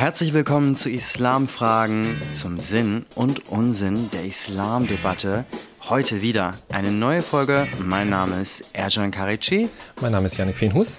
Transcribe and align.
Herzlich 0.00 0.32
willkommen 0.32 0.76
zu 0.76 0.88
Islamfragen 0.88 2.22
zum 2.32 2.58
Sinn 2.58 3.04
und 3.16 3.50
Unsinn 3.50 4.10
der 4.12 4.24
Islamdebatte. 4.24 5.44
Heute 5.90 6.22
wieder 6.22 6.52
eine 6.70 6.90
neue 6.90 7.20
Folge. 7.20 7.68
Mein 7.78 8.08
Name 8.08 8.40
ist 8.40 8.74
Erjan 8.74 9.10
Karici. 9.10 9.68
Mein 10.00 10.12
Name 10.12 10.28
ist 10.28 10.38
Janik 10.38 10.56
Feenhus. 10.56 10.98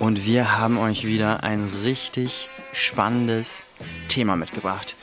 Und 0.00 0.26
wir 0.26 0.58
haben 0.58 0.78
euch 0.78 1.06
wieder 1.06 1.44
ein 1.44 1.70
richtig 1.84 2.48
spannendes 2.72 3.62
Thema 4.08 4.34
mitgebracht. 4.34 4.96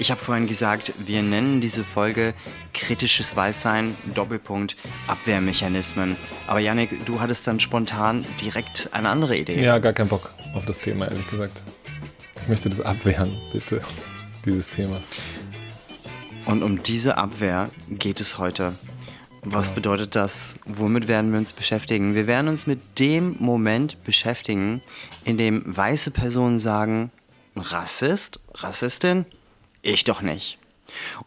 Ich 0.00 0.10
habe 0.10 0.20
vorhin 0.20 0.48
gesagt, 0.48 0.92
wir 1.06 1.22
nennen 1.22 1.60
diese 1.60 1.84
Folge 1.84 2.34
kritisches 2.72 3.36
Weißsein, 3.36 3.94
Doppelpunkt, 4.12 4.74
Abwehrmechanismen. 5.06 6.16
Aber 6.48 6.58
Yannick, 6.58 7.06
du 7.06 7.20
hattest 7.20 7.46
dann 7.46 7.60
spontan 7.60 8.26
direkt 8.40 8.88
eine 8.90 9.10
andere 9.10 9.36
Idee. 9.36 9.62
Ja, 9.62 9.78
gar 9.78 9.92
keinen 9.92 10.08
Bock 10.08 10.34
auf 10.52 10.64
das 10.64 10.80
Thema, 10.80 11.06
ehrlich 11.06 11.30
gesagt. 11.30 11.62
Ich 12.42 12.48
möchte 12.48 12.70
das 12.70 12.80
abwehren, 12.80 13.36
bitte, 13.52 13.80
dieses 14.44 14.68
Thema. 14.68 15.00
Und 16.46 16.62
um 16.62 16.82
diese 16.82 17.16
Abwehr 17.16 17.70
geht 17.88 18.20
es 18.20 18.38
heute. 18.38 18.74
Was 19.42 19.70
ja. 19.70 19.74
bedeutet 19.74 20.14
das? 20.14 20.56
Womit 20.64 21.08
werden 21.08 21.32
wir 21.32 21.38
uns 21.38 21.52
beschäftigen? 21.52 22.14
Wir 22.14 22.26
werden 22.26 22.48
uns 22.48 22.66
mit 22.66 22.98
dem 22.98 23.36
Moment 23.38 24.02
beschäftigen, 24.04 24.82
in 25.24 25.38
dem 25.38 25.62
weiße 25.64 26.10
Personen 26.10 26.58
sagen, 26.58 27.10
Rassist, 27.56 28.40
Rassistin, 28.54 29.26
ich 29.82 30.04
doch 30.04 30.22
nicht. 30.22 30.58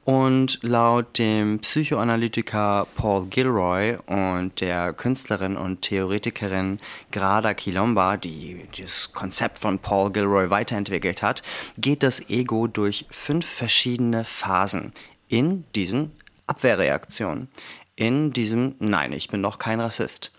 Und 0.04 0.60
laut 0.62 1.18
dem 1.18 1.60
Psychoanalytiker 1.60 2.88
Paul 2.96 3.28
Gilroy 3.28 3.98
und 4.06 4.60
der 4.62 4.94
Künstlerin 4.94 5.58
und 5.58 5.82
Theoretikerin 5.82 6.80
Grada 7.12 7.54
Quilomba, 7.54 8.18
die 8.18 8.66
das 8.78 9.12
Konzept 9.14 9.60
von 9.60 9.80
Paul 9.80 10.12
Gilroy 10.12 10.50
weiterentwickelt 10.50 11.22
hat, 11.22 11.42
geht 11.78 12.04
das 12.04 12.30
Ego 12.30 12.68
durch 12.68 13.06
fünf 13.10 13.46
verschiedene 13.46 14.26
Phasen 14.26 14.94
in 15.28 15.66
diesen 15.76 16.12
Abwehrreaktionen. 16.48 17.50
In 17.96 18.32
diesem 18.32 18.76
Nein, 18.80 19.12
ich 19.12 19.28
bin 19.30 19.42
doch 19.42 19.58
kein 19.58 19.80
Rassist. 19.80 20.32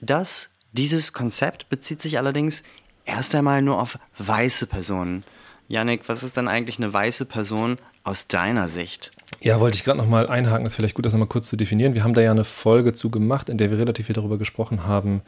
Das, 0.00 0.50
dieses 0.72 1.12
Konzept 1.12 1.68
bezieht 1.68 2.02
sich 2.02 2.18
allerdings 2.18 2.62
erst 3.04 3.34
einmal 3.34 3.62
nur 3.62 3.80
auf 3.80 3.98
weiße 4.18 4.66
Personen. 4.66 5.24
Yannick, 5.68 6.08
was 6.08 6.22
ist 6.22 6.36
denn 6.36 6.48
eigentlich 6.48 6.78
eine 6.78 6.92
weiße 6.92 7.24
Person 7.24 7.76
aus 8.02 8.28
deiner 8.28 8.68
Sicht? 8.68 9.12
Ja, 9.40 9.60
wollte 9.60 9.76
ich 9.76 9.84
gerade 9.84 9.98
nochmal 9.98 10.28
einhaken, 10.28 10.66
ist 10.66 10.74
vielleicht 10.74 10.94
gut, 10.94 11.06
das 11.06 11.12
nochmal 11.12 11.28
kurz 11.28 11.48
zu 11.48 11.56
definieren. 11.56 11.94
Wir 11.94 12.04
haben 12.04 12.14
da 12.14 12.20
ja 12.20 12.30
eine 12.30 12.44
Folge 12.44 12.92
zu 12.92 13.10
gemacht, 13.10 13.48
in 13.48 13.58
der 13.58 13.70
wir 13.70 13.78
relativ 13.78 14.06
viel 14.06 14.14
darüber 14.14 14.38
gesprochen 14.38 14.86
haben, 14.86 15.22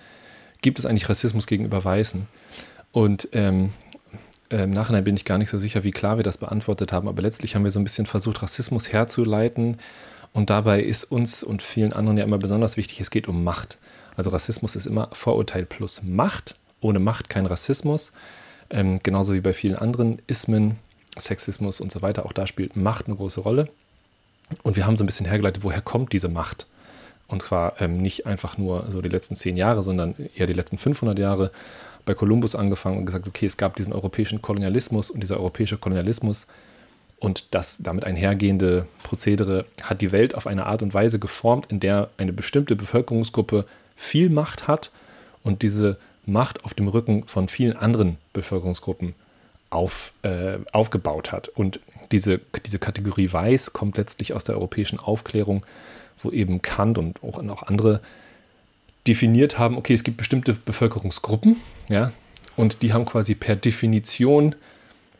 gibt 0.62 0.78
es 0.78 0.86
eigentlich 0.86 1.08
Rassismus 1.08 1.46
gegenüber 1.46 1.84
Weißen? 1.84 2.26
Und 2.92 3.28
ähm, 3.32 3.72
äh, 4.50 4.64
im 4.64 4.70
Nachhinein 4.70 5.04
bin 5.04 5.16
ich 5.16 5.24
gar 5.24 5.38
nicht 5.38 5.50
so 5.50 5.58
sicher, 5.58 5.84
wie 5.84 5.90
klar 5.90 6.16
wir 6.16 6.24
das 6.24 6.38
beantwortet 6.38 6.92
haben, 6.92 7.08
aber 7.08 7.22
letztlich 7.22 7.54
haben 7.54 7.64
wir 7.64 7.70
so 7.70 7.80
ein 7.80 7.84
bisschen 7.84 8.06
versucht, 8.06 8.42
Rassismus 8.42 8.92
herzuleiten. 8.92 9.78
Und 10.32 10.50
dabei 10.50 10.82
ist 10.82 11.04
uns 11.04 11.42
und 11.42 11.62
vielen 11.62 11.92
anderen 11.92 12.18
ja 12.18 12.24
immer 12.24 12.38
besonders 12.38 12.76
wichtig, 12.76 13.00
es 13.00 13.10
geht 13.10 13.28
um 13.28 13.42
Macht. 13.42 13.78
Also 14.16 14.30
Rassismus 14.30 14.76
ist 14.76 14.86
immer 14.86 15.08
Vorurteil 15.12 15.66
plus 15.66 16.02
Macht. 16.02 16.56
Ohne 16.80 16.98
Macht 16.98 17.28
kein 17.28 17.46
Rassismus. 17.46 18.12
Ähm, 18.70 18.98
genauso 19.02 19.34
wie 19.34 19.40
bei 19.40 19.52
vielen 19.52 19.76
anderen 19.76 20.20
Ismen, 20.26 20.78
Sexismus 21.18 21.80
und 21.80 21.92
so 21.92 22.02
weiter. 22.02 22.26
Auch 22.26 22.32
da 22.32 22.46
spielt 22.46 22.76
Macht 22.76 23.06
eine 23.06 23.16
große 23.16 23.40
Rolle. 23.40 23.68
Und 24.62 24.76
wir 24.76 24.86
haben 24.86 24.96
so 24.96 25.04
ein 25.04 25.06
bisschen 25.06 25.26
hergeleitet, 25.26 25.64
woher 25.64 25.80
kommt 25.80 26.12
diese 26.12 26.28
Macht? 26.28 26.66
Und 27.28 27.42
zwar 27.42 27.80
ähm, 27.80 27.96
nicht 27.96 28.26
einfach 28.26 28.58
nur 28.58 28.90
so 28.90 29.02
die 29.02 29.08
letzten 29.08 29.34
zehn 29.34 29.56
Jahre, 29.56 29.82
sondern 29.82 30.14
eher 30.36 30.46
die 30.46 30.52
letzten 30.52 30.78
500 30.78 31.18
Jahre. 31.18 31.50
Bei 32.04 32.14
Kolumbus 32.14 32.54
angefangen 32.54 32.98
und 32.98 33.06
gesagt, 33.06 33.26
okay, 33.26 33.46
es 33.46 33.56
gab 33.56 33.74
diesen 33.74 33.92
europäischen 33.92 34.40
Kolonialismus 34.40 35.10
und 35.10 35.20
dieser 35.20 35.38
europäische 35.38 35.76
Kolonialismus 35.76 36.46
und 37.18 37.46
das 37.52 37.78
damit 37.78 38.04
einhergehende 38.04 38.86
Prozedere 39.02 39.64
hat 39.82 40.02
die 40.02 40.12
Welt 40.12 40.34
auf 40.34 40.46
eine 40.46 40.66
Art 40.66 40.82
und 40.82 40.94
Weise 40.94 41.18
geformt, 41.18 41.66
in 41.66 41.80
der 41.80 42.10
eine 42.18 42.32
bestimmte 42.32 42.76
Bevölkerungsgruppe 42.76 43.64
viel 43.96 44.30
Macht 44.30 44.68
hat 44.68 44.90
und 45.42 45.62
diese 45.62 45.98
Macht 46.26 46.64
auf 46.64 46.74
dem 46.74 46.88
Rücken 46.88 47.26
von 47.26 47.48
vielen 47.48 47.76
anderen 47.76 48.18
Bevölkerungsgruppen 48.32 49.14
auf, 49.70 50.12
äh, 50.22 50.58
aufgebaut 50.72 51.32
hat. 51.32 51.48
Und 51.48 51.80
diese, 52.12 52.40
diese 52.64 52.78
Kategorie 52.78 53.32
Weiß 53.32 53.72
kommt 53.72 53.96
letztlich 53.96 54.32
aus 54.32 54.44
der 54.44 54.56
europäischen 54.56 54.98
Aufklärung, 54.98 55.64
wo 56.22 56.30
eben 56.30 56.62
Kant 56.62 56.98
und 56.98 57.22
auch, 57.22 57.38
auch 57.48 57.62
andere 57.62 58.00
definiert 59.06 59.58
haben, 59.58 59.76
okay, 59.76 59.94
es 59.94 60.04
gibt 60.04 60.16
bestimmte 60.16 60.54
Bevölkerungsgruppen, 60.54 61.56
ja, 61.88 62.12
und 62.56 62.82
die 62.82 62.92
haben 62.92 63.04
quasi 63.04 63.34
per 63.34 63.54
Definition, 63.54 64.54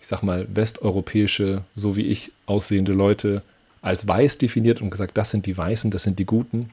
ich 0.01 0.07
sag 0.07 0.23
mal, 0.23 0.47
westeuropäische, 0.53 1.63
so 1.75 1.97
wie 1.97 2.07
ich 2.07 2.33
aussehende 2.47 2.93
Leute 2.93 3.43
als 3.83 4.09
weiß 4.09 4.39
definiert 4.39 4.81
und 4.81 4.91
gesagt, 4.91 5.17
das 5.17 5.31
sind 5.31 5.47
die 5.47 5.57
Weißen, 5.57 5.91
das 5.91 6.03
sind 6.03 6.19
die 6.19 6.25
Guten. 6.25 6.71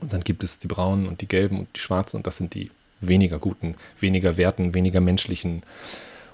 Und 0.00 0.12
dann 0.12 0.22
gibt 0.22 0.42
es 0.44 0.58
die 0.58 0.66
Braunen 0.66 1.06
und 1.06 1.20
die 1.20 1.28
Gelben 1.28 1.58
und 1.58 1.68
die 1.74 1.80
Schwarzen 1.80 2.16
und 2.16 2.26
das 2.26 2.36
sind 2.36 2.54
die 2.54 2.70
weniger 3.00 3.38
guten, 3.38 3.74
weniger 4.00 4.36
werten, 4.36 4.74
weniger 4.74 5.00
menschlichen 5.00 5.62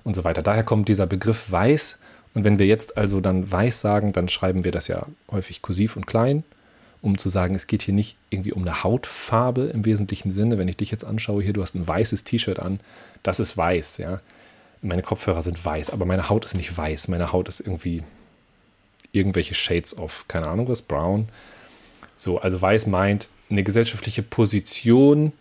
und 0.02 0.14
so 0.14 0.24
weiter. 0.24 0.42
Daher 0.42 0.64
kommt 0.64 0.88
dieser 0.88 1.06
Begriff 1.06 1.50
weiß. 1.50 1.98
Und 2.34 2.44
wenn 2.44 2.58
wir 2.58 2.66
jetzt 2.66 2.98
also 2.98 3.20
dann 3.20 3.50
weiß 3.50 3.80
sagen, 3.80 4.12
dann 4.12 4.28
schreiben 4.28 4.64
wir 4.64 4.72
das 4.72 4.88
ja 4.88 5.06
häufig 5.30 5.62
kursiv 5.62 5.96
und 5.96 6.06
klein, 6.06 6.42
um 7.00 7.16
zu 7.16 7.28
sagen, 7.28 7.54
es 7.54 7.66
geht 7.66 7.82
hier 7.82 7.94
nicht 7.94 8.16
irgendwie 8.30 8.52
um 8.52 8.62
eine 8.62 8.82
Hautfarbe 8.82 9.70
im 9.72 9.84
wesentlichen 9.84 10.30
Sinne. 10.32 10.58
Wenn 10.58 10.68
ich 10.68 10.76
dich 10.76 10.90
jetzt 10.90 11.04
anschaue, 11.04 11.42
hier, 11.42 11.52
du 11.52 11.62
hast 11.62 11.74
ein 11.74 11.86
weißes 11.86 12.24
T-Shirt 12.24 12.58
an, 12.58 12.80
das 13.22 13.40
ist 13.40 13.56
weiß, 13.56 13.98
ja. 13.98 14.20
Meine 14.82 15.02
Kopfhörer 15.02 15.40
sind 15.40 15.64
weiß, 15.64 15.90
aber 15.90 16.04
meine 16.04 16.28
Haut 16.28 16.44
ist 16.44 16.54
nicht 16.54 16.76
weiß. 16.76 17.08
Meine 17.08 17.32
Haut 17.32 17.48
ist 17.48 17.60
irgendwie 17.60 18.02
irgendwelche 19.12 19.54
Shades 19.54 19.96
of, 19.96 20.26
keine 20.28 20.48
Ahnung 20.48 20.68
was, 20.68 20.82
brown. 20.82 21.28
So, 22.16 22.38
also 22.38 22.60
weiß 22.60 22.86
meint 22.86 23.28
eine 23.50 23.62
gesellschaftliche 23.62 24.22
Position, 24.22 25.32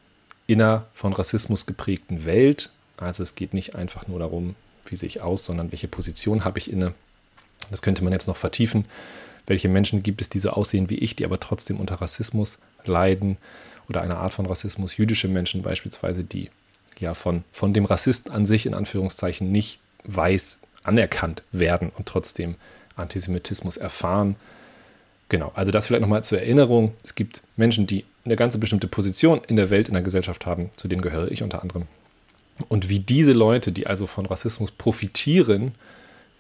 in 0.48 0.62
einer 0.62 0.86
von 0.94 1.14
Rassismus 1.14 1.66
geprägten 1.66 2.26
Welt. 2.26 2.70
Also 2.98 3.24
es 3.24 3.36
geht 3.36 3.54
nicht 3.54 3.76
einfach 3.76 4.08
nur 4.08 4.20
darum, 4.20 4.56
wie 4.88 4.96
sehe 4.96 5.08
ich 5.08 5.22
aus, 5.22 5.46
sondern 5.46 5.72
welche 5.72 5.88
Position 5.88 6.46
habe 6.46 6.60
ich 6.60 6.72
inne. 6.72 6.94
Das 7.72 7.82
könnte 7.82 8.04
man 8.04 8.14
jetzt 8.14 8.28
noch 8.28 8.38
vertiefen. 8.38 8.86
Welche 9.48 9.70
Menschen 9.70 10.04
gibt 10.04 10.22
es, 10.22 10.30
die 10.30 10.40
so 10.40 10.52
aussehen 10.52 10.90
wie 10.90 10.98
ich, 10.98 11.16
die 11.16 11.26
aber 11.26 11.40
trotzdem 11.40 11.80
unter 11.80 11.96
Rassismus 11.96 12.60
leiden 12.86 13.38
oder 13.90 14.02
einer 14.02 14.18
Art 14.18 14.34
von 14.34 14.46
Rassismus? 14.46 14.98
Jüdische 14.98 15.28
Menschen 15.28 15.62
beispielsweise, 15.62 16.24
die 16.24 16.50
ja 17.00 17.14
von, 17.14 17.44
von 17.52 17.74
dem 17.74 17.86
Rassisten 17.86 18.32
an 18.32 18.46
sich 18.46 18.66
in 18.66 18.74
Anführungszeichen 18.74 19.52
nicht 19.52 19.80
weiß 20.06 20.60
anerkannt 20.84 21.44
werden 21.52 21.92
und 21.98 22.08
trotzdem 22.08 22.56
Antisemitismus 22.96 23.78
erfahren. 23.78 24.36
Genau, 25.34 25.52
also 25.56 25.72
das 25.72 25.88
vielleicht 25.88 26.04
nochmal 26.04 26.24
zur 26.24 26.42
Erinnerung. 26.42 26.94
Es 27.04 27.16
gibt 27.16 27.42
Menschen, 27.58 27.88
die 27.88 28.06
eine 28.24 28.36
ganz 28.36 28.56
bestimmte 28.60 28.88
Position 28.88 29.42
in 29.48 29.56
der 29.56 29.72
Welt, 29.72 29.88
in 29.88 29.96
der 29.96 30.04
Gesellschaft 30.04 30.46
haben, 30.46 30.70
zu 30.76 30.88
denen 30.88 31.02
gehöre 31.02 31.32
ich 31.32 31.42
unter 31.42 31.64
anderem. 31.64 31.88
Und 32.70 32.88
wie 32.88 33.00
diese 33.00 33.34
Leute, 33.34 33.72
die 33.72 33.88
also 33.88 34.06
von 34.06 34.28
Rassismus 34.28 34.70
profitieren, 34.70 35.74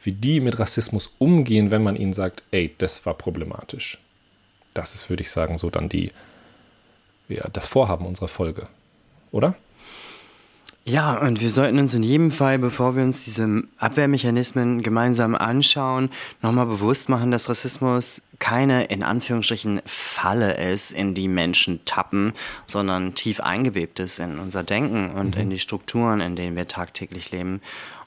wie 0.03 0.11
die 0.11 0.39
mit 0.39 0.59
Rassismus 0.59 1.11
umgehen, 1.17 1.71
wenn 1.71 1.81
man 1.81 1.95
ihnen 1.95 2.13
sagt, 2.13 2.43
ey, 2.51 2.75
das 2.77 3.03
war 3.03 3.15
problematisch. 3.15 3.97
Das 4.75 4.93
ist, 4.93 5.09
würde 5.09 5.23
ich 5.23 5.31
sagen, 5.31 5.57
so 5.57 5.71
dann 5.71 5.89
die, 5.89 6.11
ja, 7.29 7.47
das 7.51 7.65
Vorhaben 7.65 8.05
unserer 8.05 8.27
Folge, 8.27 8.67
oder? 9.31 9.55
Ja, 10.85 11.17
und 11.17 11.39
wir 11.39 11.49
sollten 11.49 11.79
uns 11.79 11.93
in 11.93 12.03
jedem 12.03 12.29
Fall, 12.29 12.59
bevor 12.59 12.97
wir 12.97 13.03
uns 13.03 13.23
diese 13.23 13.63
Abwehrmechanismen 13.77 14.83
gemeinsam 14.83 15.33
anschauen, 15.33 16.09
nochmal 16.41 16.65
bewusst 16.65 17.07
machen, 17.07 17.31
dass 17.31 17.49
Rassismus 17.49 18.21
keine 18.39 18.85
in 18.85 19.01
Anführungsstrichen 19.01 19.81
Falle 19.85 20.57
ist, 20.57 20.91
in 20.91 21.13
die 21.13 21.29
Menschen 21.29 21.85
tappen, 21.85 22.33
sondern 22.67 23.15
tief 23.15 23.39
eingewebt 23.39 23.99
ist 23.99 24.19
in 24.19 24.39
unser 24.39 24.63
Denken 24.63 25.11
und 25.11 25.35
mhm. 25.35 25.43
in 25.43 25.49
die 25.51 25.59
Strukturen, 25.59 26.19
in 26.19 26.35
denen 26.35 26.57
wir 26.57 26.67
tagtäglich 26.67 27.31
leben. 27.31 27.61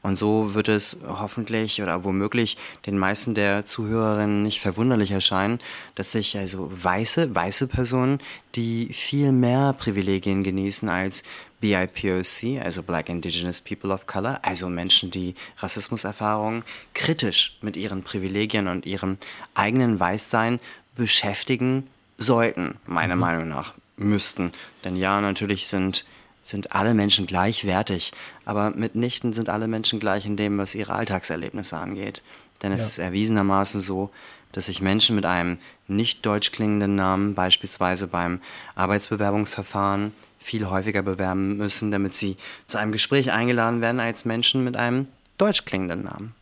Und 0.06 0.14
so 0.14 0.55
wird 0.55 0.69
es 0.69 0.99
hoffentlich 1.05 1.82
oder 1.82 2.05
womöglich 2.05 2.56
den 2.87 2.96
meisten 2.96 3.34
der 3.34 3.64
Zuhörerinnen 3.64 4.44
nicht 4.44 4.61
verwunderlich 4.61 5.11
erscheinen, 5.11 5.58
dass 5.96 6.12
sich 6.12 6.38
also 6.38 6.70
weiße, 6.70 7.34
weiße 7.34 7.67
Personen, 7.67 8.20
die 8.55 8.93
viel 8.93 9.32
mehr 9.32 9.73
Privilegien 9.73 10.44
genießen 10.44 10.88
als 10.88 11.25
BIPOC, 11.61 12.61
also 12.62 12.82
Black 12.82 13.08
Indigenous 13.08 13.61
People 13.61 13.93
of 13.93 14.06
Color, 14.06 14.41
also 14.43 14.69
Menschen, 14.69 15.11
die 15.11 15.35
Rassismuserfahrungen 15.58 16.64
kritisch 16.94 17.56
mit 17.62 17.76
ihren 17.76 18.03
Privilegien 18.03 18.69
und 18.69 18.87
ihrem 18.87 19.19
eigenen 19.55 19.99
Weißsein 19.99 20.61
beschäftigen 20.97 21.88
sollten, 22.19 22.76
meiner 22.87 23.17
mhm. 23.17 23.20
Meinung 23.20 23.49
nach, 23.49 23.75
müssten. 23.97 24.53
Denn 24.85 24.97
ja, 24.97 25.20
natürlich 25.20 25.69
sind, 25.69 26.05
sind 26.43 26.73
alle 26.73 26.94
Menschen 26.94 27.26
gleichwertig, 27.26 28.12
aber 28.44 28.70
mitnichten 28.70 29.32
sind 29.32 29.49
alle 29.49 29.69
Menschen 29.69 30.00
gleich 30.00 30.26
in 30.26 30.37
dem, 30.37 30.59
was 30.59 30.75
ihre 30.75 30.94
Alltagserlebnisse 30.94 31.76
angeht. 31.76 32.23
Denn 32.62 32.73
es 32.73 32.81
ja. 32.81 32.87
ist 32.87 32.99
erwiesenermaßen 32.99 33.81
so, 33.81 34.11
dass 34.52 34.67
sich 34.67 34.81
Menschen 34.81 35.17
mit 35.17 35.26
einem 35.26 35.59
nicht 35.87 36.25
deutsch 36.25 36.52
klingenden 36.52 36.97
Namen 36.97 37.35
beispielsweise 37.35 38.06
beim 38.06 38.41
Arbeitsbewerbungsverfahren 38.75 40.12
viel 40.46 40.69
häufiger 40.70 41.02
bewerben 41.02 41.56
müssen, 41.56 41.90
damit 41.90 42.14
sie 42.14 42.37
zu 42.66 42.78
einem 42.78 42.93
Gespräch 42.93 43.32
eingeladen 43.32 43.81
werden 43.81 43.98
als 43.98 44.25
Menschen 44.25 44.62
mit 44.62 44.76
einem 44.76 45.08
deutsch 45.38 45.64
klingenden 45.64 46.04
Namen. 46.04 46.34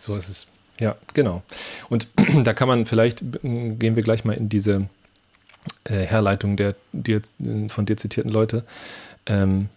So 0.00 0.14
ist 0.14 0.28
es. 0.28 0.46
Ja, 0.78 0.94
genau. 1.12 1.42
Und 1.88 2.06
da 2.44 2.54
kann 2.54 2.68
man 2.68 2.86
vielleicht, 2.86 3.20
gehen 3.42 3.96
wir 3.96 4.02
gleich 4.02 4.24
mal 4.24 4.34
in 4.34 4.48
diese 4.48 4.88
äh, 5.84 6.06
Herleitung 6.06 6.56
der 6.56 6.76
dir, 6.92 7.20
von 7.68 7.86
dir 7.86 7.96
zitierten 7.96 8.30
Leute. 8.30 8.64
Ähm, 9.26 9.68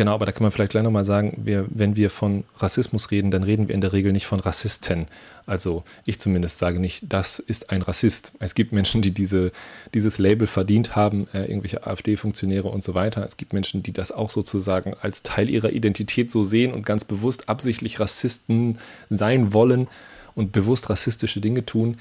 Genau, 0.00 0.14
aber 0.14 0.24
da 0.24 0.32
kann 0.32 0.44
man 0.44 0.50
vielleicht 0.50 0.70
gleich 0.70 0.82
nochmal 0.82 1.04
sagen, 1.04 1.42
wir, 1.44 1.66
wenn 1.68 1.94
wir 1.94 2.08
von 2.08 2.44
Rassismus 2.56 3.10
reden, 3.10 3.30
dann 3.30 3.42
reden 3.42 3.68
wir 3.68 3.74
in 3.74 3.82
der 3.82 3.92
Regel 3.92 4.12
nicht 4.12 4.24
von 4.24 4.40
Rassisten. 4.40 5.08
Also 5.44 5.84
ich 6.06 6.18
zumindest 6.18 6.58
sage 6.58 6.80
nicht, 6.80 7.02
das 7.06 7.38
ist 7.38 7.68
ein 7.68 7.82
Rassist. 7.82 8.32
Es 8.38 8.54
gibt 8.54 8.72
Menschen, 8.72 9.02
die 9.02 9.10
diese, 9.10 9.52
dieses 9.92 10.16
Label 10.16 10.46
verdient 10.46 10.96
haben, 10.96 11.28
äh, 11.34 11.44
irgendwelche 11.44 11.86
AfD-Funktionäre 11.86 12.68
und 12.68 12.82
so 12.82 12.94
weiter. 12.94 13.26
Es 13.26 13.36
gibt 13.36 13.52
Menschen, 13.52 13.82
die 13.82 13.92
das 13.92 14.10
auch 14.10 14.30
sozusagen 14.30 14.94
als 15.02 15.22
Teil 15.22 15.50
ihrer 15.50 15.68
Identität 15.68 16.32
so 16.32 16.44
sehen 16.44 16.72
und 16.72 16.86
ganz 16.86 17.04
bewusst 17.04 17.50
absichtlich 17.50 18.00
Rassisten 18.00 18.78
sein 19.10 19.52
wollen 19.52 19.86
und 20.34 20.50
bewusst 20.50 20.88
rassistische 20.88 21.42
Dinge 21.42 21.66
tun. 21.66 21.98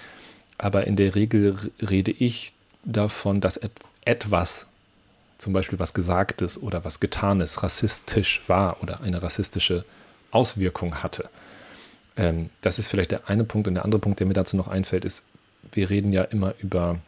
Aber 0.58 0.88
in 0.88 0.96
der 0.96 1.16
Regel 1.16 1.58
rede 1.82 2.12
ich 2.12 2.54
davon, 2.86 3.42
dass 3.42 3.60
etwas 4.06 4.69
zum 5.40 5.54
Beispiel 5.54 5.80
was 5.80 5.96
Gesagtes 5.96 6.62
oder 6.62 6.86
was 6.86 7.00
Getanes 7.00 7.64
rassistisch 7.64 8.42
war 8.48 8.84
oder 8.84 9.02
eine 9.02 9.24
rassistische 9.24 9.86
Auswirkung 10.32 10.96
hatte. 11.02 11.30
Ähm, 12.18 12.50
das 12.62 12.78
ist 12.78 12.90
vielleicht 12.90 13.12
der 13.12 13.30
eine 13.30 13.46
Punkt. 13.46 13.68
Und 13.68 13.74
der 13.76 13.86
andere 13.86 14.00
Punkt, 14.00 14.20
der 14.20 14.28
mir 14.28 14.34
dazu 14.34 14.58
noch 14.58 14.68
einfällt, 14.68 15.06
ist, 15.06 15.24
wir 15.72 15.90
reden 15.90 16.14
ja 16.14 16.24
immer 16.24 16.54
über, 16.60 17.00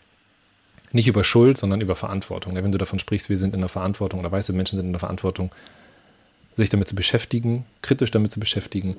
nicht 0.94 1.08
über 1.08 1.24
Schuld, 1.24 1.58
sondern 1.58 1.82
über 1.82 1.96
Verantwortung. 1.96 2.56
Wenn 2.56 2.72
du 2.72 2.78
davon 2.78 3.00
sprichst, 3.00 3.30
wir 3.30 3.38
sind 3.38 3.54
in 3.54 3.60
der 3.60 3.70
Verantwortung 3.70 4.22
oder 4.22 4.32
weiße 4.32 4.54
Menschen 4.54 4.78
sind 4.78 4.88
in 4.88 4.94
der 4.94 5.00
Verantwortung, 5.00 5.52
sich 6.56 6.70
damit 6.70 6.88
zu 6.88 6.96
beschäftigen, 6.96 7.66
kritisch 7.82 8.12
damit 8.12 8.32
zu 8.32 8.40
beschäftigen, 8.40 8.96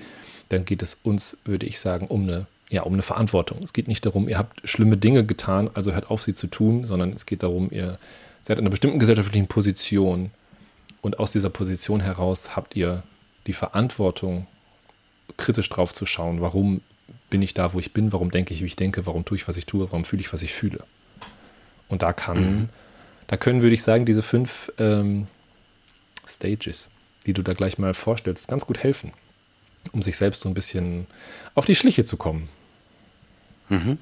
dann 0.51 0.65
geht 0.65 0.83
es 0.83 0.99
uns, 1.03 1.39
würde 1.45 1.67
ich 1.67 1.81
sagen, 1.81 2.07
um 2.07 2.23
eine, 2.25 2.47
ja, 2.69 2.83
um 2.83 2.93
eine 2.93 3.03
Verantwortung. 3.03 3.61
Es 3.63 3.73
geht 3.73 3.89
nicht 3.89 4.05
darum, 4.05 4.29
ihr 4.29 4.39
habt 4.39 4.69
schlimme 4.69 4.99
Dinge 4.99 5.25
getan, 5.25 5.71
also 5.73 5.93
hört 5.93 6.11
auf, 6.11 6.23
sie 6.23 6.35
zu 6.35 6.47
tun, 6.47 6.87
sondern 6.87 7.13
es 7.13 7.25
geht 7.25 7.43
darum, 7.43 7.69
ihr 7.71 7.99
seid 8.43 8.59
in 8.59 8.65
einer 8.65 8.71
bestimmten 8.71 8.99
gesellschaftlichen 8.99 9.47
Position 9.47 10.31
und 11.01 11.19
aus 11.19 11.33
dieser 11.33 11.51
Position 11.51 12.01
heraus 12.01 12.57
habt 12.57 12.77
ihr 12.77 13.05
die 13.47 13.53
Verantwortung, 13.53 14.47
kritisch 15.37 15.69
drauf 15.69 15.93
zu 15.93 16.07
schauen, 16.07 16.41
warum 16.41 16.81
bin 17.31 17.43
ich 17.43 17.55
da, 17.55 17.73
wo 17.73 17.81
ich 17.81 17.93
bin, 17.93 18.13
warum 18.13 18.31
denke 18.31 18.53
ich, 18.53 18.61
wie 18.61 18.67
ich 18.67 18.77
denke, 18.77 19.07
warum 19.07 19.25
tue 19.25 19.37
ich, 19.37 19.49
was 19.49 19.57
ich 19.57 19.67
tue, 19.67 19.87
warum 19.91 20.05
fühle 20.05 20.21
ich, 20.21 20.33
was 20.33 20.43
ich 20.43 20.53
fühle. 20.53 20.85
Und 21.89 22.03
da 22.03 22.13
kann, 22.13 22.39
mhm. 22.39 22.69
da 23.27 23.37
können, 23.37 23.63
würde 23.63 23.75
ich 23.75 23.83
sagen, 23.83 24.07
diese 24.07 24.23
fünf 24.23 24.71
ähm, 24.79 25.27
Stages, 26.27 26.91
die 27.27 27.33
du 27.33 27.43
da 27.43 27.55
gleich 27.55 27.79
mal 27.79 27.95
vorstellst, 27.95 28.49
ganz 28.49 28.67
gut 28.67 28.83
helfen, 28.83 29.13
um 29.93 30.03
sich 30.03 30.17
selbst 30.17 30.43
so 30.43 30.49
ein 30.49 30.55
bisschen 30.55 31.07
auf 31.55 31.65
die 31.65 31.75
Schliche 31.75 32.05
zu 32.05 32.17
kommen. 32.17 32.49
Mhm. 33.69 33.99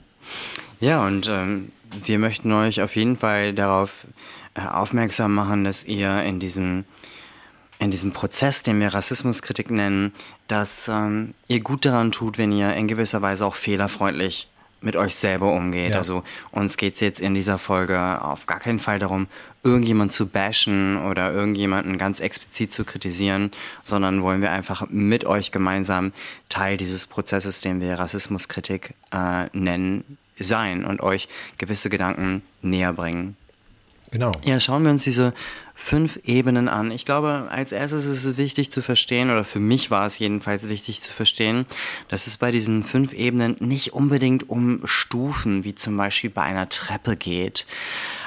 Ja, 0.81 1.06
und 1.06 1.28
ähm, 1.28 1.72
wir 2.04 2.19
möchten 2.19 2.52
euch 2.52 2.82
auf 2.82 2.96
jeden 2.96 3.16
Fall 3.16 3.52
darauf 3.52 4.06
äh, 4.54 4.60
aufmerksam 4.60 5.34
machen, 5.34 5.64
dass 5.64 5.84
ihr 5.84 6.22
in 6.22 6.40
diesem, 6.40 6.84
in 7.78 7.90
diesem 7.90 8.12
Prozess, 8.12 8.62
den 8.62 8.81
wir 8.81 8.94
Rassismuskritik 8.94 9.70
nennen, 9.70 10.12
dass 10.48 10.88
ähm, 10.88 11.34
ihr 11.48 11.60
gut 11.60 11.84
daran 11.84 12.12
tut, 12.12 12.38
wenn 12.38 12.52
ihr 12.52 12.75
in 12.75 12.88
gewisser 12.88 13.22
Weise 13.22 13.46
auch 13.46 13.54
fehlerfreundlich 13.54 14.48
mit 14.82 14.96
euch 14.96 15.14
selber 15.14 15.52
umgeht. 15.52 15.92
Ja. 15.92 15.98
Also 15.98 16.22
uns 16.50 16.76
geht 16.76 16.94
es 16.94 17.00
jetzt 17.00 17.20
in 17.20 17.34
dieser 17.34 17.58
Folge 17.58 18.22
auf 18.22 18.46
gar 18.46 18.60
keinen 18.60 18.78
Fall 18.78 18.98
darum, 18.98 19.26
irgendjemand 19.62 20.12
zu 20.12 20.26
bashen 20.26 20.96
oder 21.04 21.32
irgendjemanden 21.32 21.98
ganz 21.98 22.20
explizit 22.20 22.72
zu 22.72 22.84
kritisieren, 22.84 23.50
sondern 23.84 24.22
wollen 24.22 24.40
wir 24.40 24.52
einfach 24.52 24.88
mit 24.88 25.26
euch 25.26 25.52
gemeinsam 25.52 26.12
Teil 26.48 26.76
dieses 26.76 27.06
Prozesses, 27.06 27.60
den 27.60 27.81
wir 27.81 27.98
Rassismuskritik 27.98 28.94
äh, 29.12 29.46
nennen, 29.52 30.19
sein 30.44 30.84
und 30.84 31.00
euch 31.00 31.28
gewisse 31.58 31.90
Gedanken 31.90 32.42
näher 32.62 32.92
bringen. 32.92 33.37
Genau. 34.10 34.32
Ja, 34.44 34.58
schauen 34.58 34.82
wir 34.82 34.90
uns 34.90 35.04
diese 35.04 35.32
fünf 35.76 36.19
Ebenen 36.25 36.69
an. 36.69 36.90
Ich 36.90 37.04
glaube, 37.04 37.46
als 37.50 37.70
erstes 37.70 38.06
ist 38.06 38.25
es 38.25 38.37
wichtig 38.37 38.70
zu 38.72 38.82
verstehen, 38.82 39.31
oder 39.31 39.44
für 39.44 39.60
mich 39.60 39.90
war 39.90 40.04
es 40.04 40.19
jedenfalls 40.19 40.69
wichtig 40.69 41.00
zu 41.00 41.12
verstehen, 41.12 41.64
dass 42.08 42.26
es 42.26 42.37
bei 42.37 42.50
diesen 42.50 42.82
fünf 42.82 43.12
Ebenen 43.12 43.56
nicht 43.60 43.92
unbedingt 43.92 44.48
um 44.48 44.82
Stufen, 44.84 45.62
wie 45.62 45.76
zum 45.76 45.96
Beispiel 45.96 46.31
bei 46.31 46.42
einer 46.42 46.69
Treppe 46.69 47.16
geht. 47.16 47.66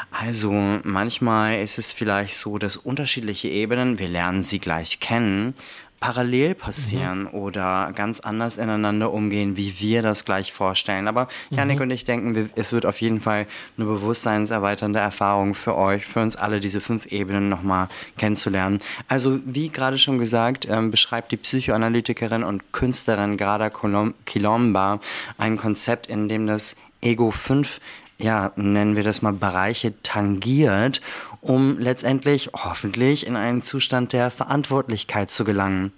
Also 0.10 0.52
manchmal 0.84 1.62
ist 1.62 1.80
es 1.80 1.92
vielleicht 1.92 2.36
so, 2.36 2.58
dass 2.58 2.78
unterschiedliche 2.78 3.50
Ebenen, 3.50 4.00
wir 4.00 4.08
lernen 4.08 4.42
sie 4.42 4.60
gleich 4.60 5.00
kennen, 5.00 5.54
parallel 6.04 6.54
passieren 6.54 7.22
mhm. 7.22 7.40
oder 7.40 7.94
ganz 7.96 8.20
anders 8.20 8.58
ineinander 8.58 9.14
umgehen, 9.14 9.56
wie 9.56 9.80
wir 9.80 10.02
das 10.02 10.26
gleich 10.26 10.52
vorstellen. 10.52 11.08
Aber 11.08 11.30
Janik 11.50 11.78
mhm. 11.78 11.84
und 11.84 11.92
ich 11.92 12.04
denken, 12.04 12.50
es 12.58 12.74
wird 12.74 12.86
auf 12.86 13.00
jeden 13.00 13.22
Fall 13.22 13.48
eine 13.78 13.88
bewusstseinserweiternde 13.88 15.00
Erfahrung 15.00 15.56
für 15.56 15.78
euch, 15.78 16.06
für 16.06 16.20
uns 16.20 16.36
alle, 16.36 16.60
diese 16.60 16.82
fünf 16.82 17.06
Ebenen 17.14 17.48
nochmal 17.48 17.88
kennenzulernen. 18.18 18.80
Also, 19.08 19.40
wie 19.46 19.70
gerade 19.70 19.98
schon 19.98 20.18
gesagt, 20.18 20.68
ähm, 20.70 20.92
beschreibt 20.92 21.32
die 21.32 21.38
Psychoanalytikerin 21.38 22.44
und 22.44 22.74
Künstlerin 22.74 23.38
Grada 23.38 23.70
Quilomba 23.70 25.00
ein 25.38 25.56
Konzept, 25.56 26.08
in 26.08 26.28
dem 26.28 26.48
das 26.48 26.76
Ego 27.00 27.32
fünf 27.32 27.80
ja, 28.24 28.54
nennen 28.56 28.96
wir 28.96 29.04
das 29.04 29.22
mal 29.22 29.34
Bereiche 29.34 30.02
tangiert, 30.02 31.02
um 31.42 31.78
letztendlich 31.78 32.52
hoffentlich 32.54 33.28
in 33.28 33.36
einen 33.36 33.62
Zustand 33.62 34.14
der 34.14 34.32
Verantwortlichkeit 34.32 35.30
zu 35.30 35.44
gelangen. 35.44 35.92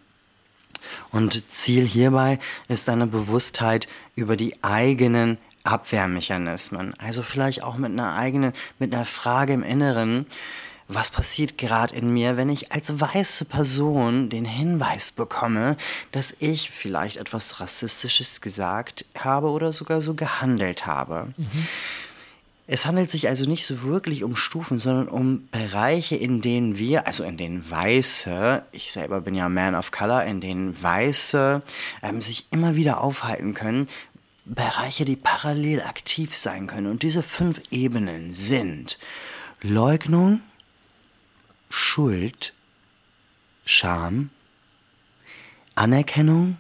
Und 1.11 1.49
Ziel 1.49 1.85
hierbei 1.85 2.39
ist 2.67 2.89
eine 2.89 3.07
Bewusstheit 3.07 3.87
über 4.15 4.37
die 4.37 4.63
eigenen 4.63 5.37
Abwehrmechanismen. 5.63 6.95
Also 6.97 7.21
vielleicht 7.21 7.63
auch 7.63 7.77
mit 7.77 7.91
einer 7.91 8.15
eigenen, 8.15 8.53
mit 8.79 8.93
einer 8.93 9.05
Frage 9.05 9.53
im 9.53 9.63
Inneren, 9.63 10.25
was 10.87 11.09
passiert 11.09 11.57
gerade 11.57 11.95
in 11.95 12.13
mir, 12.13 12.37
wenn 12.37 12.49
ich 12.49 12.71
als 12.71 12.99
weiße 12.99 13.45
Person 13.45 14.29
den 14.29 14.45
Hinweis 14.45 15.11
bekomme, 15.11 15.77
dass 16.11 16.35
ich 16.39 16.69
vielleicht 16.69 17.17
etwas 17.17 17.59
Rassistisches 17.59 18.41
gesagt 18.41 19.05
habe 19.17 19.49
oder 19.49 19.71
sogar 19.71 20.01
so 20.01 20.13
gehandelt 20.13 20.85
habe. 20.85 21.33
Mhm. 21.37 21.67
Es 22.67 22.87
handelt 22.87 23.11
sich 23.11 23.27
also 23.27 23.47
nicht 23.47 23.65
so 23.65 23.83
wirklich 23.83 24.23
um 24.23 24.35
Stufen, 24.35 24.79
sondern 24.79 25.07
um 25.07 25.47
Bereiche, 25.49 26.15
in 26.15 26.41
denen 26.41 26.79
wir, 26.79 27.05
also 27.05 27.23
in 27.23 27.37
denen 27.37 27.69
Weiße, 27.69 28.63
ich 28.71 28.91
selber 28.91 29.21
bin 29.21 29.35
ja 29.35 29.49
Man 29.49 29.75
of 29.75 29.91
Color, 29.91 30.23
in 30.23 30.41
denen 30.41 30.81
Weiße 30.81 31.61
ähm, 32.01 32.21
sich 32.21 32.47
immer 32.49 32.75
wieder 32.75 33.01
aufhalten 33.01 33.53
können, 33.53 33.87
Bereiche, 34.45 35.05
die 35.05 35.15
parallel 35.15 35.81
aktiv 35.81 36.35
sein 36.35 36.65
können. 36.65 36.87
Und 36.87 37.03
diese 37.03 37.21
fünf 37.21 37.61
Ebenen 37.69 38.33
sind 38.33 38.97
Leugnung, 39.61 40.41
Schuld, 41.69 42.53
Scham, 43.63 44.31
Anerkennung, 45.75 46.57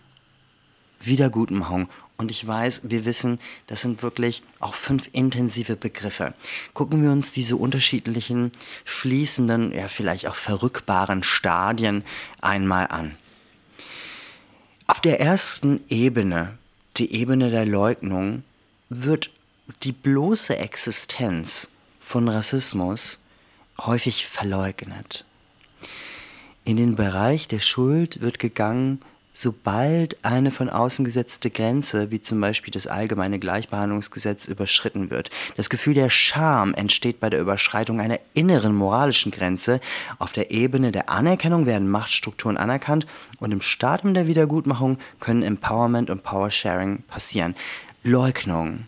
Wiedergutmachung 0.99 1.89
und 2.17 2.31
ich 2.31 2.47
weiß, 2.47 2.81
wir 2.83 3.05
wissen, 3.05 3.39
das 3.67 3.81
sind 3.81 4.01
wirklich 4.01 4.41
auch 4.59 4.73
fünf 4.73 5.09
intensive 5.11 5.75
Begriffe. 5.75 6.33
Gucken 6.73 7.03
wir 7.03 7.11
uns 7.11 7.31
diese 7.31 7.57
unterschiedlichen, 7.57 8.51
fließenden, 8.85 9.73
ja 9.73 9.87
vielleicht 9.87 10.27
auch 10.27 10.35
verrückbaren 10.35 11.23
Stadien 11.23 12.03
einmal 12.41 12.87
an. 12.87 13.17
Auf 14.87 15.01
der 15.01 15.19
ersten 15.19 15.83
Ebene, 15.89 16.57
die 16.97 17.13
Ebene 17.13 17.49
der 17.49 17.65
Leugnung, 17.65 18.43
wird 18.89 19.31
die 19.83 19.91
bloße 19.91 20.55
Existenz 20.57 21.69
von 21.99 22.29
Rassismus 22.29 23.19
häufig 23.79 24.27
verleugnet. 24.27 25.25
In 26.63 26.77
den 26.77 26.95
Bereich 26.95 27.47
der 27.47 27.59
Schuld 27.59 28.21
wird 28.21 28.39
gegangen, 28.39 29.01
sobald 29.35 30.23
eine 30.23 30.49
von 30.49 30.69
außen 30.69 31.03
gesetzte 31.03 31.49
Grenze, 31.49 32.09
wie 32.09 32.21
zum 32.21 32.39
Beispiel 32.39 32.71
das 32.71 32.87
allgemeine 32.87 33.37
Gleichbehandlungsgesetz, 33.37 34.47
überschritten 34.47 35.11
wird. 35.11 35.29
Das 35.57 35.69
Gefühl 35.69 35.93
der 35.93 36.09
Scham 36.09 36.73
entsteht 36.73 37.19
bei 37.19 37.29
der 37.29 37.41
Überschreitung 37.41 37.99
einer 37.99 38.19
inneren 38.33 38.73
moralischen 38.73 39.33
Grenze. 39.33 39.81
Auf 40.19 40.31
der 40.31 40.51
Ebene 40.51 40.93
der 40.93 41.09
Anerkennung 41.09 41.65
werden 41.65 41.89
Machtstrukturen 41.89 42.55
anerkannt 42.55 43.05
und 43.39 43.51
im 43.51 43.61
Stadium 43.61 44.13
der 44.13 44.27
Wiedergutmachung 44.27 44.97
können 45.19 45.43
Empowerment 45.43 46.09
und 46.09 46.23
Powersharing 46.23 47.03
passieren. 47.03 47.55
Leugnung. 48.03 48.85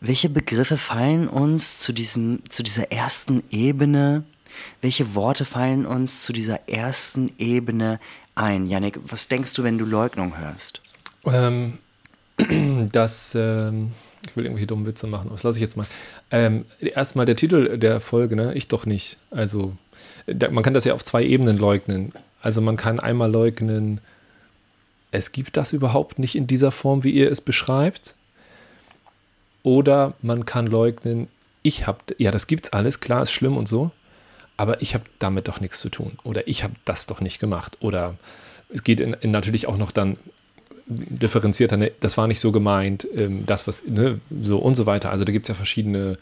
Welche 0.00 0.30
Begriffe 0.30 0.78
fallen 0.78 1.28
uns 1.28 1.78
zu, 1.78 1.92
diesem, 1.92 2.42
zu 2.48 2.62
dieser 2.62 2.90
ersten 2.90 3.42
Ebene? 3.50 4.24
Welche 4.80 5.14
Worte 5.14 5.44
fallen 5.44 5.84
uns 5.84 6.22
zu 6.22 6.32
dieser 6.32 6.68
ersten 6.68 7.32
Ebene 7.38 8.00
ein. 8.34 8.66
Janik, 8.66 8.98
was 9.04 9.28
denkst 9.28 9.54
du, 9.54 9.62
wenn 9.62 9.78
du 9.78 9.84
Leugnung 9.84 10.38
hörst? 10.38 10.80
Ähm, 11.24 11.78
dass, 12.92 13.34
ähm, 13.34 13.92
ich 14.26 14.36
will 14.36 14.44
irgendwelche 14.44 14.66
dummen 14.66 14.86
Witze 14.86 15.06
machen, 15.06 15.30
das 15.30 15.42
lasse 15.42 15.58
ich 15.58 15.62
jetzt 15.62 15.76
mal. 15.76 15.86
Ähm, 16.30 16.64
erstmal 16.80 17.26
der 17.26 17.36
Titel 17.36 17.78
der 17.78 18.00
Folge, 18.00 18.36
ne? 18.36 18.54
Ich 18.54 18.68
doch 18.68 18.86
nicht. 18.86 19.18
Also, 19.30 19.76
da, 20.26 20.50
man 20.50 20.62
kann 20.62 20.74
das 20.74 20.84
ja 20.84 20.94
auf 20.94 21.04
zwei 21.04 21.24
Ebenen 21.24 21.58
leugnen. 21.58 22.12
Also 22.42 22.60
man 22.60 22.76
kann 22.76 23.00
einmal 23.00 23.30
leugnen, 23.30 24.00
es 25.10 25.32
gibt 25.32 25.56
das 25.56 25.72
überhaupt 25.72 26.18
nicht 26.18 26.36
in 26.36 26.46
dieser 26.46 26.70
Form, 26.70 27.04
wie 27.04 27.10
ihr 27.10 27.30
es 27.30 27.40
beschreibt. 27.40 28.14
Oder 29.62 30.14
man 30.22 30.46
kann 30.46 30.66
leugnen, 30.66 31.28
ich 31.62 31.86
habe, 31.86 31.98
ja, 32.16 32.30
das 32.30 32.46
gibt's 32.46 32.72
alles, 32.72 33.00
klar, 33.00 33.24
ist 33.24 33.32
schlimm 33.32 33.56
und 33.56 33.68
so, 33.68 33.90
aber 34.60 34.82
ich 34.82 34.92
habe 34.92 35.04
damit 35.18 35.48
doch 35.48 35.62
nichts 35.62 35.80
zu 35.80 35.88
tun. 35.88 36.18
Oder 36.22 36.46
ich 36.46 36.62
habe 36.64 36.74
das 36.84 37.06
doch 37.06 37.22
nicht 37.22 37.38
gemacht. 37.38 37.78
Oder 37.80 38.16
es 38.68 38.84
geht 38.84 39.00
in, 39.00 39.14
in 39.14 39.30
natürlich 39.30 39.66
auch 39.66 39.78
noch 39.78 39.90
dann 39.90 40.18
differenzierter, 40.86 41.78
ne, 41.78 41.92
das 42.00 42.18
war 42.18 42.26
nicht 42.26 42.40
so 42.40 42.52
gemeint, 42.52 43.08
ähm, 43.16 43.46
das, 43.46 43.66
was, 43.66 43.82
ne, 43.86 44.20
so 44.42 44.58
und 44.58 44.74
so 44.74 44.84
weiter. 44.84 45.10
Also 45.10 45.24
da 45.24 45.32
gibt 45.32 45.46
es 45.46 45.48
ja 45.48 45.54
verschiedene 45.54 46.18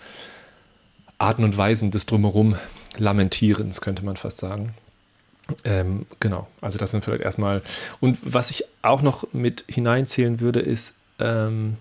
Arten 1.19 1.43
und 1.43 1.57
Weisen 1.57 1.91
des 1.91 2.07
Drumherum 2.07 2.55
Lamentierens, 2.97 3.81
könnte 3.81 4.05
man 4.05 4.17
fast 4.17 4.39
sagen. 4.39 4.73
Ähm, 5.65 6.07
genau, 6.21 6.47
also 6.61 6.79
das 6.79 6.93
sind 6.93 7.03
vielleicht 7.03 7.25
erstmal. 7.25 7.61
Und 7.99 8.21
was 8.23 8.53
ich 8.53 8.67
auch 8.83 9.03
noch 9.03 9.27
mit 9.33 9.65
hineinzählen 9.67 10.39
würde, 10.39 10.61
ist, 10.61 10.95
ähm, 11.19 11.77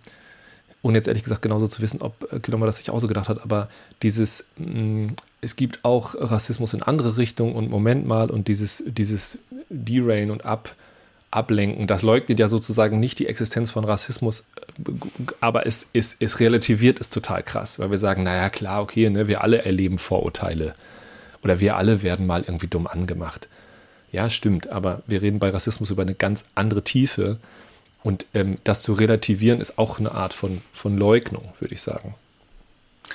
ohne 0.81 0.97
jetzt 0.97 1.07
ehrlich 1.07 1.21
gesagt 1.21 1.43
genauso 1.43 1.67
zu 1.67 1.83
wissen, 1.83 2.01
ob 2.01 2.41
Kilomar 2.41 2.65
das 2.65 2.77
sich 2.77 2.89
auch 2.89 2.99
so 2.99 3.07
gedacht 3.07 3.29
hat, 3.29 3.43
aber 3.43 3.69
dieses, 4.01 4.43
mh, 4.57 4.71
mm, 4.71 5.15
es 5.41 5.55
gibt 5.55 5.83
auch 5.83 6.15
Rassismus 6.17 6.73
in 6.73 6.83
andere 6.83 7.17
Richtungen 7.17 7.55
und 7.55 7.69
Moment 7.69 8.05
mal 8.05 8.29
und 8.29 8.47
dieses, 8.47 8.83
dieses 8.87 9.37
Derain 9.69 10.31
und 10.31 10.45
Ab, 10.45 10.75
Ablenken, 11.29 11.87
das 11.87 12.01
leugnet 12.01 12.39
ja 12.39 12.47
sozusagen 12.47 12.99
nicht 12.99 13.19
die 13.19 13.27
Existenz 13.27 13.69
von 13.69 13.83
Rassismus, 13.83 14.45
aber 15.39 15.67
es, 15.67 15.87
es, 15.93 16.15
es 16.19 16.39
relativiert 16.39 16.99
es 16.99 17.09
total 17.09 17.43
krass, 17.43 17.79
weil 17.79 17.91
wir 17.91 17.97
sagen, 17.97 18.23
naja, 18.23 18.49
klar, 18.49 18.81
okay, 18.81 19.09
ne, 19.09 19.27
wir 19.27 19.41
alle 19.41 19.63
erleben 19.63 19.97
Vorurteile 19.97 20.73
oder 21.43 21.59
wir 21.59 21.75
alle 21.75 22.01
werden 22.01 22.25
mal 22.25 22.41
irgendwie 22.41 22.67
dumm 22.67 22.87
angemacht. 22.87 23.47
Ja, 24.11 24.29
stimmt, 24.29 24.69
aber 24.69 25.03
wir 25.05 25.21
reden 25.21 25.39
bei 25.39 25.49
Rassismus 25.49 25.91
über 25.91 26.01
eine 26.01 26.15
ganz 26.15 26.45
andere 26.55 26.83
Tiefe 26.83 27.37
und 28.03 28.25
ähm, 28.33 28.57
das 28.63 28.81
zu 28.81 28.93
relativieren 28.93 29.59
ist 29.59 29.77
auch 29.77 29.99
eine 29.99 30.13
Art 30.13 30.33
von, 30.33 30.61
von 30.71 30.97
Leugnung, 30.97 31.49
würde 31.59 31.75
ich 31.75 31.81
sagen. 31.81 32.15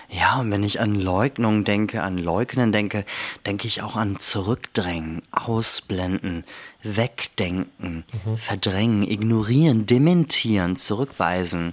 Ja, 0.08 0.40
und 0.40 0.50
wenn 0.50 0.62
ich 0.62 0.80
an 0.80 0.94
Leugnung 0.94 1.64
denke, 1.64 2.02
an 2.02 2.18
Leugnen 2.18 2.72
denke, 2.72 3.04
denke 3.46 3.66
ich 3.66 3.82
auch 3.82 3.96
an 3.96 4.18
Zurückdrängen, 4.18 5.22
Ausblenden, 5.30 6.44
Wegdenken, 6.82 8.04
mhm. 8.24 8.36
Verdrängen, 8.36 9.02
Ignorieren, 9.08 9.86
Dementieren, 9.86 10.76
Zurückweisen, 10.76 11.72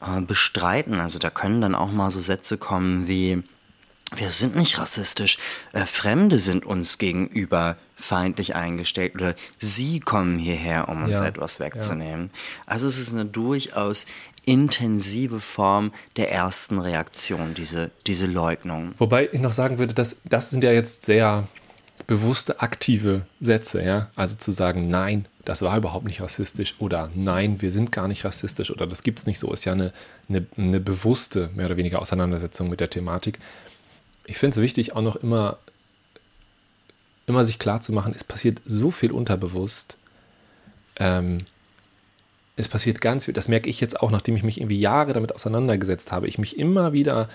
äh, 0.00 0.20
Bestreiten. 0.20 1.00
Also 1.00 1.18
da 1.18 1.30
können 1.30 1.60
dann 1.60 1.74
auch 1.74 1.90
mal 1.90 2.10
so 2.10 2.20
Sätze 2.20 2.58
kommen 2.58 3.08
wie, 3.08 3.42
wir 4.14 4.30
sind 4.30 4.56
nicht 4.56 4.78
rassistisch, 4.78 5.38
äh, 5.72 5.86
Fremde 5.86 6.38
sind 6.38 6.64
uns 6.64 6.98
gegenüber 6.98 7.76
feindlich 7.96 8.54
eingestellt 8.54 9.14
oder 9.14 9.34
sie 9.58 10.00
kommen 10.00 10.38
hierher, 10.38 10.88
um 10.88 11.04
uns 11.04 11.12
ja, 11.12 11.24
etwas 11.24 11.60
wegzunehmen. 11.60 12.30
Ja. 12.32 12.62
Also 12.66 12.86
es 12.86 12.98
ist 12.98 13.12
eine 13.12 13.24
durchaus 13.24 14.06
intensive 14.46 15.40
Form 15.40 15.92
der 16.16 16.30
ersten 16.30 16.78
Reaktion, 16.78 17.54
diese, 17.54 17.90
diese 18.06 18.26
Leugnung. 18.26 18.94
Wobei 18.98 19.28
ich 19.32 19.40
noch 19.40 19.52
sagen 19.52 19.78
würde, 19.78 19.94
dass 19.94 20.16
das 20.24 20.50
sind 20.50 20.64
ja 20.64 20.72
jetzt 20.72 21.04
sehr 21.04 21.48
bewusste, 22.06 22.60
aktive 22.60 23.22
Sätze, 23.40 23.82
ja. 23.82 24.10
Also 24.14 24.36
zu 24.36 24.50
sagen, 24.50 24.88
nein, 24.88 25.26
das 25.44 25.62
war 25.62 25.76
überhaupt 25.76 26.04
nicht 26.04 26.20
rassistisch 26.20 26.74
oder 26.78 27.10
nein, 27.14 27.62
wir 27.62 27.70
sind 27.70 27.92
gar 27.92 28.08
nicht 28.08 28.24
rassistisch 28.24 28.70
oder 28.70 28.86
das 28.86 29.02
gibt 29.02 29.20
es 29.20 29.26
nicht 29.26 29.38
so, 29.38 29.52
ist 29.52 29.64
ja 29.64 29.72
eine, 29.72 29.92
eine, 30.28 30.46
eine 30.56 30.80
bewusste, 30.80 31.50
mehr 31.54 31.66
oder 31.66 31.76
weniger 31.76 32.00
Auseinandersetzung 32.00 32.68
mit 32.68 32.80
der 32.80 32.90
Thematik. 32.90 33.38
Ich 34.26 34.38
finde 34.38 34.56
es 34.56 34.62
wichtig, 34.62 34.94
auch 34.94 35.02
noch 35.02 35.16
immer, 35.16 35.58
immer 37.26 37.44
sich 37.44 37.58
klar 37.58 37.80
zu 37.80 37.92
machen, 37.92 38.12
es 38.14 38.24
passiert 38.24 38.60
so 38.66 38.90
viel 38.90 39.12
unterbewusst. 39.12 39.96
Ähm, 40.96 41.38
es 42.56 42.68
passiert 42.68 43.00
ganz 43.00 43.24
viel, 43.24 43.34
das 43.34 43.48
merke 43.48 43.68
ich 43.68 43.80
jetzt 43.80 44.00
auch, 44.00 44.10
nachdem 44.10 44.36
ich 44.36 44.42
mich 44.42 44.60
irgendwie 44.60 44.78
Jahre 44.78 45.12
damit 45.12 45.34
auseinandergesetzt 45.34 46.12
habe. 46.12 46.28
Ich 46.28 46.38
mich 46.38 46.58
immer 46.58 46.92
wieder, 46.92 47.28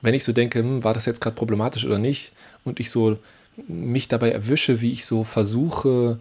wenn 0.00 0.14
ich 0.14 0.24
so 0.24 0.32
denke, 0.32 0.60
hm, 0.60 0.84
war 0.84 0.94
das 0.94 1.06
jetzt 1.06 1.20
gerade 1.20 1.36
problematisch 1.36 1.84
oder 1.84 1.98
nicht, 1.98 2.32
und 2.64 2.80
ich 2.80 2.90
so 2.90 3.18
mich 3.68 4.08
dabei 4.08 4.30
erwische, 4.30 4.80
wie 4.80 4.92
ich 4.92 5.06
so 5.06 5.24
versuche, 5.24 6.18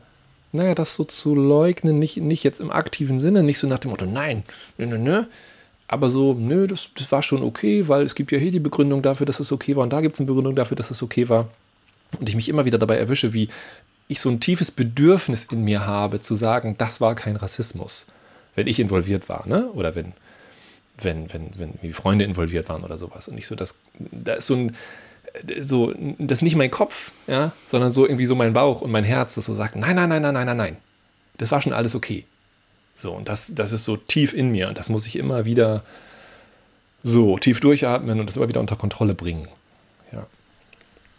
naja, 0.52 0.76
das 0.76 0.94
so 0.96 1.04
zu 1.04 1.34
leugnen, 1.34 1.98
nicht, 1.98 2.18
nicht 2.18 2.44
jetzt 2.44 2.62
im 2.62 2.72
aktiven 2.72 3.18
Sinne, 3.20 3.42
nicht 3.42 3.58
so 3.58 3.68
nach 3.68 3.80
dem 3.80 3.92
Motto, 3.92 4.06
nein, 4.06 4.44
nö, 4.78 4.86
nö, 4.86 4.98
nö, 4.98 5.24
aber 5.88 6.10
so, 6.10 6.34
nö, 6.34 6.68
das, 6.68 6.90
das 6.96 7.12
war 7.12 7.24
schon 7.24 7.44
okay, 7.44 7.88
weil 7.88 8.04
es 8.04 8.16
gibt 8.16 8.32
ja 8.32 8.38
hier 8.38 8.52
die 8.52 8.60
Begründung 8.60 9.02
dafür, 9.02 9.26
dass 9.26 9.40
es 9.40 9.52
okay 9.52 9.76
war. 9.76 9.84
Und 9.84 9.94
da 9.94 10.02
gibt 10.02 10.16
es 10.16 10.20
eine 10.20 10.28
Begründung 10.28 10.56
dafür, 10.56 10.76
dass 10.76 10.90
es 10.90 11.04
okay 11.04 11.30
war. 11.30 11.50
Und 12.20 12.30
ich 12.30 12.36
mich 12.36 12.50
immer 12.50 12.66
wieder 12.66 12.78
dabei 12.78 12.98
erwische, 12.98 13.34
wie 13.34 13.50
ich 14.08 14.20
so 14.20 14.30
ein 14.30 14.40
tiefes 14.40 14.72
Bedürfnis 14.72 15.46
in 15.46 15.64
mir 15.64 15.86
habe, 15.86 16.20
zu 16.20 16.36
sagen, 16.36 16.76
das 16.78 17.02
war 17.02 17.16
kein 17.16 17.36
Rassismus, 17.36 18.08
wenn 18.56 18.68
ich 18.68 18.80
involviert 18.80 19.30
war, 19.30 19.48
ne? 19.48 19.70
Oder 19.72 19.96
wenn, 19.96 20.14
wenn, 20.98 21.32
wenn, 21.34 21.52
wenn 21.58 21.94
Freunde 21.94 22.26
involviert 22.26 22.70
waren 22.70 22.84
oder 22.84 22.98
sowas. 22.98 23.28
Und 23.28 23.38
ich 23.38 23.48
so, 23.48 23.56
das, 23.56 23.76
da 23.98 24.34
ist 24.34 24.48
so 24.48 24.56
ein, 24.56 24.76
so, 25.60 25.94
das 26.20 26.40
ist 26.40 26.42
nicht 26.44 26.56
mein 26.56 26.72
Kopf, 26.72 27.12
ja, 27.28 27.54
sondern 27.66 27.92
so 27.92 28.06
irgendwie 28.06 28.26
so 28.26 28.36
mein 28.36 28.54
Bauch 28.54 28.82
und 28.82 28.92
mein 28.92 29.04
Herz, 29.04 29.36
das 29.36 29.46
so 29.46 29.54
sagt, 29.54 29.76
nein, 29.76 29.96
nein, 29.96 30.10
nein, 30.10 30.22
nein, 30.22 30.34
nein, 30.34 30.46
nein, 30.46 30.58
nein. 30.58 30.78
Das 31.38 31.52
war 31.52 31.62
schon 31.62 31.74
alles 31.74 31.96
okay. 31.96 32.26
So, 32.94 33.14
und 33.14 33.28
das, 33.28 33.54
das 33.56 33.72
ist 33.72 33.86
so 33.86 33.98
tief 33.98 34.34
in 34.34 34.52
mir 34.52 34.68
und 34.68 34.78
das 34.78 34.90
muss 34.90 35.08
ich 35.08 35.16
immer 35.16 35.46
wieder 35.46 35.84
so 37.02 37.38
tief 37.38 37.60
durchatmen 37.60 38.20
und 38.20 38.28
das 38.28 38.36
immer 38.38 38.48
wieder 38.48 38.60
unter 38.60 38.76
Kontrolle 38.76 39.16
bringen. 39.16 39.48
Ja. 40.12 40.28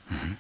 Mhm. 0.09 0.37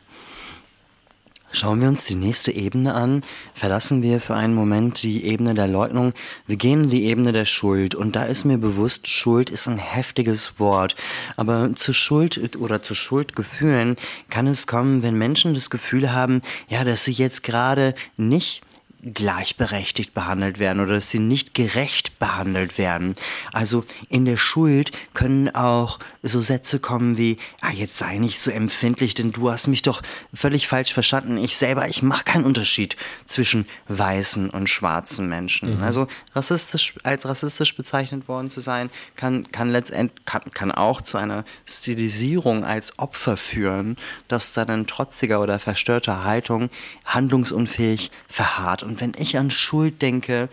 Schauen 1.54 1.80
wir 1.80 1.87
uns 1.87 2.04
die 2.06 2.16
nächste 2.16 2.50
Ebene 2.50 2.94
an, 2.94 3.23
verlassen 3.54 4.02
wir 4.02 4.20
für 4.20 4.34
einen 4.34 4.56
Moment 4.56 5.04
die 5.04 5.25
Ebene 5.25 5.54
der 5.54 5.68
Leugnung, 5.68 6.12
wir 6.49 6.56
gehen 6.56 6.84
in 6.84 6.88
die 6.88 7.04
Ebene 7.04 7.30
der 7.30 7.44
Schuld. 7.44 7.94
Und 7.94 8.16
da 8.16 8.25
ist 8.25 8.44
mir 8.44 8.58
bewusst, 8.58 9.06
Schuld 9.06 9.50
ist 9.50 9.68
ein 9.68 9.78
heftiges 9.78 10.58
Wort, 10.58 10.96
aber 11.37 11.70
zu 11.76 11.92
Schuld 11.92 12.56
oder 12.58 12.82
zu 12.82 12.96
Schuldgefühlen 12.96 13.94
kann 14.30 14.49
es 14.49 14.66
kommen, 14.66 15.04
wenn 15.04 15.16
Menschen 15.16 15.54
das 15.54 15.70
Gefühl 15.70 16.12
haben, 16.12 16.42
ja, 16.66 16.82
dass 16.82 17.04
sie 17.04 17.12
jetzt 17.12 17.44
gerade 17.44 17.94
nicht 18.16 18.63
gleichberechtigt 19.12 20.14
behandelt 20.14 20.58
werden 20.58 20.80
oder 20.80 20.94
dass 20.94 21.11
sie 21.11 21.18
nicht 21.18 21.54
gerecht 21.54 22.18
behandelt 22.18 22.78
werden. 22.78 23.14
Also 23.52 23.84
in 24.08 24.25
der 24.25 24.37
Schuld 24.37 24.92
können 25.12 25.54
auch 25.54 25.99
so 26.23 26.40
Sätze 26.40 26.80
kommen 26.80 27.18
wie, 27.18 27.37
ah, 27.61 27.70
jetzt 27.73 27.99
sei 27.99 28.18
nicht 28.18 28.40
so 28.40 28.50
empfindlich, 28.50 29.14
denn 29.14 29.32
du 29.32 29.50
hast 29.50 29.66
mich 29.66 29.82
doch 29.82 30.02
völlig 30.32 30.66
falsch 30.68 30.92
verstanden. 30.92 31.37
Ich 31.37 31.56
selber, 31.56 31.88
ich 31.88 32.02
mache 32.02 32.25
keinen 32.25 32.44
Unterschied 32.44 32.96
zwischen 33.26 33.66
weißen 33.88 34.50
und 34.50 34.68
schwarzen 34.68 35.28
Menschen. 35.28 35.76
Mhm. 35.76 35.82
Also 35.82 36.06
rassistisch, 36.34 36.94
als 37.02 37.26
rassistisch 37.26 37.76
bezeichnet 37.76 38.28
worden 38.28 38.49
zu 38.49 38.61
sein, 38.61 38.90
kann, 39.16 39.50
kann 39.52 39.70
letztendlich, 39.70 40.25
kann, 40.25 40.42
kann 40.52 40.73
auch 40.73 41.02
zu 41.02 41.18
einer 41.18 41.44
Stilisierung 41.66 42.64
als 42.64 42.99
Opfer 42.99 43.37
führen, 43.37 43.96
dass 44.28 44.52
dann 44.54 44.68
in 44.68 44.87
trotziger 44.87 45.40
oder 45.40 45.58
verstörter 45.58 46.25
Haltung 46.25 46.70
handlungsunfähig 47.04 48.11
verharrt 48.28 48.82
und 48.82 48.93
und 48.94 49.00
wenn 49.00 49.12
ich 49.18 49.36
an 49.36 49.50
Schuld 49.50 50.02
denke, 50.02 50.48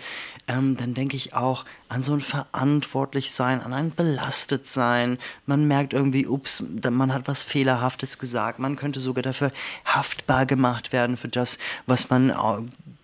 ähm, 0.47 0.75
dann 0.75 0.95
denke 0.95 1.15
ich 1.15 1.35
auch 1.35 1.63
an 1.89 2.01
so 2.01 2.13
ein 2.13 2.21
Verantwortlichsein, 2.21 3.61
an 3.61 3.71
ein 3.71 3.91
Belastetsein. 3.91 5.19
Man 5.45 5.67
merkt 5.67 5.93
irgendwie, 5.93 6.25
ups, 6.25 6.63
man 6.89 7.13
hat 7.13 7.27
was 7.27 7.43
Fehlerhaftes 7.43 8.17
gesagt. 8.17 8.57
Man 8.57 8.77
könnte 8.77 8.99
sogar 8.99 9.21
dafür 9.21 9.51
haftbar 9.85 10.47
gemacht 10.47 10.91
werden 10.91 11.17
für 11.17 11.27
das, 11.27 11.59
was 11.85 12.09
man 12.09 12.31
äh, 12.31 12.33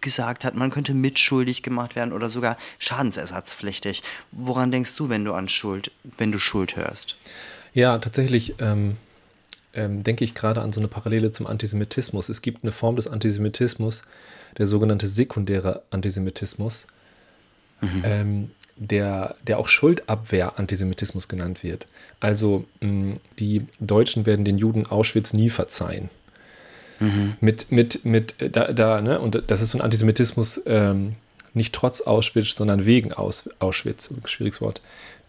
gesagt 0.01 0.44
hat. 0.44 0.56
Man 0.56 0.72
könnte 0.72 0.96
mitschuldig 0.96 1.62
gemacht 1.62 1.96
werden 1.96 2.13
oder 2.13 2.29
sogar 2.29 2.58
schadensersatzpflichtig. 2.79 4.01
Woran 4.32 4.72
denkst 4.72 4.96
du, 4.96 5.10
wenn 5.10 5.24
du 5.24 5.34
an 5.34 5.50
Schuld, 5.50 5.91
wenn 6.17 6.32
du 6.32 6.39
Schuld 6.39 6.75
hörst? 6.77 7.15
Ja, 7.75 8.00
tatsächlich. 8.00 8.56
Ähm 8.58 8.98
ähm, 9.77 10.03
denke 10.03 10.25
ich 10.25 10.36
gerade 10.36 10.62
an 10.62 10.74
so 10.74 10.81
eine 10.81 10.89
Parallele 10.89 11.31
zum 11.31 11.48
Antisemitismus. 11.48 12.27
Es 12.27 12.41
gibt 12.41 12.63
eine 12.63 12.74
Form 12.74 12.98
des 12.98 13.07
Antisemitismus, 13.07 14.03
der 14.57 14.65
sogenannte 14.65 15.07
sekundäre 15.07 15.84
Antisemitismus, 15.91 16.88
mhm. 17.79 18.01
ähm, 18.03 18.51
der, 18.75 19.36
der 19.46 19.60
auch 19.60 19.69
Schuldabwehr-Antisemitismus 19.69 21.27
genannt 21.27 21.63
wird. 21.63 21.88
Also 22.19 22.65
mh, 22.81 23.17
die 23.39 23.67
Deutschen 23.79 24.25
werden 24.25 24.46
den 24.46 24.57
Juden 24.57 24.88
Auschwitz 24.88 25.34
nie 25.34 25.50
verzeihen. 25.50 26.10
Mhm. 27.00 27.36
Mit, 27.39 27.72
mit, 27.72 28.05
mit, 28.05 28.36
da, 28.39 28.74
da, 28.74 29.01
ne? 29.01 29.19
Und 29.19 29.43
das 29.48 29.62
ist 29.62 29.69
so 29.69 29.77
ein 29.77 29.81
Antisemitismus, 29.81 30.62
ähm, 30.65 31.15
nicht 31.53 31.74
trotz 31.74 32.01
Auschwitz, 32.01 32.55
sondern 32.55 32.86
wegen 32.86 33.13
Aus, 33.13 33.50
Auschwitz, 33.60 34.10
schwieriges 34.25 34.62
Wort. 34.62 34.81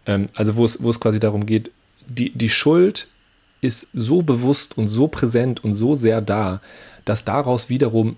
Ähm, 0.07 0.27
also 0.35 0.57
wo 0.57 0.65
es, 0.65 0.83
wo 0.83 0.89
es 0.89 1.01
quasi 1.01 1.21
darum 1.21 1.45
geht, 1.45 1.71
die, 2.07 2.31
die 2.31 2.49
Schuld 2.49 3.09
ist 3.61 3.89
so 3.93 4.23
bewusst 4.23 4.79
und 4.79 4.89
so 4.89 5.09
präsent 5.09 5.65
und 5.65 5.73
so 5.73 5.95
sehr 5.95 6.21
da, 6.21 6.61
dass 7.05 7.25
daraus 7.25 7.69
wiederum 7.69 8.17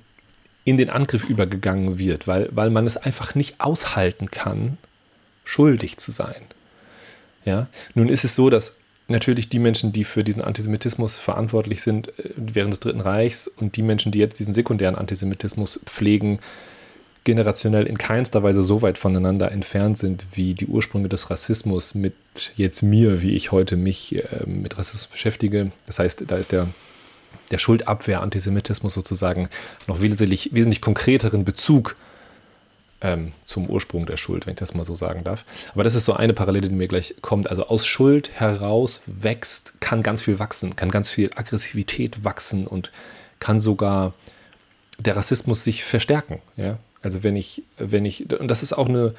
in 0.64 0.76
den 0.76 0.90
Angriff 0.90 1.28
übergegangen 1.28 1.98
wird, 1.98 2.26
weil, 2.26 2.48
weil 2.52 2.70
man 2.70 2.86
es 2.86 2.96
einfach 2.96 3.34
nicht 3.34 3.60
aushalten 3.60 4.30
kann, 4.30 4.76
schuldig 5.44 5.96
zu 5.96 6.12
sein. 6.12 6.42
Ja, 7.44 7.68
nun 7.94 8.08
ist 8.08 8.24
es 8.24 8.34
so, 8.34 8.50
dass 8.50 8.76
natürlich 9.08 9.48
die 9.48 9.58
Menschen, 9.58 9.92
die 9.92 10.04
für 10.04 10.22
diesen 10.22 10.42
Antisemitismus 10.42 11.16
verantwortlich 11.16 11.82
sind 11.82 12.08
äh, 12.18 12.30
während 12.36 12.72
des 12.72 12.80
Dritten 12.80 13.00
Reichs 13.00 13.48
und 13.48 13.76
die 13.76 13.82
Menschen, 13.82 14.12
die 14.12 14.18
jetzt 14.18 14.38
diesen 14.38 14.54
sekundären 14.54 14.94
Antisemitismus 14.94 15.80
pflegen, 15.86 16.38
generationell 17.24 17.86
in 17.86 17.98
keinster 17.98 18.42
Weise 18.42 18.62
so 18.62 18.82
weit 18.82 18.98
voneinander 18.98 19.52
entfernt 19.52 19.98
sind, 19.98 20.26
wie 20.32 20.54
die 20.54 20.66
Ursprünge 20.66 21.08
des 21.08 21.30
Rassismus 21.30 21.94
mit 21.94 22.14
jetzt 22.56 22.82
mir, 22.82 23.20
wie 23.20 23.34
ich 23.34 23.52
heute 23.52 23.76
mich 23.76 24.16
äh, 24.16 24.46
mit 24.46 24.78
Rassismus 24.78 25.06
beschäftige. 25.08 25.72
Das 25.86 25.98
heißt, 25.98 26.24
da 26.26 26.36
ist 26.36 26.52
der, 26.52 26.68
der 27.50 27.58
Schuldabwehr-Antisemitismus 27.58 28.94
sozusagen 28.94 29.48
noch 29.86 30.00
wesentlich, 30.00 30.50
wesentlich 30.52 30.80
konkreteren 30.80 31.44
Bezug 31.44 31.96
ähm, 33.02 33.32
zum 33.44 33.68
Ursprung 33.68 34.06
der 34.06 34.16
Schuld, 34.16 34.46
wenn 34.46 34.54
ich 34.54 34.58
das 34.58 34.74
mal 34.74 34.84
so 34.84 34.94
sagen 34.94 35.24
darf. 35.24 35.44
Aber 35.72 35.84
das 35.84 35.94
ist 35.94 36.06
so 36.06 36.14
eine 36.14 36.32
Parallele, 36.32 36.68
die 36.68 36.74
mir 36.74 36.88
gleich 36.88 37.16
kommt. 37.20 37.50
Also 37.50 37.66
aus 37.66 37.86
Schuld 37.86 38.30
heraus 38.32 39.02
wächst, 39.06 39.80
kann 39.80 40.02
ganz 40.02 40.22
viel 40.22 40.38
wachsen, 40.38 40.76
kann 40.76 40.90
ganz 40.90 41.10
viel 41.10 41.30
Aggressivität 41.34 42.24
wachsen 42.24 42.66
und 42.66 42.92
kann 43.40 43.60
sogar 43.60 44.14
der 44.98 45.16
Rassismus 45.16 45.64
sich 45.64 45.84
verstärken. 45.84 46.40
Ja? 46.56 46.78
Also 47.02 47.22
wenn 47.22 47.36
ich, 47.36 47.62
wenn 47.78 48.04
ich, 48.04 48.30
und 48.32 48.48
das 48.50 48.62
ist 48.62 48.72
auch 48.72 48.88
eine, 48.88 49.14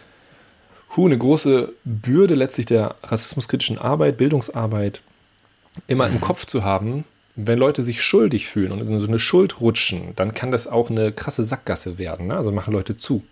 hu, 0.96 1.06
eine 1.06 1.18
große 1.18 1.74
Bürde 1.84 2.36
letztlich 2.36 2.66
der 2.66 2.96
rassismuskritischen 3.04 3.78
Arbeit, 3.78 4.18
Bildungsarbeit, 4.18 5.02
immer 5.88 6.08
im 6.08 6.22
Kopf 6.22 6.46
zu 6.46 6.64
haben, 6.64 7.06
wenn 7.36 7.58
Leute 7.58 7.84
sich 7.84 8.02
schuldig 8.02 8.48
fühlen 8.48 8.72
und 8.72 8.82
in 8.82 9.00
so 9.00 9.08
eine 9.08 9.20
Schuld 9.20 9.62
rutschen, 9.62 10.14
dann 10.16 10.34
kann 10.34 10.52
das 10.52 10.68
auch 10.68 10.90
eine 10.90 11.12
krasse 11.12 11.44
Sackgasse 11.44 11.98
werden. 11.98 12.28
Ne? 12.28 12.36
Also 12.36 12.52
machen 12.52 12.74
Leute 12.74 12.98
zu. 12.98 13.24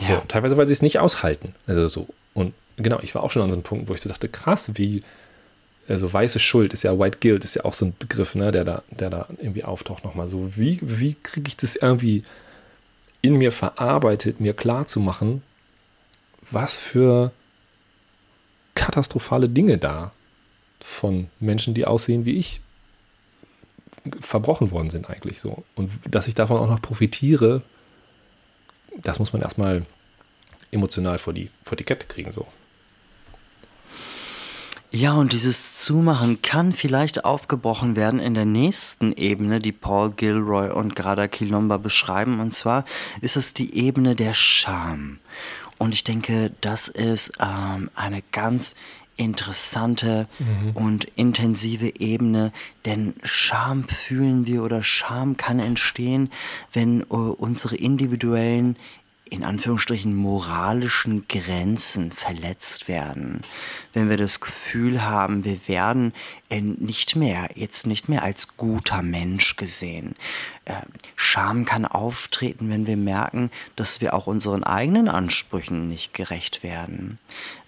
So, 0.00 0.12
ja. 0.12 0.22
Teilweise, 0.28 0.56
weil 0.56 0.66
sie 0.66 0.72
es 0.72 0.82
nicht 0.82 0.98
aushalten. 0.98 1.54
Also 1.66 1.88
so. 1.88 2.08
Und 2.34 2.52
genau, 2.76 2.98
ich 3.02 3.14
war 3.14 3.22
auch 3.22 3.30
schon 3.30 3.42
an 3.42 3.48
so 3.48 3.54
einem 3.54 3.62
Punkt, 3.62 3.88
wo 3.88 3.94
ich 3.94 4.00
so 4.00 4.08
dachte, 4.08 4.28
krass, 4.28 4.72
wie, 4.74 5.00
also 5.88 6.12
weiße 6.12 6.38
Schuld 6.38 6.72
ist 6.72 6.82
ja 6.82 6.98
White 6.98 7.18
Guilt, 7.20 7.44
ist 7.44 7.54
ja 7.54 7.64
auch 7.64 7.74
so 7.74 7.86
ein 7.86 7.94
Begriff, 7.98 8.34
ne, 8.34 8.52
der 8.52 8.64
da, 8.64 8.82
der 8.90 9.08
da 9.08 9.28
irgendwie 9.38 9.64
auftaucht 9.64 10.04
nochmal. 10.04 10.28
So, 10.28 10.56
wie, 10.56 10.78
wie 10.82 11.14
kriege 11.14 11.48
ich 11.48 11.56
das 11.56 11.76
irgendwie 11.76 12.24
in 13.22 13.36
mir 13.36 13.52
verarbeitet, 13.52 14.40
mir 14.40 14.54
klar 14.54 14.86
zu 14.86 15.00
machen, 15.00 15.42
was 16.50 16.76
für 16.76 17.32
katastrophale 18.74 19.48
Dinge 19.48 19.78
da 19.78 20.12
von 20.80 21.28
Menschen, 21.40 21.74
die 21.74 21.86
aussehen 21.86 22.24
wie 22.24 22.36
ich, 22.36 22.60
verbrochen 24.20 24.70
worden 24.70 24.90
sind 24.90 25.10
eigentlich 25.10 25.40
so. 25.40 25.64
Und 25.74 25.90
dass 26.08 26.28
ich 26.28 26.34
davon 26.34 26.58
auch 26.58 26.68
noch 26.68 26.82
profitiere, 26.82 27.62
das 28.98 29.18
muss 29.18 29.32
man 29.32 29.42
erstmal 29.42 29.84
emotional 30.70 31.18
vor 31.18 31.32
die, 31.32 31.50
vor 31.64 31.76
die 31.76 31.84
Kette 31.84 32.06
kriegen 32.06 32.32
so. 32.32 32.46
Ja, 34.92 35.14
und 35.14 35.32
dieses 35.32 35.82
Zumachen 35.82 36.40
kann 36.42 36.72
vielleicht 36.72 37.24
aufgebrochen 37.24 37.96
werden 37.96 38.20
in 38.20 38.34
der 38.34 38.44
nächsten 38.44 39.12
Ebene, 39.12 39.58
die 39.58 39.72
Paul 39.72 40.12
Gilroy 40.12 40.70
und 40.70 40.96
Grada 40.96 41.28
Kilomba 41.28 41.76
beschreiben. 41.76 42.40
Und 42.40 42.52
zwar 42.52 42.84
ist 43.20 43.36
es 43.36 43.52
die 43.52 43.74
Ebene 43.74 44.14
der 44.14 44.32
Scham. 44.32 45.18
Und 45.78 45.92
ich 45.92 46.04
denke, 46.04 46.52
das 46.60 46.88
ist 46.88 47.32
ähm, 47.40 47.90
eine 47.94 48.22
ganz 48.32 48.74
interessante 49.16 50.28
mhm. 50.38 50.70
und 50.74 51.04
intensive 51.16 52.00
Ebene, 52.00 52.52
denn 52.84 53.14
Scham 53.22 53.88
fühlen 53.88 54.46
wir 54.46 54.62
oder 54.62 54.82
Scham 54.82 55.36
kann 55.36 55.58
entstehen, 55.58 56.30
wenn 56.72 57.02
uh, 57.10 57.34
unsere 57.38 57.76
individuellen 57.76 58.76
in 59.28 59.42
Anführungsstrichen 59.42 60.14
moralischen 60.14 61.26
Grenzen 61.26 62.12
verletzt 62.12 62.86
werden, 62.86 63.40
wenn 63.92 64.08
wir 64.08 64.16
das 64.16 64.40
Gefühl 64.40 65.02
haben, 65.02 65.44
wir 65.44 65.66
werden 65.66 66.12
nicht 66.48 67.16
mehr, 67.16 67.48
jetzt 67.54 67.86
nicht 67.88 68.08
mehr 68.08 68.22
als 68.22 68.56
guter 68.56 69.02
Mensch 69.02 69.56
gesehen. 69.56 70.14
Ähm, 70.64 70.82
Scham 71.16 71.64
kann 71.64 71.84
auftreten, 71.84 72.70
wenn 72.70 72.86
wir 72.86 72.96
merken, 72.96 73.50
dass 73.74 74.00
wir 74.00 74.14
auch 74.14 74.28
unseren 74.28 74.62
eigenen 74.62 75.08
Ansprüchen 75.08 75.88
nicht 75.88 76.14
gerecht 76.14 76.62
werden. 76.62 77.18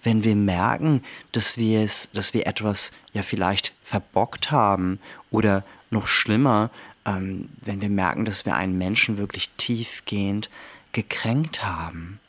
Wenn 0.01 0.23
wir 0.23 0.35
merken, 0.35 1.03
dass 1.33 1.57
wir 1.57 1.81
es, 1.81 2.09
dass 2.11 2.33
wir 2.33 2.47
etwas 2.47 2.93
ja 3.11 3.21
vielleicht 3.21 3.73
verbockt 3.81 4.49
haben 4.49 4.99
oder 5.29 5.65
noch 5.89 6.07
schlimmer, 6.07 6.71
ähm, 7.05 7.49
wenn 7.61 7.81
wir 7.81 7.89
merken, 7.89 8.23
dass 8.23 8.45
wir 8.45 8.55
einen 8.55 8.77
Menschen 8.77 9.17
wirklich 9.17 9.49
tiefgehend 9.57 10.49
gekränkt 10.91 11.63
haben. 11.63 12.19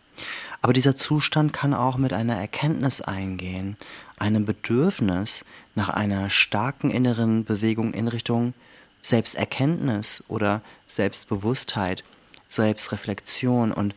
Aber 0.62 0.72
dieser 0.72 0.96
Zustand 0.96 1.52
kann 1.52 1.72
auch 1.72 1.96
mit 1.96 2.12
einer 2.12 2.36
Erkenntnis 2.36 3.00
eingehen, 3.00 3.76
einem 4.18 4.44
Bedürfnis 4.44 5.44
nach 5.74 5.88
einer 5.88 6.28
starken 6.28 6.90
inneren 6.90 7.44
Bewegung 7.44 7.94
in 7.94 8.08
Richtung 8.08 8.52
Selbsterkenntnis 9.00 10.22
oder 10.28 10.60
Selbstbewusstheit, 10.86 12.04
Selbstreflexion. 12.46 13.72
Und 13.72 13.94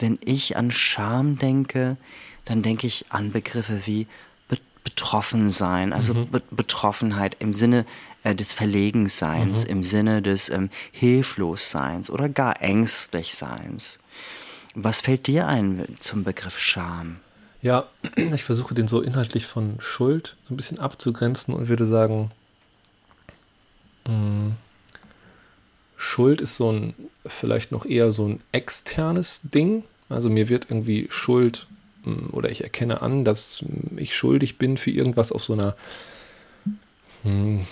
wenn 0.00 0.18
ich 0.24 0.56
an 0.56 0.72
Scham 0.72 1.38
denke, 1.38 1.96
dann 2.44 2.62
denke 2.62 2.88
ich 2.88 3.06
an 3.10 3.30
Begriffe 3.30 3.86
wie 3.86 4.08
betroffen 4.84 5.50
sein, 5.50 5.92
also 5.92 6.14
mhm. 6.14 6.30
Be 6.30 6.42
Betroffenheit 6.50 7.36
im 7.38 7.54
Sinne 7.54 7.86
äh, 8.24 8.34
des 8.34 8.52
Verlegenseins, 8.52 9.64
mhm. 9.64 9.70
im 9.70 9.82
Sinne 9.82 10.22
des 10.22 10.48
ähm, 10.48 10.70
Hilflosseins 10.92 12.10
oder 12.10 12.28
gar 12.28 12.62
Ängstlichseins. 12.62 13.98
Was 14.74 15.00
fällt 15.00 15.26
dir 15.26 15.48
ein 15.48 15.84
zum 15.98 16.24
Begriff 16.24 16.58
Scham? 16.58 17.18
Ja, 17.62 17.88
ich 18.16 18.44
versuche 18.44 18.74
den 18.74 18.88
so 18.88 19.00
inhaltlich 19.00 19.46
von 19.46 19.76
Schuld 19.80 20.36
so 20.48 20.54
ein 20.54 20.56
bisschen 20.56 20.78
abzugrenzen 20.78 21.54
und 21.54 21.68
würde 21.68 21.86
sagen, 21.86 22.30
mh, 24.06 24.14
mm, 24.14 24.56
Schuld 25.96 26.40
ist 26.40 26.56
so 26.56 26.72
ein, 26.72 26.94
vielleicht 27.24 27.70
noch 27.70 27.86
eher 27.86 28.10
so 28.10 28.26
ein 28.26 28.40
externes 28.50 29.40
Ding. 29.44 29.84
Also 30.08 30.30
mir 30.30 30.48
wird 30.48 30.66
irgendwie 30.68 31.06
Schuld 31.10 31.68
mm, 32.04 32.30
oder 32.32 32.50
ich 32.50 32.64
erkenne 32.64 33.02
an, 33.02 33.24
dass 33.24 33.64
ich 33.96 34.16
schuldig 34.16 34.58
bin 34.58 34.76
für 34.76 34.90
irgendwas 34.90 35.30
auf 35.30 35.44
so 35.44 35.52
einer 35.52 35.76
mh, 37.22 37.32
mm, 37.32 37.66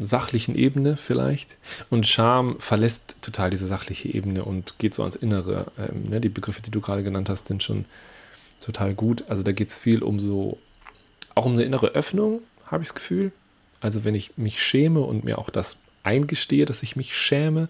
sachlichen 0.00 0.54
Ebene 0.54 0.96
vielleicht. 0.96 1.58
Und 1.90 2.06
Scham 2.06 2.58
verlässt 2.58 3.16
total 3.20 3.50
diese 3.50 3.66
sachliche 3.66 4.08
Ebene 4.08 4.44
und 4.44 4.78
geht 4.78 4.94
so 4.94 5.02
ans 5.02 5.16
Innere. 5.16 5.66
Ähm, 5.78 6.08
ne, 6.08 6.20
die 6.20 6.28
Begriffe, 6.28 6.62
die 6.62 6.70
du 6.70 6.80
gerade 6.80 7.04
genannt 7.04 7.28
hast, 7.28 7.48
sind 7.48 7.62
schon 7.62 7.84
total 8.60 8.94
gut. 8.94 9.24
Also 9.28 9.42
da 9.42 9.52
geht 9.52 9.68
es 9.68 9.76
viel 9.76 10.02
um 10.02 10.18
so, 10.18 10.58
auch 11.34 11.44
um 11.46 11.52
eine 11.52 11.64
innere 11.64 11.88
Öffnung, 11.88 12.40
habe 12.66 12.82
ich 12.82 12.88
das 12.88 12.94
Gefühl. 12.94 13.32
Also 13.80 14.04
wenn 14.04 14.14
ich 14.14 14.36
mich 14.36 14.60
schäme 14.62 15.00
und 15.00 15.24
mir 15.24 15.38
auch 15.38 15.50
das 15.50 15.76
eingestehe, 16.02 16.64
dass 16.64 16.82
ich 16.82 16.96
mich 16.96 17.14
schäme, 17.14 17.68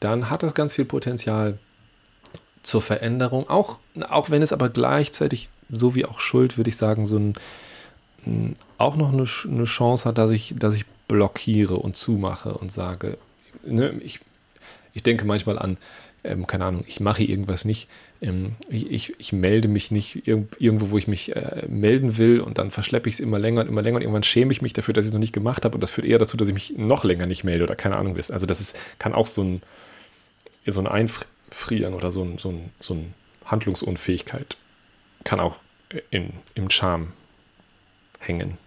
dann 0.00 0.28
hat 0.28 0.42
das 0.42 0.54
ganz 0.54 0.74
viel 0.74 0.84
Potenzial 0.84 1.58
zur 2.62 2.82
Veränderung. 2.82 3.48
Auch, 3.48 3.80
auch 4.08 4.30
wenn 4.30 4.42
es 4.42 4.52
aber 4.52 4.68
gleichzeitig, 4.68 5.48
so 5.70 5.94
wie 5.94 6.04
auch 6.04 6.20
Schuld, 6.20 6.58
würde 6.58 6.68
ich 6.68 6.76
sagen, 6.76 7.06
so 7.06 7.18
ein 7.18 8.56
auch 8.78 8.96
noch 8.96 9.12
eine, 9.12 9.24
eine 9.44 9.64
Chance 9.64 10.08
hat, 10.08 10.18
dass 10.18 10.30
ich, 10.30 10.54
dass 10.58 10.74
ich 10.74 10.84
blockiere 11.08 11.76
und 11.76 11.96
zumache 11.96 12.54
und 12.54 12.72
sage, 12.72 13.18
ne, 13.64 13.98
ich, 14.02 14.20
ich 14.92 15.02
denke 15.02 15.24
manchmal 15.24 15.58
an, 15.58 15.76
ähm, 16.24 16.46
keine 16.46 16.64
Ahnung, 16.64 16.84
ich 16.86 17.00
mache 17.00 17.22
irgendwas 17.22 17.64
nicht, 17.64 17.88
ähm, 18.20 18.56
ich, 18.68 18.90
ich, 18.90 19.14
ich, 19.18 19.32
melde 19.32 19.68
mich 19.68 19.90
nicht 19.90 20.26
irg 20.26 20.56
irgendwo, 20.58 20.90
wo 20.90 20.98
ich 20.98 21.06
mich 21.06 21.36
äh, 21.36 21.66
melden 21.68 22.18
will 22.18 22.40
und 22.40 22.58
dann 22.58 22.70
verschleppe 22.70 23.08
ich 23.08 23.16
es 23.16 23.20
immer 23.20 23.38
länger 23.38 23.62
und 23.62 23.68
immer 23.68 23.82
länger 23.82 23.96
und 23.96 24.02
irgendwann 24.02 24.22
schäme 24.22 24.52
ich 24.52 24.62
mich 24.62 24.72
dafür, 24.72 24.94
dass 24.94 25.04
ich 25.04 25.10
es 25.10 25.12
noch 25.12 25.20
nicht 25.20 25.32
gemacht 25.32 25.64
habe 25.64 25.74
und 25.74 25.80
das 25.80 25.90
führt 25.90 26.06
eher 26.06 26.18
dazu, 26.18 26.36
dass 26.36 26.48
ich 26.48 26.54
mich 26.54 26.74
noch 26.76 27.04
länger 27.04 27.26
nicht 27.26 27.44
melde 27.44 27.64
oder 27.64 27.76
keine 27.76 27.96
Ahnung 27.96 28.16
ist. 28.16 28.30
Also 28.30 28.46
das 28.46 28.60
ist, 28.60 28.76
kann 28.98 29.12
auch 29.12 29.26
so 29.26 29.42
ein, 29.42 29.62
so 30.66 30.80
ein 30.80 30.86
Einfrieren 30.86 31.94
oder 31.94 32.10
so 32.10 32.24
ein, 32.24 32.38
so 32.38 32.50
ein, 32.50 32.70
so 32.80 32.94
ein 32.94 33.14
Handlungsunfähigkeit 33.44 34.56
kann 35.22 35.40
auch 35.40 35.56
in, 36.10 36.32
im 36.54 36.70
Charme 36.70 37.12
hängen. 38.18 38.58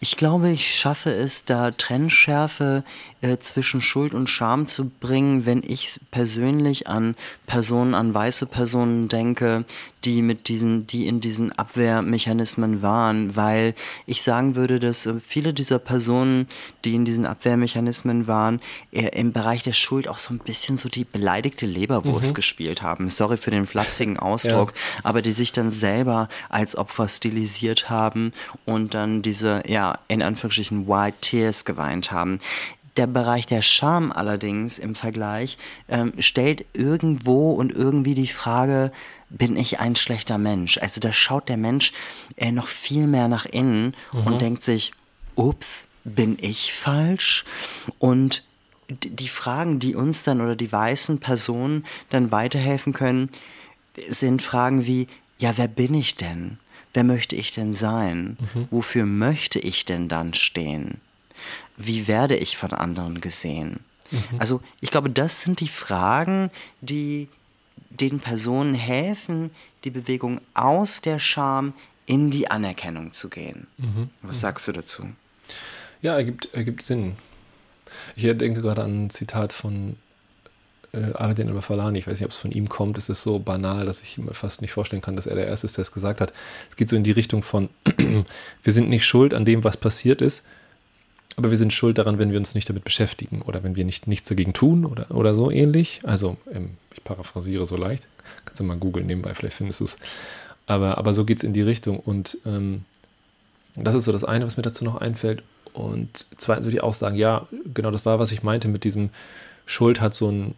Ich 0.00 0.16
glaube, 0.16 0.50
ich 0.50 0.74
schaffe 0.74 1.10
es, 1.12 1.44
da 1.44 1.70
Trennschärfe 1.70 2.84
äh, 3.22 3.38
zwischen 3.38 3.80
Schuld 3.80 4.14
und 4.14 4.28
Scham 4.28 4.66
zu 4.66 4.88
bringen, 4.88 5.44
wenn 5.44 5.62
ich 5.62 6.00
persönlich 6.10 6.88
an 6.88 7.16
Personen, 7.46 7.94
an 7.94 8.14
weiße 8.14 8.46
Personen 8.46 9.08
denke, 9.08 9.64
die 10.04 10.22
mit 10.22 10.48
diesen, 10.48 10.86
die 10.86 11.06
in 11.06 11.20
diesen 11.20 11.52
Abwehrmechanismen 11.52 12.80
waren, 12.80 13.36
weil 13.36 13.74
ich 14.06 14.22
sagen 14.22 14.56
würde, 14.56 14.78
dass 14.78 15.04
äh, 15.06 15.20
viele 15.20 15.52
dieser 15.52 15.78
Personen, 15.78 16.48
die 16.84 16.94
in 16.94 17.04
diesen 17.04 17.26
Abwehrmechanismen 17.26 18.26
waren, 18.26 18.60
im 18.90 19.32
Bereich 19.32 19.62
der 19.62 19.72
Schuld 19.72 20.08
auch 20.08 20.18
so 20.18 20.32
ein 20.32 20.38
bisschen 20.38 20.76
so 20.76 20.88
die 20.88 21.04
beleidigte 21.04 21.66
Leberwurst 21.66 22.30
mhm. 22.30 22.34
gespielt 22.34 22.82
haben. 22.82 23.08
Sorry 23.08 23.36
für 23.36 23.50
den 23.50 23.66
flapsigen 23.66 24.16
Ausdruck, 24.18 24.72
ja. 24.74 25.00
aber 25.04 25.20
die 25.22 25.32
sich 25.32 25.52
dann 25.52 25.70
selber 25.70 26.28
als 26.48 26.76
Opfer 26.76 27.08
stilisiert 27.08 27.90
haben 27.90 28.32
und 28.64 28.94
dann 28.94 29.22
diese, 29.22 29.49
ja, 29.66 29.98
in 30.08 30.22
Anführungsstrichen 30.22 30.86
White 30.88 31.18
Tears 31.20 31.64
geweint 31.64 32.12
haben 32.12 32.40
der 32.96 33.06
Bereich 33.06 33.46
der 33.46 33.62
Scham 33.62 34.12
allerdings 34.12 34.78
im 34.78 34.94
Vergleich 34.94 35.58
ähm, 35.88 36.12
stellt 36.18 36.66
irgendwo 36.72 37.52
und 37.52 37.72
irgendwie 37.72 38.14
die 38.14 38.26
Frage, 38.26 38.92
bin 39.28 39.56
ich 39.56 39.80
ein 39.80 39.96
schlechter 39.96 40.38
Mensch? 40.38 40.78
Also 40.78 41.00
da 41.00 41.12
schaut 41.12 41.48
der 41.48 41.56
Mensch 41.56 41.92
äh, 42.36 42.52
noch 42.52 42.66
viel 42.66 43.06
mehr 43.06 43.28
nach 43.28 43.46
innen 43.46 43.94
mhm. 44.12 44.26
und 44.26 44.40
denkt 44.40 44.62
sich, 44.62 44.92
ups, 45.34 45.88
bin 46.04 46.36
ich 46.40 46.72
falsch? 46.72 47.44
Und 47.98 48.42
die 48.88 49.28
Fragen, 49.28 49.78
die 49.78 49.94
uns 49.94 50.24
dann 50.24 50.40
oder 50.40 50.56
die 50.56 50.72
weißen 50.72 51.20
Personen 51.20 51.86
dann 52.08 52.32
weiterhelfen 52.32 52.92
können, 52.92 53.30
sind 54.08 54.42
Fragen 54.42 54.86
wie, 54.86 55.06
ja, 55.38 55.56
wer 55.56 55.68
bin 55.68 55.94
ich 55.94 56.16
denn? 56.16 56.58
Wer 56.92 57.04
möchte 57.04 57.36
ich 57.36 57.52
denn 57.52 57.72
sein? 57.72 58.36
Mhm. 58.54 58.68
Wofür 58.70 59.06
möchte 59.06 59.58
ich 59.58 59.84
denn 59.84 60.08
dann 60.08 60.34
stehen? 60.34 61.00
Wie 61.76 62.08
werde 62.08 62.36
ich 62.36 62.56
von 62.56 62.72
anderen 62.72 63.20
gesehen? 63.20 63.80
Mhm. 64.10 64.18
Also 64.38 64.60
ich 64.80 64.90
glaube, 64.90 65.10
das 65.10 65.42
sind 65.42 65.60
die 65.60 65.68
Fragen, 65.68 66.50
die 66.80 67.28
den 67.90 68.20
Personen 68.20 68.74
helfen, 68.74 69.50
die 69.84 69.90
Bewegung 69.90 70.40
aus 70.54 71.00
der 71.00 71.18
Scham 71.18 71.74
in 72.06 72.30
die 72.30 72.50
Anerkennung 72.50 73.12
zu 73.12 73.28
gehen. 73.28 73.66
Mhm. 73.78 74.10
Was 74.22 74.36
mhm. 74.36 74.40
sagst 74.40 74.68
du 74.68 74.72
dazu? 74.72 75.06
Ja, 76.02 76.14
ergibt, 76.14 76.48
ergibt 76.52 76.82
Sinn. 76.82 77.16
Ich 78.16 78.22
denke 78.22 78.62
gerade 78.62 78.82
an 78.82 79.06
ein 79.06 79.10
Zitat 79.10 79.52
von 79.52 79.96
äh, 80.92 81.12
Aladin 81.14 81.48
al-Falani. 81.48 81.98
Ich 81.98 82.06
weiß 82.06 82.20
nicht, 82.20 82.26
ob 82.26 82.32
es 82.32 82.38
von 82.38 82.50
ihm 82.50 82.68
kommt. 82.68 82.98
Es 82.98 83.08
ist 83.08 83.22
so 83.22 83.38
banal, 83.38 83.86
dass 83.86 84.00
ich 84.00 84.18
mir 84.18 84.34
fast 84.34 84.60
nicht 84.60 84.72
vorstellen 84.72 85.02
kann, 85.02 85.16
dass 85.16 85.26
er 85.26 85.36
der 85.36 85.46
Erste 85.46 85.66
ist, 85.66 85.76
der 85.76 85.82
es 85.82 85.92
gesagt 85.92 86.20
hat. 86.20 86.32
Es 86.68 86.76
geht 86.76 86.88
so 86.88 86.96
in 86.96 87.04
die 87.04 87.12
Richtung 87.12 87.42
von, 87.42 87.68
wir 88.62 88.72
sind 88.72 88.88
nicht 88.88 89.04
schuld 89.04 89.34
an 89.34 89.44
dem, 89.44 89.64
was 89.64 89.76
passiert 89.76 90.20
ist, 90.22 90.42
aber 91.36 91.50
wir 91.50 91.56
sind 91.56 91.72
schuld 91.72 91.98
daran, 91.98 92.18
wenn 92.18 92.32
wir 92.32 92.38
uns 92.38 92.54
nicht 92.54 92.68
damit 92.68 92.84
beschäftigen 92.84 93.42
oder 93.42 93.62
wenn 93.62 93.76
wir 93.76 93.84
nicht, 93.84 94.06
nichts 94.06 94.28
dagegen 94.28 94.52
tun 94.52 94.84
oder, 94.84 95.10
oder 95.10 95.34
so 95.34 95.50
ähnlich. 95.50 96.00
Also, 96.02 96.36
ähm, 96.52 96.70
ich 96.92 97.04
paraphrasiere 97.04 97.66
so 97.66 97.76
leicht. 97.76 98.08
Kannst 98.44 98.60
du 98.60 98.64
mal 98.64 98.76
googeln 98.76 99.06
nebenbei, 99.06 99.34
vielleicht 99.34 99.56
findest 99.56 99.80
du 99.80 99.84
es. 99.84 99.98
Aber, 100.66 100.98
aber 100.98 101.14
so 101.14 101.24
geht 101.24 101.38
es 101.38 101.44
in 101.44 101.52
die 101.52 101.62
Richtung. 101.62 101.98
Und 102.00 102.38
ähm, 102.44 102.84
das 103.76 103.94
ist 103.94 104.04
so 104.04 104.12
das 104.12 104.24
eine, 104.24 104.44
was 104.44 104.56
mir 104.56 104.62
dazu 104.62 104.84
noch 104.84 104.96
einfällt. 104.96 105.42
Und 105.72 106.26
zweitens 106.36 106.66
würde 106.66 106.76
ich 106.76 106.82
auch 106.82 106.92
sagen, 106.92 107.16
ja, 107.16 107.46
genau 107.72 107.90
das 107.90 108.04
war, 108.06 108.18
was 108.18 108.32
ich 108.32 108.42
meinte 108.42 108.68
mit 108.68 108.84
diesem 108.84 109.10
Schuld 109.66 110.00
hat 110.00 110.14
so 110.16 110.30
ein 110.30 110.54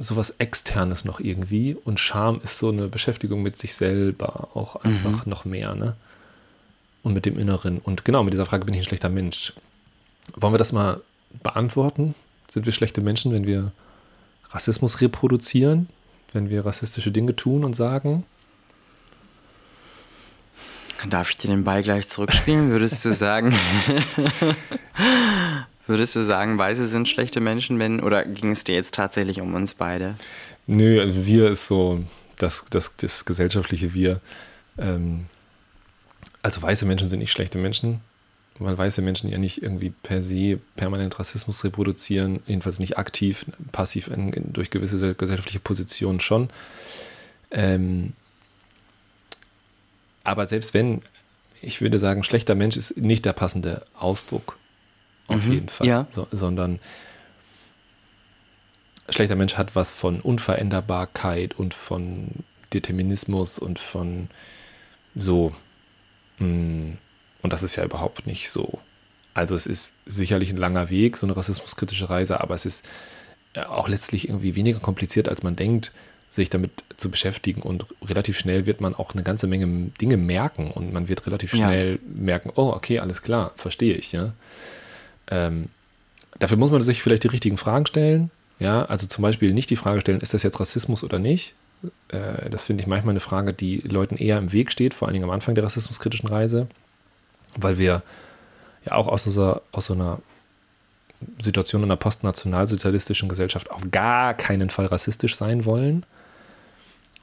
sowas 0.00 0.34
Externes 0.38 1.04
noch 1.04 1.20
irgendwie 1.20 1.76
und 1.84 2.00
Scham 2.00 2.40
ist 2.42 2.58
so 2.58 2.70
eine 2.70 2.88
Beschäftigung 2.88 3.42
mit 3.42 3.56
sich 3.56 3.74
selber 3.74 4.48
auch 4.54 4.76
einfach 4.76 5.26
mhm. 5.26 5.30
noch 5.30 5.44
mehr, 5.44 5.74
ne? 5.74 5.94
Und 7.02 7.14
mit 7.14 7.24
dem 7.24 7.38
Inneren. 7.38 7.78
Und 7.78 8.04
genau, 8.04 8.22
mit 8.22 8.32
dieser 8.34 8.46
Frage 8.46 8.64
bin 8.64 8.74
ich 8.74 8.80
ein 8.80 8.84
schlechter 8.84 9.08
Mensch. 9.08 9.54
Wollen 10.36 10.52
wir 10.52 10.58
das 10.58 10.72
mal 10.72 11.00
beantworten? 11.42 12.14
Sind 12.50 12.66
wir 12.66 12.72
schlechte 12.72 13.00
Menschen, 13.00 13.32
wenn 13.32 13.46
wir 13.46 13.72
Rassismus 14.50 15.00
reproduzieren? 15.00 15.88
Wenn 16.32 16.50
wir 16.50 16.66
rassistische 16.66 17.10
Dinge 17.10 17.36
tun 17.36 17.64
und 17.64 17.74
sagen? 17.74 18.24
Darf 21.08 21.30
ich 21.30 21.38
dir 21.38 21.48
den 21.48 21.64
Ball 21.64 21.82
gleich 21.82 22.08
zurückspielen? 22.08 22.70
Würdest 22.70 23.02
du 23.04 23.14
sagen, 23.14 23.54
würdest 25.90 26.16
du 26.16 26.22
sagen, 26.22 26.58
Weiße 26.58 26.86
sind 26.86 27.08
schlechte 27.08 27.40
Menschen, 27.40 27.78
wenn, 27.78 28.00
oder 28.00 28.24
ging 28.24 28.52
es 28.52 28.64
dir 28.64 28.74
jetzt 28.74 28.94
tatsächlich 28.94 29.42
um 29.42 29.54
uns 29.54 29.74
beide? 29.74 30.14
Nö, 30.66 31.00
also 31.00 31.26
wir 31.26 31.50
ist 31.50 31.66
so 31.66 32.02
das, 32.38 32.64
das, 32.70 32.94
das 32.96 33.24
gesellschaftliche 33.26 33.92
Wir. 33.92 34.20
Ähm, 34.78 35.26
also 36.42 36.62
weiße 36.62 36.86
Menschen 36.86 37.08
sind 37.08 37.18
nicht 37.18 37.32
schlechte 37.32 37.58
Menschen, 37.58 38.00
weil 38.58 38.78
weiße 38.78 39.02
Menschen 39.02 39.30
ja 39.30 39.36
nicht 39.36 39.62
irgendwie 39.62 39.90
per 39.90 40.22
se 40.22 40.58
permanent 40.76 41.18
Rassismus 41.18 41.64
reproduzieren, 41.64 42.40
jedenfalls 42.46 42.78
nicht 42.78 42.96
aktiv, 42.96 43.44
passiv 43.72 44.08
in, 44.08 44.32
in, 44.32 44.52
durch 44.52 44.70
gewisse 44.70 45.14
gesellschaftliche 45.14 45.60
Positionen 45.60 46.20
schon. 46.20 46.48
Ähm, 47.50 48.14
aber 50.24 50.46
selbst 50.46 50.72
wenn, 50.72 51.02
ich 51.60 51.80
würde 51.80 51.98
sagen, 51.98 52.22
schlechter 52.22 52.54
Mensch 52.54 52.76
ist 52.76 52.96
nicht 52.96 53.24
der 53.24 53.32
passende 53.32 53.84
Ausdruck. 53.94 54.59
Auf 55.30 55.46
mhm, 55.46 55.52
jeden 55.52 55.68
Fall. 55.68 55.86
Ja. 55.86 56.06
So, 56.10 56.26
sondern 56.30 56.80
schlechter 59.08 59.36
Mensch 59.36 59.54
hat 59.54 59.76
was 59.76 59.92
von 59.92 60.20
Unveränderbarkeit 60.20 61.58
und 61.58 61.74
von 61.74 62.30
Determinismus 62.72 63.58
und 63.58 63.78
von 63.78 64.28
so. 65.14 65.52
Mm, 66.38 66.92
und 67.42 67.52
das 67.52 67.62
ist 67.62 67.76
ja 67.76 67.84
überhaupt 67.84 68.26
nicht 68.26 68.50
so. 68.50 68.78
Also 69.34 69.54
es 69.54 69.66
ist 69.66 69.92
sicherlich 70.06 70.50
ein 70.50 70.56
langer 70.56 70.90
Weg, 70.90 71.16
so 71.16 71.26
eine 71.26 71.36
rassismuskritische 71.36 72.10
Reise, 72.10 72.40
aber 72.40 72.54
es 72.54 72.66
ist 72.66 72.84
äh, 73.54 73.62
auch 73.62 73.88
letztlich 73.88 74.28
irgendwie 74.28 74.54
weniger 74.54 74.80
kompliziert, 74.80 75.28
als 75.28 75.42
man 75.42 75.56
denkt 75.56 75.92
sich 76.28 76.48
damit 76.48 76.84
zu 76.96 77.10
beschäftigen 77.10 77.60
und 77.60 77.86
relativ 78.04 78.38
schnell 78.38 78.64
wird 78.64 78.80
man 78.80 78.94
auch 78.94 79.14
eine 79.14 79.24
ganze 79.24 79.48
Menge 79.48 79.90
Dinge 80.00 80.16
merken 80.16 80.70
und 80.70 80.92
man 80.92 81.08
wird 81.08 81.26
relativ 81.26 81.50
schnell 81.50 81.94
ja. 81.94 81.98
merken, 82.04 82.52
oh, 82.54 82.68
okay, 82.68 83.00
alles 83.00 83.22
klar, 83.22 83.52
verstehe 83.56 83.94
ich, 83.94 84.12
ja. 84.12 84.32
Ähm, 85.30 85.68
dafür 86.38 86.56
muss 86.56 86.70
man 86.70 86.82
sich 86.82 87.02
vielleicht 87.02 87.24
die 87.24 87.28
richtigen 87.28 87.56
Fragen 87.56 87.86
stellen, 87.86 88.30
ja, 88.58 88.84
also 88.84 89.06
zum 89.06 89.22
Beispiel 89.22 89.54
nicht 89.54 89.70
die 89.70 89.76
Frage 89.76 90.00
stellen, 90.00 90.20
ist 90.20 90.34
das 90.34 90.42
jetzt 90.42 90.60
Rassismus 90.60 91.02
oder 91.02 91.18
nicht? 91.18 91.54
Äh, 92.08 92.50
das 92.50 92.64
finde 92.64 92.82
ich 92.82 92.86
manchmal 92.86 93.12
eine 93.12 93.20
Frage, 93.20 93.54
die 93.54 93.78
Leuten 93.78 94.16
eher 94.16 94.38
im 94.38 94.52
Weg 94.52 94.70
steht, 94.70 94.94
vor 94.94 95.08
allen 95.08 95.14
Dingen 95.14 95.24
am 95.24 95.30
Anfang 95.30 95.54
der 95.54 95.64
rassismuskritischen 95.64 96.28
Reise, 96.28 96.66
weil 97.56 97.78
wir 97.78 98.02
ja 98.84 98.92
auch 98.92 99.08
aus, 99.08 99.26
unserer, 99.26 99.62
aus 99.72 99.86
so 99.86 99.94
einer 99.94 100.18
Situation 101.42 101.82
in 101.82 101.88
einer 101.88 101.96
postnationalsozialistischen 101.96 103.28
Gesellschaft 103.28 103.70
auf 103.70 103.82
gar 103.90 104.34
keinen 104.34 104.70
Fall 104.70 104.86
rassistisch 104.86 105.36
sein 105.36 105.64
wollen. 105.64 106.04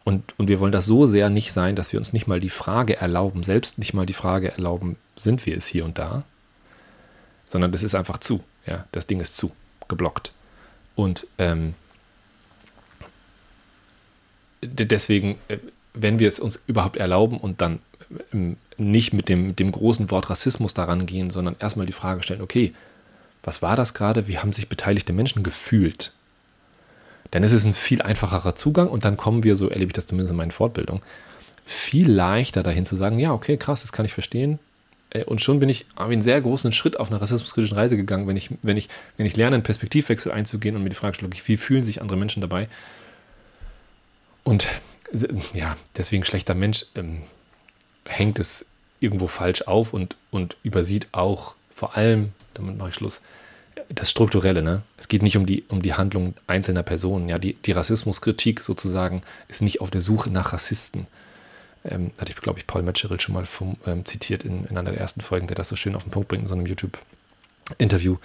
Und, 0.04 0.34
und 0.40 0.48
wir 0.48 0.60
wollen 0.60 0.72
das 0.72 0.86
so 0.86 1.06
sehr 1.06 1.30
nicht 1.30 1.52
sein, 1.52 1.76
dass 1.76 1.92
wir 1.92 2.00
uns 2.00 2.14
nicht 2.14 2.28
mal 2.28 2.40
die 2.40 2.50
Frage 2.50 2.96
erlauben, 2.98 3.44
selbst 3.44 3.78
nicht 3.78 3.94
mal 3.94 4.06
die 4.06 4.14
Frage 4.14 4.52
erlauben, 4.52 4.96
sind 5.16 5.46
wir 5.46 5.58
es 5.58 5.68
hier 5.68 5.84
und 5.84 5.98
da, 6.00 6.24
sondern 7.48 7.72
das 7.72 7.84
ist 7.84 7.96
einfach 7.96 8.18
zu. 8.18 8.44
Ja, 8.66 8.86
das 8.92 9.08
Ding 9.08 9.20
ist 9.20 9.38
zu, 9.38 9.52
geblockt. 9.88 10.32
Und 10.96 11.28
ähm, 11.38 11.76
deswegen, 14.62 15.38
äh, 15.48 15.58
wenn 15.94 16.20
wir 16.20 16.28
es 16.28 16.40
uns 16.40 16.62
überhaupt 16.68 16.98
erlauben 16.98 17.38
und 17.38 17.62
dann 17.62 17.80
ähm, 18.34 18.58
nicht 18.78 19.14
mit 19.14 19.30
dem, 19.30 19.56
dem 19.56 19.72
großen 19.72 20.12
Wort 20.12 20.30
Rassismus 20.30 20.74
daran 20.74 21.06
gehen, 21.06 21.30
sondern 21.30 21.56
erstmal 21.60 21.86
die 21.86 21.94
Frage 21.94 22.24
stellen, 22.24 22.42
okay, 22.42 22.74
was 23.44 23.62
war 23.62 23.76
das 23.76 23.94
gerade? 23.94 24.28
Wie 24.28 24.40
haben 24.40 24.54
sich 24.54 24.70
beteiligte 24.70 25.14
Menschen 25.14 25.44
gefühlt? 25.44 26.12
Denn 27.34 27.44
es 27.44 27.52
ist 27.52 27.66
ein 27.66 27.74
viel 27.74 28.02
einfacherer 28.02 28.56
Zugang 28.56 28.88
und 28.88 29.06
dann 29.06 29.18
kommen 29.18 29.44
wir, 29.44 29.56
so 29.56 29.70
erlebe 29.70 29.90
ich 29.90 29.94
das 29.94 30.06
zumindest 30.06 30.32
in 30.32 30.38
meinen 30.38 30.52
Fortbildungen, 30.52 31.02
viel 31.66 32.10
leichter 32.10 32.64
dahin 32.64 32.86
zu 32.86 32.96
sagen, 32.96 33.20
ja, 33.20 33.34
okay, 33.34 33.58
krass, 33.58 33.82
das 33.82 33.92
kann 33.92 34.06
ich 34.06 34.14
verstehen. 34.14 34.60
Äh, 35.12 35.24
und 35.24 35.42
schon 35.42 35.60
bin 35.60 35.70
ich 35.70 35.86
einen 35.96 36.22
sehr 36.22 36.42
großen 36.42 36.72
Schritt 36.72 37.00
auf 37.00 37.10
einer 37.10 37.22
rassismuskritischen 37.22 37.78
Reise 37.78 37.98
gegangen, 37.98 38.28
wenn 38.28 38.38
ich, 38.38 38.50
wenn 38.62 38.78
ich, 38.78 38.90
wenn 39.18 39.26
ich 39.26 39.36
lerne, 39.36 39.56
einen 39.56 39.64
Perspektivwechsel 39.64 40.32
einzugehen 40.32 40.76
und 40.76 40.84
mir 40.84 40.90
die 40.90 40.96
Frage 40.96 41.16
stelle, 41.16 41.32
wie 41.32 41.58
fühlen 41.58 41.84
sich 41.84 42.02
andere 42.02 42.18
Menschen 42.18 42.42
dabei? 42.42 42.68
Und 44.44 44.68
ja, 45.54 45.78
deswegen 45.96 46.24
schlechter 46.26 46.56
Mensch 46.56 46.86
ähm, 46.96 47.24
hängt 48.06 48.40
es 48.40 48.66
irgendwo 49.00 49.28
falsch 49.28 49.64
auf 49.64 49.94
und, 49.94 50.18
und 50.32 50.58
übersieht 50.64 51.08
auch 51.12 51.56
vor 51.74 51.96
allem, 51.96 52.34
damit 52.54 52.78
mache 52.78 52.90
ich 52.90 52.96
Schluss, 52.96 53.22
das 53.90 54.10
Strukturelle, 54.10 54.62
ne? 54.64 54.82
Es 54.98 55.08
geht 55.08 55.22
nicht 55.22 55.38
um 55.38 55.46
die, 55.46 55.64
um 55.68 55.82
die 55.82 55.94
Handlung 55.94 56.34
einzelner 56.48 56.84
Personen. 56.84 57.30
Ja, 57.30 57.38
die, 57.38 57.54
die 57.54 57.72
Rassismuskritik 57.72 58.62
sozusagen 58.62 59.22
ist 59.48 59.62
nicht 59.62 59.82
auf 59.82 59.92
der 59.92 60.02
Suche 60.02 60.30
nach 60.30 60.54
Rassisten. 60.54 61.08
Ähm, 61.90 62.12
hatte 62.20 62.32
ich, 62.32 62.38
glaube 62.38 62.60
ich, 62.60 62.68
Paul 62.68 62.84
Metzgerl 62.84 63.20
schon 63.20 63.34
mal 63.34 63.46
vom, 63.46 63.78
ähm, 63.86 64.06
zitiert 64.06 64.44
in, 64.44 64.66
in 64.66 64.78
einer 64.78 64.92
der 64.92 65.00
ersten 65.00 65.22
Folgen, 65.22 65.48
der 65.48 65.56
das 65.56 65.70
so 65.70 65.76
schön 65.76 65.96
auf 65.96 66.04
den 66.04 66.12
Punkt 66.12 66.28
bringt 66.28 66.44
in 66.44 66.48
so 66.48 66.56
einem 66.56 66.66
YouTube-Interview. 66.66 68.18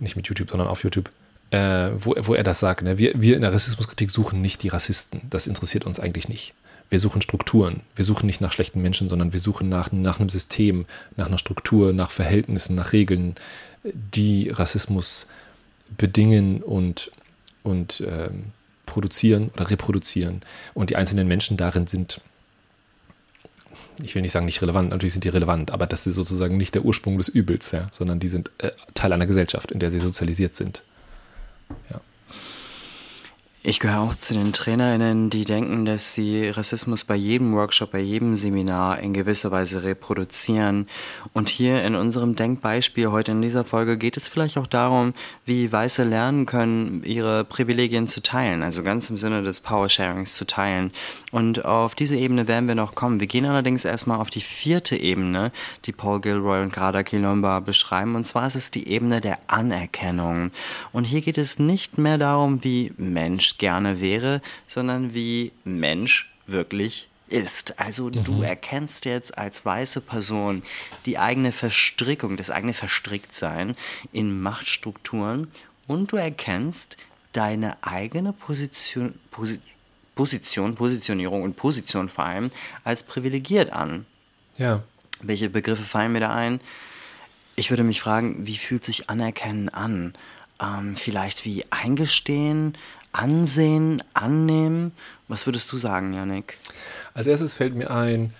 Nicht 0.00 0.16
mit 0.16 0.26
YouTube, 0.26 0.50
sondern 0.50 0.68
auf 0.68 0.82
YouTube. 0.82 1.10
Äh, 1.50 1.90
wo, 1.96 2.14
wo 2.18 2.34
er 2.34 2.42
das 2.42 2.60
sagt. 2.60 2.82
Ne? 2.82 2.98
Wir, 2.98 3.12
wir 3.14 3.36
in 3.36 3.42
der 3.42 3.52
Rassismuskritik 3.52 4.10
suchen 4.10 4.40
nicht 4.40 4.62
die 4.62 4.68
Rassisten. 4.68 5.22
Das 5.28 5.46
interessiert 5.46 5.84
uns 5.84 6.00
eigentlich 6.00 6.28
nicht. 6.28 6.54
Wir 6.88 6.98
suchen 6.98 7.22
Strukturen. 7.22 7.82
Wir 7.94 8.04
suchen 8.04 8.26
nicht 8.26 8.40
nach 8.40 8.52
schlechten 8.52 8.82
Menschen, 8.82 9.08
sondern 9.08 9.32
wir 9.32 9.40
suchen 9.40 9.68
nach, 9.68 9.92
nach 9.92 10.18
einem 10.18 10.28
System, 10.28 10.86
nach 11.16 11.26
einer 11.26 11.38
Struktur, 11.38 11.92
nach 11.92 12.10
Verhältnissen, 12.10 12.74
nach 12.74 12.92
Regeln, 12.92 13.34
die 13.84 14.50
Rassismus 14.50 15.26
bedingen 15.96 16.62
und, 16.62 17.10
und 17.62 18.02
ähm, 18.06 18.52
produzieren 18.86 19.50
oder 19.54 19.70
reproduzieren. 19.70 20.40
Und 20.74 20.90
die 20.90 20.96
einzelnen 20.96 21.28
Menschen 21.28 21.56
darin 21.56 21.86
sind, 21.86 22.20
ich 24.02 24.14
will 24.14 24.22
nicht 24.22 24.32
sagen 24.32 24.46
nicht 24.46 24.62
relevant, 24.62 24.90
natürlich 24.90 25.12
sind 25.12 25.24
die 25.24 25.28
relevant, 25.28 25.70
aber 25.70 25.86
das 25.86 26.06
ist 26.06 26.14
sozusagen 26.14 26.56
nicht 26.56 26.74
der 26.74 26.84
Ursprung 26.84 27.18
des 27.18 27.28
Übels, 27.28 27.72
ja, 27.72 27.88
sondern 27.90 28.20
die 28.20 28.28
sind 28.28 28.50
äh, 28.58 28.70
Teil 28.94 29.12
einer 29.12 29.26
Gesellschaft, 29.26 29.72
in 29.72 29.80
der 29.80 29.90
sie 29.90 29.98
sozialisiert 29.98 30.54
sind. 30.54 30.82
Ja. 31.90 32.00
Ich 33.64 33.78
gehöre 33.78 34.00
auch 34.00 34.16
zu 34.16 34.34
den 34.34 34.52
TrainerInnen, 34.52 35.30
die 35.30 35.44
denken, 35.44 35.84
dass 35.84 36.14
sie 36.14 36.48
Rassismus 36.48 37.04
bei 37.04 37.14
jedem 37.14 37.54
Workshop, 37.54 37.92
bei 37.92 38.00
jedem 38.00 38.34
Seminar 38.34 38.98
in 38.98 39.14
gewisser 39.14 39.52
Weise 39.52 39.84
reproduzieren. 39.84 40.88
Und 41.32 41.48
hier 41.48 41.84
in 41.84 41.94
unserem 41.94 42.34
Denkbeispiel 42.34 43.12
heute 43.12 43.30
in 43.30 43.40
dieser 43.40 43.64
Folge 43.64 43.98
geht 43.98 44.16
es 44.16 44.26
vielleicht 44.26 44.58
auch 44.58 44.66
darum, 44.66 45.14
wie 45.46 45.70
Weiße 45.70 46.02
lernen 46.02 46.44
können, 46.44 47.04
ihre 47.04 47.44
Privilegien 47.44 48.08
zu 48.08 48.20
teilen, 48.20 48.64
also 48.64 48.82
ganz 48.82 49.08
im 49.10 49.16
Sinne 49.16 49.44
des 49.44 49.60
Power-Sharings 49.60 50.34
zu 50.34 50.44
teilen. 50.44 50.90
Und 51.30 51.64
auf 51.64 51.94
diese 51.94 52.16
Ebene 52.16 52.48
werden 52.48 52.66
wir 52.66 52.74
noch 52.74 52.96
kommen. 52.96 53.20
Wir 53.20 53.28
gehen 53.28 53.46
allerdings 53.46 53.84
erstmal 53.84 54.18
auf 54.18 54.30
die 54.30 54.40
vierte 54.40 54.96
Ebene, 54.96 55.52
die 55.84 55.92
Paul 55.92 56.20
Gilroy 56.20 56.62
und 56.62 56.72
Grada 56.72 57.04
Kilomba 57.04 57.60
beschreiben. 57.60 58.16
Und 58.16 58.24
zwar 58.24 58.48
ist 58.48 58.56
es 58.56 58.72
die 58.72 58.88
Ebene 58.88 59.20
der 59.20 59.38
Anerkennung. 59.46 60.50
Und 60.90 61.04
hier 61.04 61.20
geht 61.20 61.38
es 61.38 61.60
nicht 61.60 61.96
mehr 61.96 62.18
darum, 62.18 62.64
wie 62.64 62.92
Mensch 63.52 63.58
gerne 63.58 64.00
wäre, 64.00 64.40
sondern 64.66 65.14
wie 65.14 65.52
Mensch 65.64 66.30
wirklich 66.46 67.08
ist. 67.28 67.78
Also 67.78 68.06
mhm. 68.06 68.24
du 68.24 68.42
erkennst 68.42 69.04
jetzt 69.04 69.38
als 69.38 69.64
weiße 69.64 70.00
Person 70.00 70.62
die 71.06 71.18
eigene 71.18 71.52
Verstrickung, 71.52 72.36
das 72.36 72.50
eigene 72.50 72.74
Verstricktsein 72.74 73.76
in 74.12 74.40
Machtstrukturen 74.40 75.48
und 75.86 76.12
du 76.12 76.16
erkennst 76.16 76.96
deine 77.32 77.76
eigene 77.82 78.32
Position, 78.32 79.18
Position, 80.14 80.74
Positionierung 80.74 81.42
und 81.42 81.56
Position 81.56 82.08
vor 82.08 82.24
allem 82.24 82.50
als 82.84 83.02
privilegiert 83.02 83.72
an. 83.72 84.04
Ja. 84.58 84.82
Welche 85.22 85.48
Begriffe 85.48 85.82
fallen 85.82 86.12
mir 86.12 86.20
da 86.20 86.34
ein? 86.34 86.60
Ich 87.54 87.70
würde 87.70 87.84
mich 87.84 88.00
fragen, 88.00 88.46
wie 88.46 88.56
fühlt 88.56 88.84
sich 88.84 89.08
Anerkennen 89.08 89.68
an? 89.68 90.14
Ähm, 90.62 90.94
vielleicht 90.94 91.44
wie 91.44 91.64
eingestehen, 91.70 92.76
ansehen, 93.10 94.02
annehmen? 94.14 94.92
Was 95.28 95.46
würdest 95.46 95.70
du 95.72 95.76
sagen, 95.76 96.12
Janik? 96.12 96.58
Als 97.14 97.26
erstes 97.26 97.54
fällt 97.54 97.74
mir 97.74 97.90
ein, 97.90 98.32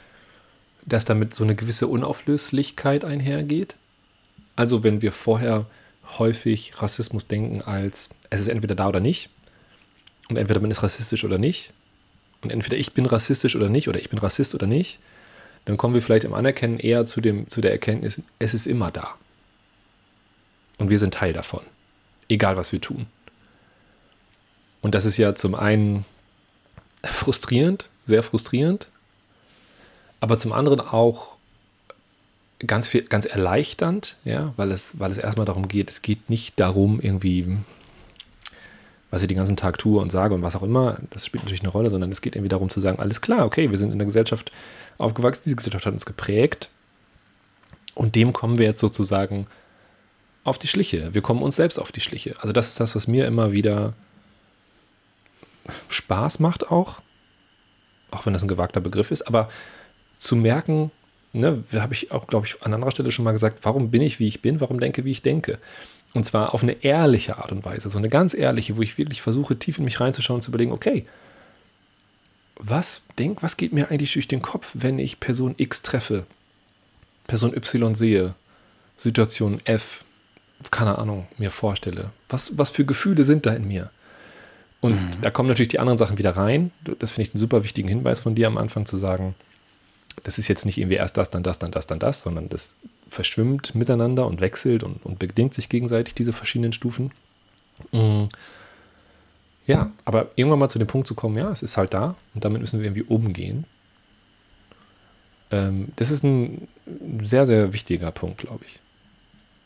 dass 0.86 1.04
damit 1.04 1.34
so 1.34 1.44
eine 1.44 1.54
gewisse 1.54 1.88
Unauflöslichkeit 1.88 3.04
einhergeht. 3.04 3.76
Also 4.56 4.84
wenn 4.84 5.02
wir 5.02 5.12
vorher 5.12 5.66
häufig 6.18 6.80
Rassismus 6.82 7.26
denken 7.26 7.62
als 7.62 8.10
es 8.30 8.40
ist 8.40 8.48
entweder 8.48 8.74
da 8.74 8.88
oder 8.88 9.00
nicht 9.00 9.30
und 10.28 10.36
entweder 10.36 10.60
man 10.60 10.70
ist 10.70 10.82
rassistisch 10.82 11.24
oder 11.24 11.38
nicht 11.38 11.72
und 12.42 12.50
entweder 12.50 12.76
ich 12.76 12.92
bin 12.92 13.06
rassistisch 13.06 13.56
oder 13.56 13.68
nicht 13.68 13.88
oder 13.88 13.98
ich 13.98 14.10
bin 14.10 14.18
Rassist 14.18 14.54
oder 14.54 14.66
nicht, 14.66 14.98
dann 15.64 15.76
kommen 15.76 15.94
wir 15.94 16.02
vielleicht 16.02 16.24
im 16.24 16.34
Anerkennen 16.34 16.78
eher 16.78 17.06
zu, 17.06 17.20
dem, 17.20 17.48
zu 17.48 17.60
der 17.60 17.70
Erkenntnis, 17.70 18.20
es 18.38 18.54
ist 18.54 18.66
immer 18.66 18.90
da. 18.90 19.14
Und 20.78 20.90
wir 20.90 20.98
sind 20.98 21.14
Teil 21.14 21.32
davon. 21.32 21.62
Egal 22.32 22.56
was 22.56 22.72
wir 22.72 22.80
tun. 22.80 23.04
Und 24.80 24.94
das 24.94 25.04
ist 25.04 25.18
ja 25.18 25.34
zum 25.34 25.54
einen 25.54 26.06
frustrierend, 27.04 27.90
sehr 28.06 28.22
frustrierend, 28.22 28.88
aber 30.20 30.38
zum 30.38 30.52
anderen 30.52 30.80
auch 30.80 31.36
ganz 32.66 32.88
viel, 32.88 33.02
ganz 33.02 33.26
erleichternd, 33.26 34.16
ja, 34.24 34.54
weil 34.56 34.72
es, 34.72 34.98
weil 34.98 35.12
es 35.12 35.18
erstmal 35.18 35.44
darum 35.44 35.68
geht, 35.68 35.90
es 35.90 36.00
geht 36.00 36.30
nicht 36.30 36.58
darum, 36.58 37.00
irgendwie, 37.00 37.58
was 39.10 39.20
ich 39.20 39.28
den 39.28 39.36
ganzen 39.36 39.58
Tag 39.58 39.76
tue 39.76 40.00
und 40.00 40.10
sage 40.10 40.34
und 40.34 40.40
was 40.40 40.56
auch 40.56 40.62
immer, 40.62 41.00
das 41.10 41.26
spielt 41.26 41.44
natürlich 41.44 41.60
eine 41.60 41.70
Rolle, 41.70 41.90
sondern 41.90 42.10
es 42.12 42.22
geht 42.22 42.34
irgendwie 42.34 42.48
darum 42.48 42.70
zu 42.70 42.80
sagen, 42.80 42.98
alles 42.98 43.20
klar, 43.20 43.44
okay, 43.44 43.70
wir 43.70 43.76
sind 43.76 43.92
in 43.92 43.98
der 43.98 44.06
Gesellschaft 44.06 44.52
aufgewachsen, 44.96 45.42
diese 45.44 45.56
Gesellschaft 45.56 45.84
hat 45.84 45.92
uns 45.92 46.06
geprägt 46.06 46.70
und 47.94 48.14
dem 48.14 48.32
kommen 48.32 48.56
wir 48.56 48.66
jetzt 48.66 48.80
sozusagen 48.80 49.46
auf 50.44 50.58
die 50.58 50.68
Schliche. 50.68 51.14
Wir 51.14 51.22
kommen 51.22 51.42
uns 51.42 51.56
selbst 51.56 51.78
auf 51.78 51.92
die 51.92 52.00
Schliche. 52.00 52.34
Also 52.40 52.52
das 52.52 52.68
ist 52.68 52.80
das, 52.80 52.94
was 52.94 53.06
mir 53.06 53.26
immer 53.26 53.52
wieder 53.52 53.94
Spaß 55.88 56.40
macht 56.40 56.70
auch, 56.70 57.00
auch 58.10 58.26
wenn 58.26 58.32
das 58.32 58.42
ein 58.42 58.48
gewagter 58.48 58.80
Begriff 58.80 59.10
ist, 59.10 59.22
aber 59.22 59.48
zu 60.16 60.36
merken, 60.36 60.90
ne, 61.32 61.62
habe 61.74 61.94
ich 61.94 62.10
auch, 62.10 62.26
glaube 62.26 62.46
ich, 62.46 62.62
an 62.62 62.74
anderer 62.74 62.90
Stelle 62.90 63.10
schon 63.10 63.24
mal 63.24 63.32
gesagt, 63.32 63.60
warum 63.62 63.90
bin 63.90 64.02
ich, 64.02 64.18
wie 64.18 64.28
ich 64.28 64.42
bin, 64.42 64.60
warum 64.60 64.80
denke, 64.80 65.04
wie 65.04 65.10
ich 65.10 65.22
denke. 65.22 65.58
Und 66.14 66.24
zwar 66.24 66.52
auf 66.52 66.62
eine 66.62 66.82
ehrliche 66.84 67.38
Art 67.38 67.52
und 67.52 67.64
Weise, 67.64 67.88
so 67.88 67.98
eine 67.98 68.08
ganz 68.08 68.34
ehrliche, 68.34 68.76
wo 68.76 68.82
ich 68.82 68.98
wirklich 68.98 69.22
versuche, 69.22 69.58
tief 69.58 69.78
in 69.78 69.84
mich 69.84 70.00
reinzuschauen 70.00 70.36
und 70.36 70.42
zu 70.42 70.50
überlegen, 70.50 70.72
okay, 70.72 71.06
was 72.56 73.02
denk, 73.18 73.42
was 73.42 73.56
geht 73.56 73.72
mir 73.72 73.90
eigentlich 73.90 74.12
durch 74.12 74.28
den 74.28 74.42
Kopf, 74.42 74.72
wenn 74.74 74.98
ich 74.98 75.20
Person 75.20 75.54
X 75.56 75.82
treffe, 75.82 76.26
Person 77.26 77.54
Y 77.54 77.94
sehe, 77.94 78.34
Situation 78.96 79.60
F, 79.64 80.04
keine 80.70 80.98
Ahnung, 80.98 81.26
mir 81.38 81.50
vorstelle? 81.50 82.10
Was, 82.28 82.58
was 82.58 82.70
für 82.70 82.84
Gefühle 82.84 83.24
sind 83.24 83.46
da 83.46 83.52
in 83.52 83.66
mir? 83.66 83.90
Und 84.80 84.94
mhm. 84.94 85.20
da 85.20 85.30
kommen 85.30 85.48
natürlich 85.48 85.68
die 85.68 85.78
anderen 85.78 85.98
Sachen 85.98 86.18
wieder 86.18 86.36
rein. 86.36 86.72
Das 86.98 87.12
finde 87.12 87.28
ich 87.28 87.34
einen 87.34 87.40
super 87.40 87.64
wichtigen 87.64 87.88
Hinweis 87.88 88.20
von 88.20 88.34
dir 88.34 88.48
am 88.48 88.58
Anfang 88.58 88.84
zu 88.84 88.96
sagen, 88.96 89.34
das 90.24 90.38
ist 90.38 90.48
jetzt 90.48 90.66
nicht 90.66 90.78
irgendwie 90.78 90.96
erst 90.96 91.16
das, 91.16 91.30
dann 91.30 91.42
das, 91.42 91.58
dann 91.58 91.70
das, 91.70 91.86
dann 91.86 91.98
das, 91.98 92.22
sondern 92.22 92.48
das 92.48 92.74
verschwimmt 93.08 93.74
miteinander 93.74 94.26
und 94.26 94.40
wechselt 94.40 94.82
und, 94.82 95.04
und 95.04 95.18
bedingt 95.18 95.54
sich 95.54 95.68
gegenseitig, 95.68 96.14
diese 96.14 96.32
verschiedenen 96.32 96.72
Stufen. 96.72 97.12
Mhm. 97.92 98.28
Ja, 99.66 99.92
aber 100.04 100.30
irgendwann 100.34 100.58
mal 100.58 100.68
zu 100.68 100.78
dem 100.78 100.88
Punkt 100.88 101.06
zu 101.06 101.14
kommen, 101.14 101.38
ja, 101.38 101.50
es 101.50 101.62
ist 101.62 101.76
halt 101.76 101.94
da 101.94 102.16
und 102.34 102.44
damit 102.44 102.60
müssen 102.60 102.80
wir 102.80 102.86
irgendwie 102.86 103.04
umgehen. 103.04 103.64
Ähm, 105.52 105.92
das 105.96 106.10
ist 106.10 106.24
ein 106.24 106.66
sehr, 107.22 107.46
sehr 107.46 107.72
wichtiger 107.72 108.10
Punkt, 108.10 108.38
glaube 108.38 108.64
ich. 108.66 108.80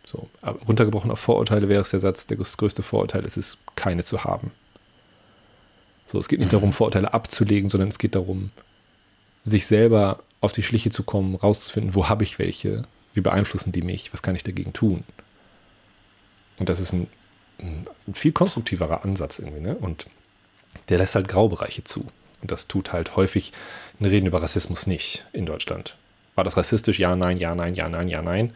So, 0.07 0.29
runtergebrochen 0.69 1.11
auf 1.11 1.19
Vorurteile 1.19 1.69
wäre 1.69 1.83
es 1.83 1.91
der 1.91 1.99
Satz, 1.99 2.29
das 2.29 2.57
größte 2.57 2.85
Vorurteil 2.85 3.27
ist 3.27 3.37
es, 3.37 3.59
keine 3.75 4.05
zu 4.05 4.23
haben. 4.23 4.53
So, 6.07 6.19
es 6.19 6.29
geht 6.29 6.39
nicht 6.39 6.53
darum, 6.53 6.73
Vorurteile 6.73 7.13
abzulegen, 7.13 7.69
sondern 7.69 7.89
es 7.89 7.99
geht 7.99 8.15
darum, 8.15 8.53
sich 9.43 9.67
selber 9.67 10.21
auf 10.41 10.53
die 10.53 10.63
Schliche 10.63 10.91
zu 10.91 11.03
kommen, 11.03 11.35
rauszufinden, 11.35 11.97
wo 11.97 12.09
habe 12.09 12.23
ich 12.23 12.39
welche, 12.39 12.85
wie 13.15 13.21
beeinflussen 13.21 13.73
die 13.73 13.83
mich, 13.83 14.13
was 14.13 14.23
kann 14.23 14.37
ich 14.37 14.45
dagegen 14.45 14.73
tun. 14.73 15.03
Und 16.59 16.69
das 16.69 16.79
ist 16.79 16.93
ein, 16.93 17.09
ein 17.59 18.15
viel 18.15 18.33
konstruktiverer 18.33 19.05
Ansatz 19.05 19.41
irgendwie, 19.41 19.61
ne? 19.61 19.75
Und 19.75 20.07
der 20.89 20.99
lässt 20.99 21.17
halt 21.17 21.27
Graubereiche 21.27 21.83
zu. 21.83 22.07
Und 22.43 22.53
das 22.53 22.69
tut 22.69 22.93
halt 22.93 23.17
häufig 23.17 23.53
ein 23.99 24.05
Reden 24.05 24.27
über 24.27 24.41
Rassismus 24.41 24.87
nicht 24.87 25.27
in 25.33 25.47
Deutschland. 25.47 25.97
War 26.37 26.45
das 26.45 26.57
rassistisch? 26.57 27.01
Ja, 27.01 27.17
nein, 27.17 27.39
ja, 27.39 27.57
nein, 27.57 27.75
ja, 27.75 27.89
nein, 27.89 28.07
ja, 28.09 28.23
nein 28.23 28.53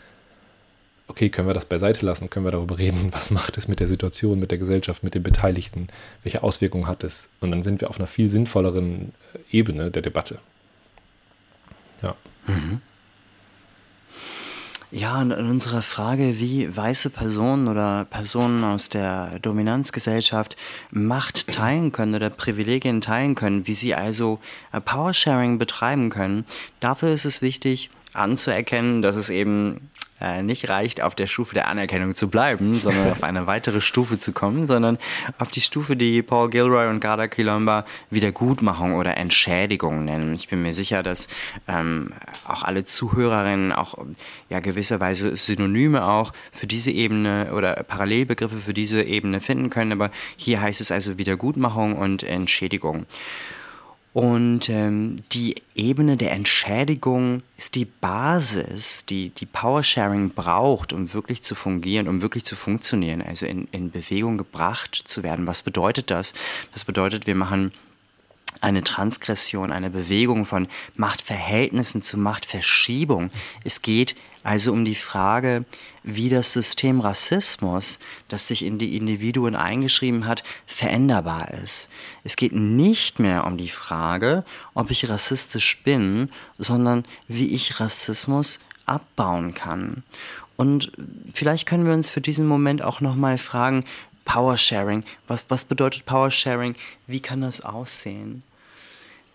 okay, 1.10 1.28
können 1.28 1.48
wir 1.48 1.54
das 1.54 1.64
beiseite 1.64 2.06
lassen, 2.06 2.30
können 2.30 2.46
wir 2.46 2.52
darüber 2.52 2.78
reden, 2.78 3.08
was 3.10 3.30
macht 3.30 3.58
es 3.58 3.68
mit 3.68 3.80
der 3.80 3.88
Situation, 3.88 4.38
mit 4.38 4.50
der 4.50 4.58
Gesellschaft, 4.58 5.02
mit 5.02 5.14
den 5.14 5.22
Beteiligten, 5.22 5.88
welche 6.22 6.42
Auswirkungen 6.42 6.86
hat 6.86 7.04
es? 7.04 7.28
Und 7.40 7.50
dann 7.50 7.62
sind 7.62 7.80
wir 7.80 7.90
auf 7.90 7.98
einer 7.98 8.06
viel 8.06 8.28
sinnvolleren 8.28 9.12
äh, 9.34 9.56
Ebene 9.58 9.90
der 9.90 10.02
Debatte. 10.02 10.38
Ja. 12.02 12.14
Mhm. 12.46 12.80
Ja, 14.92 15.20
und 15.20 15.30
in 15.30 15.48
unserer 15.48 15.82
Frage, 15.82 16.40
wie 16.40 16.76
weiße 16.76 17.10
Personen 17.10 17.68
oder 17.68 18.06
Personen 18.06 18.64
aus 18.64 18.88
der 18.88 19.38
Dominanzgesellschaft 19.38 20.56
Macht 20.90 21.46
teilen 21.46 21.92
können 21.92 22.16
oder 22.16 22.28
Privilegien 22.28 23.00
teilen 23.00 23.36
können, 23.36 23.68
wie 23.68 23.74
sie 23.74 23.94
also 23.94 24.40
äh, 24.72 24.80
Powersharing 24.80 25.58
betreiben 25.58 26.10
können, 26.10 26.44
dafür 26.80 27.10
ist 27.10 27.24
es 27.24 27.40
wichtig 27.40 27.90
anzuerkennen, 28.12 29.02
dass 29.02 29.14
es 29.14 29.30
eben 29.30 29.90
äh, 30.20 30.42
nicht 30.42 30.68
reicht, 30.68 31.00
auf 31.00 31.14
der 31.14 31.26
Stufe 31.26 31.54
der 31.54 31.68
Anerkennung 31.68 32.14
zu 32.14 32.28
bleiben, 32.28 32.74
sondern 32.78 33.10
auf 33.10 33.22
eine 33.22 33.46
weitere 33.46 33.80
Stufe 33.80 34.18
zu 34.18 34.32
kommen, 34.32 34.66
sondern 34.66 34.98
auf 35.38 35.50
die 35.50 35.60
Stufe, 35.60 35.96
die 35.96 36.22
Paul 36.22 36.50
Gilroy 36.50 36.88
und 36.88 37.00
Garda 37.00 37.28
Kilomba 37.28 37.84
Wiedergutmachung 38.10 38.94
oder 38.94 39.16
Entschädigung 39.16 40.04
nennen. 40.04 40.34
Ich 40.34 40.48
bin 40.48 40.62
mir 40.62 40.72
sicher, 40.72 41.02
dass 41.02 41.28
ähm, 41.68 42.12
auch 42.46 42.62
alle 42.62 42.84
Zuhörerinnen 42.84 43.72
auch 43.72 43.94
ja 44.48 44.60
gewisserweise 44.60 45.36
Synonyme 45.36 46.06
auch 46.06 46.32
für 46.52 46.66
diese 46.66 46.90
Ebene 46.90 47.52
oder 47.54 47.74
Parallelbegriffe 47.84 48.56
für 48.56 48.74
diese 48.74 49.02
Ebene 49.02 49.40
finden 49.40 49.70
können, 49.70 49.92
aber 49.92 50.10
hier 50.36 50.60
heißt 50.60 50.80
es 50.80 50.90
also 50.90 51.18
Wiedergutmachung 51.18 51.96
und 51.96 52.22
Entschädigung. 52.22 53.06
Und 54.12 54.68
ähm, 54.68 55.18
die 55.32 55.62
Ebene 55.76 56.16
der 56.16 56.32
Entschädigung 56.32 57.42
ist 57.56 57.76
die 57.76 57.84
Basis, 57.84 59.06
die 59.06 59.30
die 59.30 59.46
Powersharing 59.46 60.30
braucht, 60.30 60.92
um 60.92 61.12
wirklich 61.14 61.44
zu 61.44 61.54
fungieren, 61.54 62.08
um 62.08 62.20
wirklich 62.20 62.44
zu 62.44 62.56
funktionieren, 62.56 63.22
also 63.22 63.46
in, 63.46 63.68
in 63.70 63.92
Bewegung 63.92 64.36
gebracht 64.36 64.96
zu 64.96 65.22
werden. 65.22 65.46
Was 65.46 65.62
bedeutet 65.62 66.10
das? 66.10 66.34
Das 66.72 66.84
bedeutet, 66.84 67.28
wir 67.28 67.36
machen 67.36 67.72
eine 68.60 68.82
Transgression, 68.82 69.70
eine 69.70 69.90
Bewegung 69.90 70.44
von 70.44 70.66
Machtverhältnissen 70.96 72.02
zu 72.02 72.18
Machtverschiebung. 72.18 73.30
Es 73.62 73.80
geht 73.80 74.16
also 74.42 74.72
um 74.72 74.84
die 74.84 74.94
Frage, 74.94 75.64
wie 76.02 76.30
das 76.30 76.52
System 76.52 77.00
Rassismus, 77.00 77.98
das 78.28 78.48
sich 78.48 78.64
in 78.64 78.78
die 78.78 78.96
Individuen 78.96 79.54
eingeschrieben 79.54 80.26
hat, 80.26 80.42
veränderbar 80.66 81.50
ist. 81.50 81.88
Es 82.24 82.36
geht 82.36 82.54
nicht 82.54 83.18
mehr 83.18 83.44
um 83.46 83.58
die 83.58 83.68
Frage, 83.68 84.44
ob 84.74 84.90
ich 84.90 85.08
rassistisch 85.08 85.82
bin, 85.84 86.30
sondern 86.58 87.04
wie 87.28 87.54
ich 87.54 87.80
Rassismus 87.80 88.60
abbauen 88.86 89.52
kann. 89.52 90.02
Und 90.56 90.92
vielleicht 91.34 91.66
können 91.66 91.86
wir 91.86 91.92
uns 91.92 92.08
für 92.08 92.20
diesen 92.20 92.46
Moment 92.46 92.82
auch 92.82 93.00
nochmal 93.00 93.38
fragen, 93.38 93.84
Power 94.24 94.56
Sharing. 94.56 95.04
Was, 95.26 95.46
was 95.48 95.64
bedeutet 95.64 96.06
Power 96.06 96.30
Sharing? 96.30 96.76
Wie 97.06 97.20
kann 97.20 97.40
das 97.40 97.62
aussehen? 97.62 98.42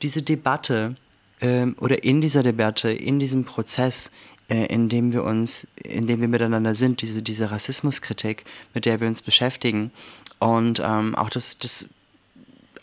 Diese 0.02 0.22
Debatte 0.22 0.96
ähm, 1.42 1.76
oder 1.80 2.04
in 2.04 2.22
dieser 2.22 2.44
Debatte, 2.44 2.92
in 2.92 3.20
diesem 3.20 3.44
Prozess, 3.46 4.12
äh, 4.50 4.66
in 4.66 4.90
dem 4.90 5.14
wir 5.14 5.24
uns, 5.24 5.68
in 5.84 6.08
dem 6.08 6.22
wir 6.22 6.28
miteinander 6.28 6.76
sind, 6.76 7.02
diese, 7.02 7.22
diese 7.22 7.52
Rassismuskritik, 7.52 8.46
mit 8.74 8.86
der 8.86 9.00
wir 9.00 9.08
uns 9.08 9.22
beschäftigen 9.22 9.92
und 10.40 10.82
ähm, 10.84 11.16
auch 11.16 11.30
das, 11.30 11.58
das 11.58 11.90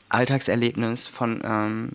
Alltagserlebnis 0.09 1.07
von 1.07 1.41
ähm, 1.45 1.91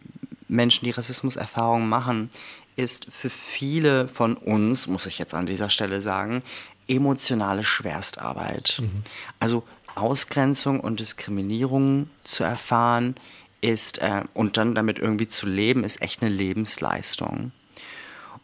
Menschen, 0.47 0.85
die 0.85 0.91
Rassismuserfahrungen 0.91 1.87
machen, 1.87 2.29
ist 2.75 3.07
für 3.09 3.29
viele 3.29 4.07
von 4.07 4.35
uns, 4.35 4.87
muss 4.87 5.05
ich 5.05 5.19
jetzt 5.19 5.33
an 5.33 5.45
dieser 5.45 5.69
Stelle 5.69 5.99
sagen, 5.99 6.43
emotionale 6.87 7.63
Schwerstarbeit. 7.63 8.77
Mhm. 8.81 9.03
Also 9.39 9.63
Ausgrenzung 9.95 10.79
und 10.79 10.99
Diskriminierung 10.99 12.09
zu 12.23 12.43
erfahren 12.43 13.15
ist 13.61 13.97
äh, 13.97 14.23
und 14.33 14.57
dann 14.57 14.75
damit 14.75 14.99
irgendwie 14.99 15.27
zu 15.27 15.47
leben, 15.47 15.83
ist 15.83 16.01
echt 16.01 16.21
eine 16.21 16.33
Lebensleistung. 16.33 17.51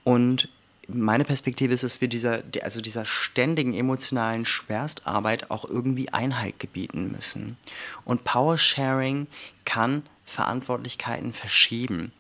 Und 0.03 0.49
meine 0.87 1.23
Perspektive 1.23 1.73
ist, 1.73 1.83
dass 1.83 2.01
wir 2.01 2.07
dieser, 2.07 2.43
also 2.61 2.81
dieser 2.81 3.05
ständigen 3.05 3.73
emotionalen 3.73 4.45
Schwerstarbeit 4.45 5.49
auch 5.49 5.65
irgendwie 5.65 6.09
Einhalt 6.09 6.59
gebieten 6.59 7.11
müssen. 7.11 7.57
Und 8.05 8.23
Powersharing 8.23 9.27
kann 9.65 10.03
Verantwortlichkeiten 10.25 11.31
verschieben. 11.31 12.11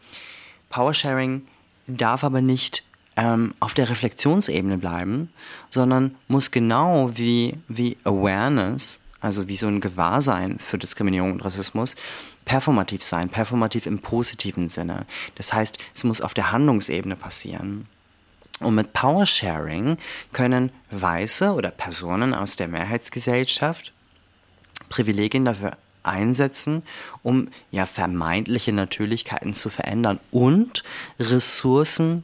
Powersharing 0.69 1.45
darf 1.87 2.23
aber 2.23 2.41
nicht 2.41 2.83
ähm, 3.15 3.53
auf 3.59 3.73
der 3.73 3.89
Reflexionsebene 3.89 4.77
bleiben, 4.77 5.31
sondern 5.69 6.15
muss 6.27 6.51
genau 6.51 7.11
wie, 7.15 7.57
wie 7.67 7.97
Awareness, 8.03 9.01
also 9.21 9.47
wie 9.47 9.57
so 9.57 9.67
ein 9.67 9.81
Gewahrsein 9.81 10.59
für 10.59 10.77
Diskriminierung 10.77 11.33
und 11.33 11.45
Rassismus, 11.45 11.95
performativ 12.45 13.03
sein, 13.03 13.29
performativ 13.29 13.85
im 13.85 13.99
positiven 13.99 14.67
Sinne. 14.67 15.05
Das 15.35 15.53
heißt, 15.53 15.77
es 15.93 16.03
muss 16.03 16.21
auf 16.21 16.33
der 16.33 16.51
Handlungsebene 16.51 17.15
passieren. 17.15 17.87
Und 18.59 18.75
mit 18.75 18.93
Powersharing 18.93 19.97
können 20.31 20.71
Weiße 20.91 21.53
oder 21.53 21.71
Personen 21.71 22.33
aus 22.33 22.55
der 22.55 22.67
Mehrheitsgesellschaft 22.67 23.93
Privilegien 24.89 25.45
dafür 25.45 25.71
einsetzen, 26.03 26.83
um 27.23 27.47
ja 27.71 27.85
vermeintliche 27.85 28.73
Natürlichkeiten 28.73 29.53
zu 29.53 29.69
verändern 29.69 30.19
und 30.31 30.83
Ressourcen 31.19 32.23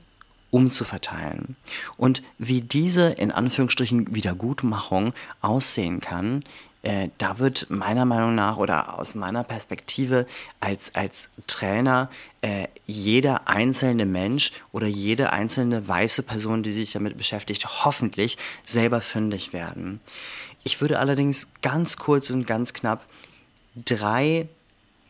umzuverteilen. 0.51 1.55
Und 1.97 2.23
wie 2.37 2.61
diese 2.61 3.09
in 3.09 3.31
Anführungsstrichen 3.31 4.13
Wiedergutmachung 4.13 5.13
aussehen 5.41 5.99
kann, 5.99 6.43
äh, 6.81 7.09
da 7.17 7.39
wird 7.39 7.69
meiner 7.69 8.05
Meinung 8.05 8.35
nach 8.35 8.57
oder 8.57 8.99
aus 8.99 9.15
meiner 9.15 9.43
Perspektive 9.43 10.25
als, 10.61 10.95
als 10.95 11.29
Trainer 11.45 12.09
äh, 12.41 12.67
jeder 12.85 13.49
einzelne 13.49 14.05
Mensch 14.05 14.51
oder 14.71 14.87
jede 14.87 15.33
einzelne 15.33 15.87
weiße 15.87 16.23
Person, 16.23 16.63
die 16.63 16.71
sich 16.71 16.93
damit 16.93 17.17
beschäftigt, 17.17 17.85
hoffentlich 17.85 18.37
selber 18.63 19.01
fündig 19.01 19.51
werden. 19.51 19.99
Ich 20.63 20.79
würde 20.79 20.99
allerdings 20.99 21.53
ganz 21.61 21.97
kurz 21.97 22.29
und 22.29 22.47
ganz 22.47 22.73
knapp 22.73 23.05
drei 23.85 24.47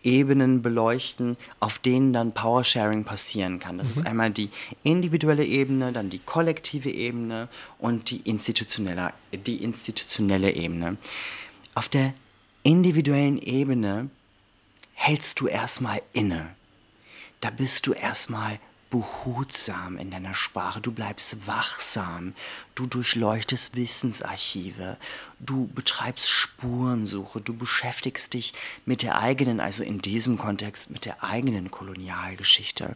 Ebenen 0.03 0.61
beleuchten, 0.61 1.37
auf 1.59 1.77
denen 1.77 2.13
dann 2.13 2.33
Powersharing 2.33 3.03
passieren 3.03 3.59
kann. 3.59 3.77
Das 3.77 3.95
mhm. 3.95 4.01
ist 4.01 4.07
einmal 4.07 4.31
die 4.31 4.49
individuelle 4.83 5.45
Ebene, 5.45 5.91
dann 5.91 6.09
die 6.09 6.19
kollektive 6.19 6.89
Ebene 6.89 7.49
und 7.77 8.09
die 8.09 8.21
institutionelle, 8.21 9.13
die 9.33 9.61
institutionelle 9.63 10.53
Ebene. 10.53 10.97
Auf 11.75 11.89
der 11.89 12.13
individuellen 12.63 13.37
Ebene 13.41 14.09
hältst 14.93 15.39
du 15.39 15.47
erstmal 15.47 16.01
inne. 16.13 16.55
Da 17.41 17.49
bist 17.49 17.87
du 17.87 17.93
erstmal 17.93 18.59
behutsam 18.89 19.97
in 19.97 20.09
deiner 20.09 20.33
Sprache, 20.33 20.81
du 20.81 20.91
bleibst 20.91 21.45
wachsam, 21.47 22.33
du 22.75 22.87
durchleuchtest 22.87 23.75
Wissensarchive, 23.75 24.97
du 25.39 25.67
betreibst 25.67 26.29
Spurensuche, 26.29 27.39
du 27.39 27.55
beschäftigst 27.55 28.33
dich 28.33 28.53
mit 28.85 29.03
der 29.03 29.19
eigenen, 29.19 29.59
also 29.59 29.83
in 29.83 29.99
diesem 29.99 30.37
Kontext 30.37 30.89
mit 30.89 31.05
der 31.05 31.23
eigenen 31.23 31.69
Kolonialgeschichte. 31.69 32.95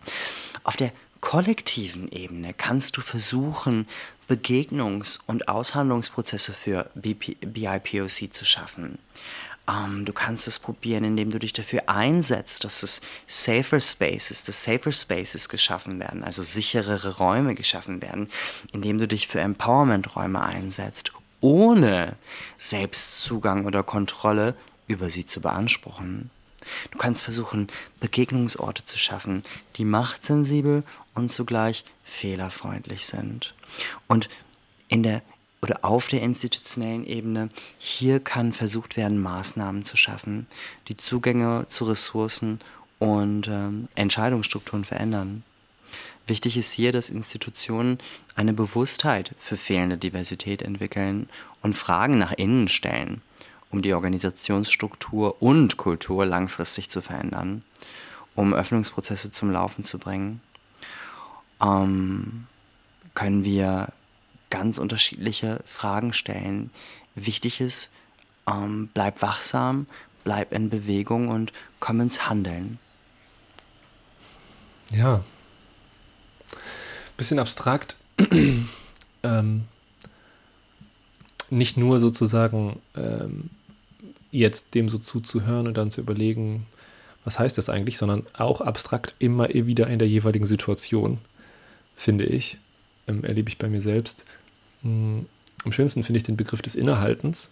Auf 0.63 0.75
der 0.75 0.91
kollektiven 1.21 2.11
Ebene 2.11 2.53
kannst 2.53 2.97
du 2.97 3.01
versuchen, 3.01 3.87
Begegnungs- 4.29 5.19
und 5.27 5.47
Aushandlungsprozesse 5.47 6.53
für 6.53 6.89
BIPOC 6.95 8.31
zu 8.31 8.45
schaffen. 8.45 8.97
Ähm, 9.67 10.05
du 10.05 10.13
kannst 10.13 10.47
es 10.47 10.59
probieren, 10.59 11.03
indem 11.03 11.29
du 11.29 11.39
dich 11.39 11.53
dafür 11.53 11.83
einsetzt, 11.87 12.63
dass 12.63 12.83
es 12.83 13.01
safer 13.27 13.79
Spaces, 13.79 14.43
dass 14.43 14.63
safer 14.63 14.91
Spaces 14.91 15.47
geschaffen 15.47 15.99
werden, 15.99 16.23
also 16.23 16.43
sicherere 16.43 17.17
Räume 17.17 17.55
geschaffen 17.55 18.01
werden, 18.01 18.29
indem 18.73 18.97
du 18.97 19.07
dich 19.07 19.27
für 19.27 19.39
Empowerment-Räume 19.39 20.41
einsetzt, 20.41 21.13
ohne 21.39 22.15
Selbstzugang 22.57 23.65
oder 23.65 23.83
Kontrolle 23.83 24.55
über 24.87 25.09
sie 25.09 25.25
zu 25.25 25.39
beanspruchen. 25.41 26.29
Du 26.91 26.97
kannst 26.97 27.23
versuchen, 27.23 27.67
Begegnungsorte 27.99 28.83
zu 28.83 28.97
schaffen, 28.97 29.43
die 29.75 29.85
machtsensibel 29.85 30.83
und 31.13 31.31
zugleich 31.31 31.83
fehlerfreundlich 32.03 33.05
sind. 33.05 33.53
Und 34.07 34.29
in 34.87 35.03
der 35.03 35.21
oder 35.61 35.85
auf 35.85 36.07
der 36.07 36.21
institutionellen 36.21 37.05
Ebene, 37.05 37.49
hier 37.77 38.19
kann 38.19 38.51
versucht 38.51 38.97
werden, 38.97 39.21
Maßnahmen 39.21 39.85
zu 39.85 39.95
schaffen, 39.95 40.45
die 40.89 40.97
Zugänge 40.97 41.65
zu 41.69 41.85
Ressourcen 41.85 42.59
und 42.99 43.47
ähm, 43.47 43.87
Entscheidungsstrukturen 43.95 44.83
verändern. 44.83 45.43
Wichtig 46.27 46.57
ist 46.57 46.73
hier, 46.73 46.91
dass 46.91 47.09
Institutionen 47.09 47.97
eine 48.35 48.53
Bewusstheit 48.53 49.35
für 49.39 49.57
fehlende 49.57 49.97
Diversität 49.97 50.61
entwickeln 50.61 51.29
und 51.61 51.75
Fragen 51.75 52.17
nach 52.17 52.33
innen 52.33 52.67
stellen, 52.67 53.21
um 53.73 53.81
die 53.81 53.93
Organisationsstruktur 53.95 55.41
und 55.41 55.77
Kultur 55.77 56.27
langfristig 56.27 56.89
zu 56.91 57.01
verändern, 57.01 57.63
um 58.35 58.53
Öffnungsprozesse 58.53 59.31
zum 59.31 59.51
Laufen 59.51 59.83
zu 59.83 59.97
bringen. 59.97 60.41
Ähm, 61.59 62.45
können 63.15 63.43
wir 63.43 63.91
ganz 64.51 64.77
unterschiedliche 64.77 65.59
Fragen 65.65 66.13
stellen. 66.13 66.69
Wichtig 67.15 67.61
ist, 67.61 67.91
ähm, 68.47 68.89
bleib 68.93 69.23
wachsam, 69.23 69.87
bleib 70.23 70.53
in 70.53 70.69
Bewegung 70.69 71.29
und 71.29 71.51
komm 71.79 71.99
ins 71.99 72.29
Handeln. 72.29 72.77
Ja. 74.91 75.23
Bisschen 77.17 77.39
abstrakt. 77.39 77.97
ähm, 79.23 79.63
nicht 81.49 81.77
nur 81.77 81.99
sozusagen 81.99 82.79
ähm, 82.95 83.49
jetzt 84.33 84.73
dem 84.73 84.89
so 84.89 84.97
zuzuhören 84.97 85.67
und 85.67 85.77
dann 85.77 85.91
zu 85.91 86.01
überlegen, 86.01 86.65
was 87.23 87.39
heißt 87.39 87.57
das 87.57 87.69
eigentlich, 87.69 87.97
sondern 87.97 88.25
auch 88.33 88.61
abstrakt 88.61 89.15
immer 89.19 89.49
wieder 89.49 89.87
in 89.87 89.99
der 89.99 90.07
jeweiligen 90.07 90.45
Situation, 90.45 91.19
finde 91.95 92.25
ich, 92.25 92.57
ähm, 93.07 93.23
erlebe 93.23 93.49
ich 93.49 93.57
bei 93.57 93.69
mir 93.69 93.81
selbst, 93.81 94.25
hm, 94.81 95.27
am 95.63 95.71
schönsten 95.71 96.03
finde 96.03 96.17
ich 96.17 96.23
den 96.23 96.35
Begriff 96.35 96.61
des 96.61 96.75
Innehaltens, 96.75 97.51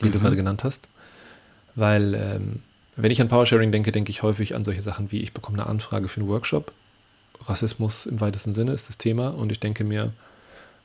den 0.00 0.08
mhm. 0.08 0.12
du 0.12 0.20
gerade 0.20 0.36
genannt 0.36 0.64
hast, 0.64 0.88
weil 1.74 2.14
ähm, 2.14 2.62
wenn 2.96 3.10
ich 3.10 3.20
an 3.20 3.28
Powersharing 3.28 3.72
denke, 3.72 3.92
denke 3.92 4.10
ich 4.10 4.22
häufig 4.22 4.54
an 4.54 4.64
solche 4.64 4.82
Sachen 4.82 5.10
wie, 5.10 5.20
ich 5.20 5.32
bekomme 5.32 5.58
eine 5.58 5.68
Anfrage 5.68 6.08
für 6.08 6.20
einen 6.20 6.28
Workshop, 6.28 6.72
Rassismus 7.46 8.06
im 8.06 8.20
weitesten 8.20 8.54
Sinne 8.54 8.72
ist 8.72 8.88
das 8.88 8.98
Thema 8.98 9.28
und 9.28 9.52
ich 9.52 9.60
denke 9.60 9.84
mir, 9.84 10.12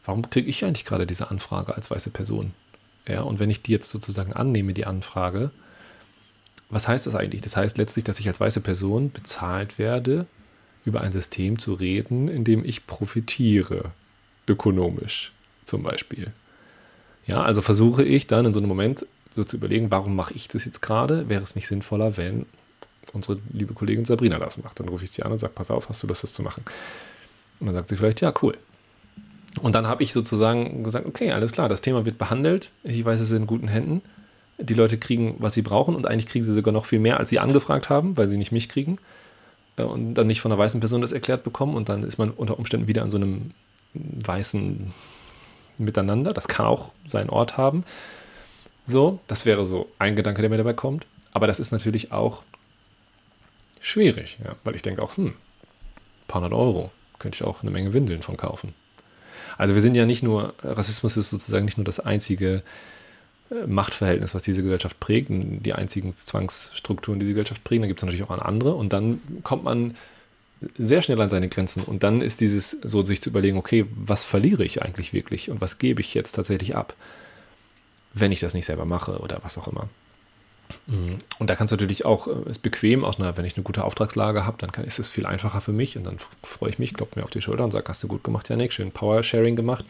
warum 0.05 0.29
kriege 0.29 0.49
ich 0.49 0.63
eigentlich 0.63 0.85
gerade 0.85 1.05
diese 1.05 1.29
Anfrage 1.29 1.75
als 1.75 1.91
weiße 1.91 2.09
Person? 2.09 2.53
Ja, 3.09 3.23
und 3.23 3.39
wenn 3.39 3.49
ich 3.49 3.61
die 3.63 3.71
jetzt 3.71 3.89
sozusagen 3.89 4.33
annehme, 4.33 4.73
die 4.73 4.85
Anfrage, 4.85 5.51
was 6.69 6.87
heißt 6.87 7.07
das 7.07 7.15
eigentlich? 7.15 7.41
Das 7.41 7.57
heißt 7.57 7.77
letztlich, 7.79 8.05
dass 8.05 8.19
ich 8.19 8.27
als 8.27 8.39
weiße 8.39 8.61
Person 8.61 9.11
bezahlt 9.11 9.79
werde, 9.79 10.27
über 10.85 11.01
ein 11.01 11.11
System 11.11 11.57
zu 11.57 11.73
reden, 11.73 12.27
in 12.27 12.43
dem 12.43 12.63
ich 12.63 12.85
profitiere 12.85 13.91
ökonomisch 14.47 15.33
zum 15.65 15.81
Beispiel. 15.83 16.31
Ja, 17.25 17.41
also 17.41 17.61
versuche 17.61 18.03
ich 18.03 18.27
dann 18.27 18.45
in 18.45 18.53
so 18.53 18.59
einem 18.59 18.69
Moment 18.69 19.05
so 19.35 19.43
zu 19.43 19.57
überlegen, 19.57 19.91
warum 19.91 20.15
mache 20.15 20.33
ich 20.35 20.47
das 20.47 20.65
jetzt 20.65 20.81
gerade? 20.81 21.29
Wäre 21.29 21.43
es 21.43 21.55
nicht 21.55 21.67
sinnvoller, 21.67 22.15
wenn 22.17 22.45
unsere 23.13 23.39
liebe 23.51 23.73
Kollegin 23.73 24.05
Sabrina 24.05 24.37
das 24.37 24.57
macht? 24.57 24.79
Dann 24.79 24.87
rufe 24.87 25.03
ich 25.03 25.11
sie 25.11 25.23
an 25.23 25.31
und 25.31 25.39
sage, 25.39 25.53
pass 25.53 25.71
auf, 25.71 25.89
hast 25.89 26.03
du 26.03 26.07
Lust, 26.07 26.23
das 26.23 26.33
zu 26.33 26.43
machen? 26.43 26.63
Und 27.59 27.67
dann 27.67 27.75
sagt 27.75 27.89
sie 27.89 27.97
vielleicht, 27.97 28.21
ja, 28.21 28.31
cool. 28.41 28.55
Und 29.61 29.75
dann 29.75 29.87
habe 29.87 30.03
ich 30.03 30.13
sozusagen 30.13 30.83
gesagt, 30.83 31.05
okay, 31.05 31.31
alles 31.31 31.51
klar, 31.51 31.69
das 31.69 31.81
Thema 31.81 32.05
wird 32.05 32.17
behandelt. 32.17 32.71
Ich 32.83 33.03
weiß, 33.03 33.19
es 33.19 33.31
ist 33.31 33.37
in 33.37 33.47
guten 33.47 33.67
Händen. 33.67 34.01
Die 34.57 34.73
Leute 34.73 34.97
kriegen, 34.97 35.35
was 35.39 35.53
sie 35.53 35.61
brauchen 35.61 35.95
und 35.95 36.05
eigentlich 36.05 36.27
kriegen 36.27 36.45
sie 36.45 36.53
sogar 36.53 36.73
noch 36.73 36.85
viel 36.85 36.99
mehr, 36.99 37.19
als 37.19 37.29
sie 37.29 37.39
angefragt 37.39 37.89
haben, 37.89 38.17
weil 38.17 38.29
sie 38.29 38.37
nicht 38.37 38.51
mich 38.51 38.69
kriegen 38.69 38.97
äh, 39.77 39.83
und 39.83 40.13
dann 40.15 40.27
nicht 40.27 40.41
von 40.41 40.51
einer 40.51 40.59
weißen 40.59 40.79
Person 40.79 41.01
das 41.01 41.11
erklärt 41.11 41.43
bekommen 41.43 41.75
und 41.75 41.89
dann 41.89 42.03
ist 42.03 42.17
man 42.17 42.29
unter 42.29 42.59
Umständen 42.59 42.87
wieder 42.87 43.03
an 43.03 43.09
so 43.09 43.17
einem 43.17 43.51
weißen 43.93 44.93
Miteinander. 45.77 46.33
Das 46.33 46.47
kann 46.47 46.65
auch 46.65 46.91
seinen 47.09 47.29
Ort 47.29 47.57
haben. 47.57 47.83
So, 48.85 49.19
das 49.27 49.45
wäre 49.45 49.65
so 49.65 49.89
ein 49.97 50.15
Gedanke, 50.15 50.41
der 50.41 50.49
mir 50.49 50.57
dabei 50.57 50.73
kommt. 50.73 51.07
Aber 51.31 51.47
das 51.47 51.59
ist 51.59 51.71
natürlich 51.71 52.11
auch 52.11 52.43
schwierig, 53.79 54.39
ja, 54.43 54.55
weil 54.63 54.75
ich 54.75 54.81
denke 54.81 55.01
auch, 55.01 55.15
hm, 55.15 55.33
paar 56.27 56.41
hundert 56.41 56.57
Euro 56.57 56.91
könnte 57.17 57.35
ich 57.35 57.43
auch 57.43 57.61
eine 57.61 57.71
Menge 57.71 57.93
Windeln 57.93 58.21
von 58.21 58.35
kaufen. 58.35 58.73
Also 59.59 59.75
wir 59.75 59.81
sind 59.81 59.95
ja 59.95 60.05
nicht 60.05 60.23
nur, 60.23 60.53
Rassismus 60.63 61.17
ist 61.17 61.29
sozusagen 61.29 61.65
nicht 61.65 61.77
nur 61.77 61.83
das 61.83 61.99
einzige 61.99 62.63
äh, 63.51 63.67
Machtverhältnis, 63.67 64.33
was 64.33 64.41
diese 64.41 64.63
Gesellschaft 64.63 65.01
prägt, 65.01 65.27
die 65.29 65.73
einzigen 65.73 66.15
Zwangsstrukturen, 66.15 67.19
die 67.19 67.25
diese 67.25 67.33
Gesellschaft 67.33 67.65
prägen, 67.65 67.81
da 67.81 67.87
gibt 67.89 67.99
es 67.99 68.05
natürlich 68.05 68.23
auch 68.23 68.31
andere. 68.39 68.75
Und 68.75 68.93
dann 68.93 69.19
kommt 69.43 69.65
man 69.65 69.95
sehr 70.77 71.01
schnell 71.01 71.19
an 71.19 71.29
seine 71.29 71.49
Grenzen. 71.49 71.83
Und 71.83 72.03
dann 72.03 72.21
ist 72.21 72.39
dieses 72.39 72.71
so 72.71 73.03
sich 73.03 73.21
zu 73.21 73.31
überlegen, 73.31 73.57
okay, 73.57 73.85
was 73.93 74.23
verliere 74.23 74.63
ich 74.63 74.81
eigentlich 74.81 75.11
wirklich 75.11 75.49
und 75.49 75.59
was 75.59 75.77
gebe 75.77 75.99
ich 75.99 76.13
jetzt 76.13 76.33
tatsächlich 76.33 76.77
ab, 76.77 76.95
wenn 78.13 78.31
ich 78.31 78.39
das 78.39 78.53
nicht 78.53 78.65
selber 78.65 78.85
mache 78.85 79.19
oder 79.19 79.39
was 79.43 79.57
auch 79.57 79.67
immer. 79.67 79.89
Mhm. 80.87 81.19
Und 81.39 81.49
da 81.49 81.55
kann 81.55 81.65
es 81.65 81.71
natürlich 81.71 82.05
auch, 82.05 82.27
äh, 82.27 82.49
ist 82.49 82.61
bequem, 82.61 83.03
auch 83.03 83.17
eine, 83.19 83.35
wenn 83.37 83.45
ich 83.45 83.55
eine 83.55 83.63
gute 83.63 83.83
Auftragslage 83.83 84.45
habe, 84.45 84.57
dann 84.59 84.71
kann, 84.71 84.85
ist 84.85 84.99
es 84.99 85.09
viel 85.09 85.25
einfacher 85.25 85.61
für 85.61 85.71
mich 85.71 85.97
und 85.97 86.05
dann 86.05 86.17
freue 86.43 86.69
ich 86.69 86.79
mich, 86.79 86.93
klopfe 86.93 87.19
mir 87.19 87.25
auf 87.25 87.31
die 87.31 87.41
Schulter 87.41 87.63
und 87.63 87.71
sage, 87.71 87.85
hast 87.87 88.03
du 88.03 88.07
gut 88.07 88.23
gemacht, 88.23 88.49
Janik, 88.49 88.73
schön 88.73 88.91
Power-Sharing 88.91 89.55
gemacht. 89.55 89.85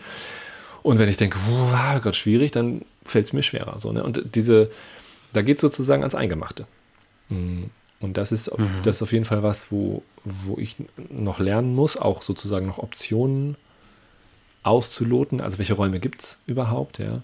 Und 0.83 0.99
wenn 0.99 1.09
ich 1.09 1.17
denke, 1.17 1.37
wow, 1.47 2.01
Gott, 2.01 2.15
schwierig, 2.15 2.51
dann 2.51 2.83
fällt 3.03 3.25
es 3.25 3.33
mir 3.33 3.43
schwerer. 3.43 3.79
So, 3.79 3.91
ne? 3.91 4.03
Und 4.03 4.23
diese, 4.35 4.71
da 5.33 5.41
geht 5.41 5.57
es 5.57 5.61
sozusagen 5.61 6.03
ans 6.03 6.15
Eingemachte. 6.15 6.65
Mhm. 7.29 7.69
Und 7.99 8.15
das 8.17 8.31
ist, 8.31 8.57
mhm. 8.57 8.67
das 8.83 8.97
ist 8.97 9.01
auf 9.01 9.11
jeden 9.11 9.25
Fall 9.25 9.43
was, 9.43 9.71
wo, 9.71 10.03
wo 10.23 10.57
ich 10.57 10.77
noch 11.09 11.39
lernen 11.39 11.75
muss, 11.75 11.97
auch 11.97 12.21
sozusagen 12.21 12.65
noch 12.65 12.77
Optionen 12.77 13.57
auszuloten. 14.63 15.41
Also 15.41 15.57
welche 15.57 15.73
Räume 15.73 15.99
gibt 15.99 16.21
es 16.21 16.39
überhaupt, 16.47 16.99
ja. 16.99 17.21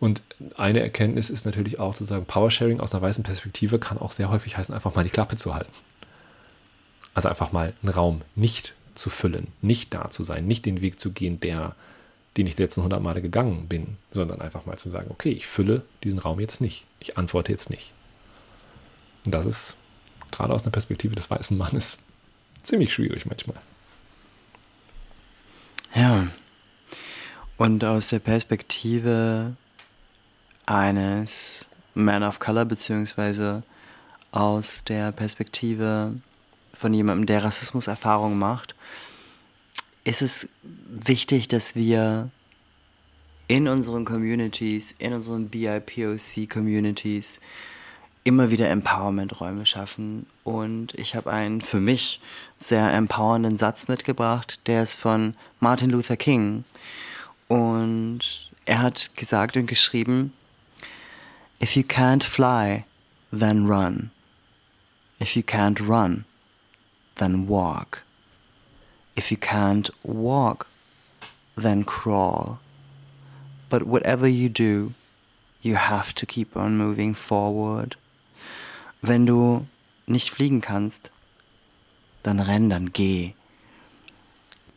Und 0.00 0.22
eine 0.56 0.80
Erkenntnis 0.80 1.28
ist 1.28 1.44
natürlich 1.44 1.80
auch 1.80 1.94
sozusagen 1.94 2.24
Powersharing 2.24 2.80
aus 2.80 2.92
einer 2.92 3.02
weißen 3.02 3.24
Perspektive 3.24 3.78
kann 3.78 3.98
auch 3.98 4.12
sehr 4.12 4.30
häufig 4.30 4.56
heißen, 4.56 4.74
einfach 4.74 4.94
mal 4.94 5.04
die 5.04 5.10
Klappe 5.10 5.36
zu 5.36 5.54
halten. 5.54 5.72
Also 7.14 7.28
einfach 7.28 7.50
mal 7.50 7.74
einen 7.82 7.92
Raum 7.92 8.22
nicht 8.36 8.74
zu 8.94 9.10
füllen, 9.10 9.48
nicht 9.60 9.92
da 9.94 10.10
zu 10.10 10.22
sein, 10.22 10.46
nicht 10.46 10.66
den 10.66 10.80
Weg 10.80 11.00
zu 11.00 11.10
gehen, 11.10 11.40
der, 11.40 11.74
den 12.36 12.46
ich 12.46 12.54
die 12.54 12.62
letzten 12.62 12.80
100 12.80 13.02
Male 13.02 13.22
gegangen 13.22 13.66
bin, 13.66 13.96
sondern 14.10 14.40
einfach 14.40 14.66
mal 14.66 14.78
zu 14.78 14.88
sagen, 14.90 15.10
okay, 15.10 15.30
ich 15.30 15.46
fülle 15.46 15.82
diesen 16.04 16.20
Raum 16.20 16.38
jetzt 16.38 16.60
nicht, 16.60 16.86
ich 17.00 17.18
antworte 17.18 17.50
jetzt 17.50 17.70
nicht. 17.70 17.92
Und 19.26 19.34
das 19.34 19.46
ist 19.46 19.76
gerade 20.30 20.52
aus 20.52 20.62
einer 20.62 20.70
Perspektive 20.70 21.16
des 21.16 21.28
weißen 21.28 21.56
Mannes 21.56 21.98
ziemlich 22.62 22.92
schwierig 22.92 23.26
manchmal. 23.26 23.56
Ja. 25.94 26.28
Und 27.56 27.84
aus 27.84 28.08
der 28.08 28.20
Perspektive 28.20 29.56
eines 30.68 31.68
Man 31.94 32.22
of 32.22 32.38
Color, 32.40 32.66
beziehungsweise 32.66 33.62
aus 34.30 34.84
der 34.84 35.12
Perspektive 35.12 36.12
von 36.74 36.94
jemandem, 36.94 37.26
der 37.26 37.42
Rassismuserfahrung 37.42 38.38
macht, 38.38 38.74
ist 40.04 40.22
es 40.22 40.48
wichtig, 40.88 41.48
dass 41.48 41.74
wir 41.74 42.30
in 43.48 43.66
unseren 43.66 44.04
Communities, 44.04 44.94
in 44.98 45.14
unseren 45.14 45.48
BIPOC-Communities 45.48 47.40
immer 48.24 48.50
wieder 48.50 48.68
Empowerment-Räume 48.68 49.64
schaffen. 49.64 50.26
Und 50.44 50.94
ich 50.94 51.14
habe 51.14 51.32
einen 51.32 51.62
für 51.62 51.80
mich 51.80 52.20
sehr 52.58 52.92
empowernden 52.92 53.56
Satz 53.56 53.88
mitgebracht, 53.88 54.60
der 54.66 54.82
ist 54.82 54.96
von 54.96 55.34
Martin 55.60 55.90
Luther 55.90 56.18
King. 56.18 56.64
Und 57.48 58.50
er 58.66 58.82
hat 58.82 59.14
gesagt 59.16 59.56
und 59.56 59.66
geschrieben, 59.66 60.34
If 61.60 61.76
you 61.76 61.82
can't 61.82 62.22
fly, 62.22 62.84
then 63.32 63.66
run. 63.66 64.10
If 65.18 65.36
you 65.36 65.42
can't 65.42 65.80
run, 65.80 66.24
then 67.16 67.48
walk. 67.48 68.02
If 69.16 69.32
you 69.32 69.36
can't 69.36 69.90
walk, 70.04 70.68
then 71.56 71.82
crawl. 71.82 72.60
But 73.68 73.82
whatever 73.82 74.28
you 74.28 74.48
do, 74.48 74.94
you 75.60 75.74
have 75.74 76.14
to 76.14 76.26
keep 76.26 76.56
on 76.56 76.78
moving 76.78 77.14
forward. 77.14 77.96
Wenn 79.02 79.26
du 79.26 79.66
nicht 80.06 80.30
fliegen 80.30 80.60
kannst, 80.60 81.10
dann 82.22 82.38
renn, 82.38 82.70
dann 82.70 82.92
geh. 82.92 83.32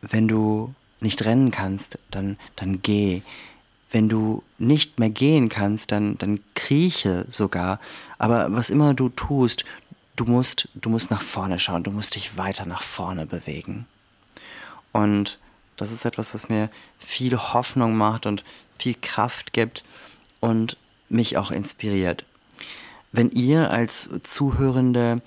Wenn 0.02 0.28
du 0.28 0.74
nicht 1.00 1.24
rennen 1.26 1.52
kannst, 1.52 2.00
dann, 2.10 2.38
dann 2.56 2.82
geh 2.82 3.22
wenn 3.92 4.10
du 4.10 4.44
nicht 4.58 5.00
mehr 5.00 5.10
gehen 5.10 5.50
kannst, 5.50 5.92
dann, 5.92 6.18
dann 6.18 6.40
krieche 6.56 7.26
sogar. 7.30 7.80
Aber 8.18 8.52
was 8.52 8.70
immer 8.70 8.94
du 8.94 9.10
tust, 9.10 9.66
du 10.16 10.26
musst, 10.26 10.70
du 10.76 10.90
musst 10.90 11.12
nach 11.12 11.22
vorne 11.22 11.60
schauen, 11.60 11.84
du 11.84 11.92
musst 11.92 12.16
dich 12.16 12.38
weiter 12.38 12.66
nach 12.66 12.82
vorne 12.82 13.26
bewegen. 13.26 13.86
Und 14.92 15.40
das 15.78 15.92
ist 15.92 16.06
etwas, 16.06 16.34
was 16.34 16.50
mir 16.50 16.70
viel 16.98 17.38
Hoffnung 17.38 17.96
macht 17.96 18.26
und 18.26 18.44
viel 18.78 18.96
Kraft 19.00 19.54
gibt 19.54 19.84
und 20.40 20.78
mich 21.10 21.38
auch 21.38 21.52
inspiriert. 21.52 22.26
Wenn 23.12 23.32
ihr 23.32 23.72
als 23.72 24.10
Zuhörende 24.22 25.22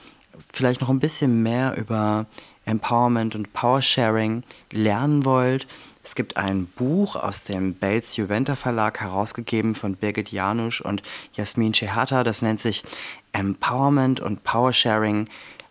vielleicht 0.53 0.81
noch 0.81 0.89
ein 0.89 1.01
bisschen 1.01 1.43
mehr 1.43 1.77
über 1.77 2.27
Empowerment 2.65 3.35
und 3.35 3.53
Powersharing 3.53 4.43
lernen 4.73 5.25
wollt, 5.25 5.67
es 6.05 6.15
gibt 6.15 6.37
ein 6.37 6.67
Buch 6.67 7.17
aus 7.17 7.45
dem 7.45 7.73
Belz 7.73 8.17
Juventa 8.17 8.57
Verlag 8.57 9.01
herausgegeben 9.01 9.75
von 9.75 9.97
Birgit 9.97 10.31
Janusz 10.31 10.81
und 10.83 11.03
Jasmin 11.33 11.73
Chehata. 11.73 12.23
Das 12.25 12.43
nennt 12.43 12.61
sich 12.61 12.85
Empowerment 13.33 14.21
und 14.21 14.45
Powersharing, 14.45 15.31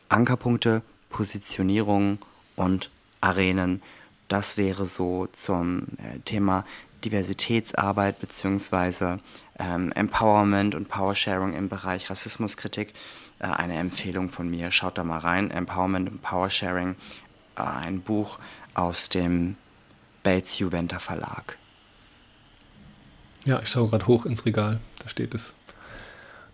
Ankerpunkte, 0.09 0.81
Positionierung 1.11 2.17
und 2.55 2.89
Arenen. 3.21 3.83
Das 4.27 4.57
wäre 4.57 4.87
so 4.87 5.27
zum 5.31 5.83
äh, 5.99 6.17
Thema 6.25 6.65
Diversitätsarbeit 7.05 8.19
bzw. 8.19 9.17
Ähm, 9.59 9.91
Empowerment 9.91 10.73
und 10.73 10.87
Powersharing 10.87 11.53
im 11.53 11.69
Bereich 11.69 12.09
Rassismuskritik 12.09 12.95
äh, 13.37 13.45
eine 13.45 13.75
Empfehlung 13.75 14.29
von 14.29 14.49
mir. 14.49 14.71
Schaut 14.71 14.97
da 14.97 15.03
mal 15.03 15.19
rein. 15.19 15.51
Empowerment 15.51 16.09
und 16.09 16.21
Powersharing, 16.23 16.95
äh, 17.55 17.61
ein 17.61 18.01
Buch 18.01 18.39
aus 18.73 19.09
dem 19.09 19.57
Belz 20.23 20.57
Juventa 20.59 20.99
Verlag. 20.99 21.57
Ja, 23.45 23.61
ich 23.61 23.69
schaue 23.69 23.89
gerade 23.89 24.07
hoch 24.07 24.25
ins 24.25 24.45
Regal. 24.45 24.79
Da 24.99 25.09
steht 25.09 25.33
es. 25.33 25.53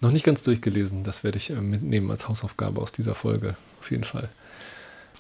Noch 0.02 0.12
nicht 0.12 0.26
ganz 0.26 0.44
durchgelesen. 0.44 1.04
Das 1.04 1.24
werde 1.24 1.38
ich 1.38 1.50
äh, 1.52 1.56
mitnehmen 1.56 2.10
als 2.10 2.28
Hausaufgabe 2.28 2.82
aus 2.82 2.92
dieser 2.92 3.16
Folge. 3.16 3.56
Auf 3.80 3.92
jeden 3.92 4.04
Fall. 4.04 4.30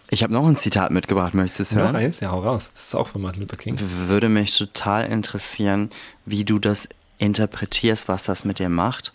Ich 0.10 0.24
habe 0.24 0.34
noch 0.34 0.47
ein 0.47 0.56
Zitat 0.56 0.91
mitgebracht. 0.91 1.34
Möchtest 1.34 1.60
du 1.60 1.64
es 1.64 1.76
hören? 1.76 1.93
Noch 1.93 2.00
eins? 2.00 2.20
Ja, 2.20 2.32
hau 2.32 2.39
raus. 2.39 2.72
Das 2.74 2.86
ist 2.86 2.95
auch 2.95 3.08
von 3.08 3.22
Martin 3.22 3.41
Luther 3.41 3.58
King. 3.58 3.78
Würde 3.80 4.30
mich 4.30 4.58
total 4.58 5.06
interessieren, 5.06 5.89
wie 6.26 6.45
du 6.45 6.58
das 6.58 6.89
interpretierst, 7.20 8.08
was 8.08 8.24
das 8.24 8.45
mit 8.45 8.60
dir 8.60 8.70
macht, 8.70 9.14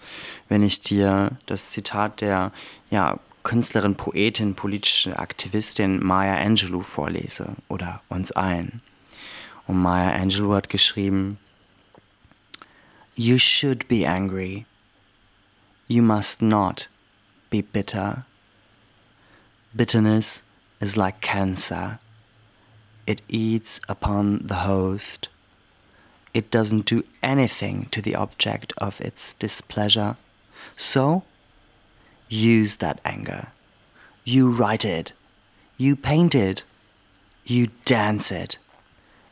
wenn 0.48 0.62
ich 0.62 0.80
dir 0.80 1.32
das 1.46 1.70
Zitat 1.70 2.20
der 2.20 2.52
ja, 2.90 3.18
Künstlerin, 3.42 3.96
Poetin, 3.96 4.54
politische 4.54 5.18
Aktivistin 5.18 6.04
Maya 6.04 6.36
Angelou 6.36 6.82
vorlese 6.82 7.56
oder 7.68 8.02
uns 8.08 8.30
allen. 8.30 8.82
Und 9.66 9.78
Maya 9.78 10.12
Angelou 10.14 10.54
hat 10.54 10.68
geschrieben, 10.68 11.38
You 13.14 13.38
should 13.38 13.86
be 13.88 14.06
angry. 14.06 14.66
You 15.86 16.02
must 16.02 16.42
not 16.42 16.88
be 17.50 17.62
bitter. 17.62 18.24
Bitterness 19.74 20.42
is 20.80 20.96
like 20.96 21.20
cancer. 21.20 21.98
It 23.06 23.22
eats 23.28 23.80
upon 23.88 24.46
the 24.46 24.66
host. 24.66 25.28
It 26.32 26.50
doesn't 26.50 26.86
do 26.86 27.04
anything 27.22 27.86
to 27.92 28.02
the 28.02 28.16
object 28.16 28.72
of 28.78 29.00
its 29.00 29.34
displeasure. 29.34 30.16
So, 30.74 31.22
use 32.28 32.76
that 32.76 33.00
anger. 33.04 33.48
You 34.24 34.50
write 34.50 34.84
it. 34.84 35.12
You 35.76 35.94
paint 35.96 36.34
it. 36.34 36.64
You 37.44 37.68
dance 37.84 38.32
it. 38.32 38.58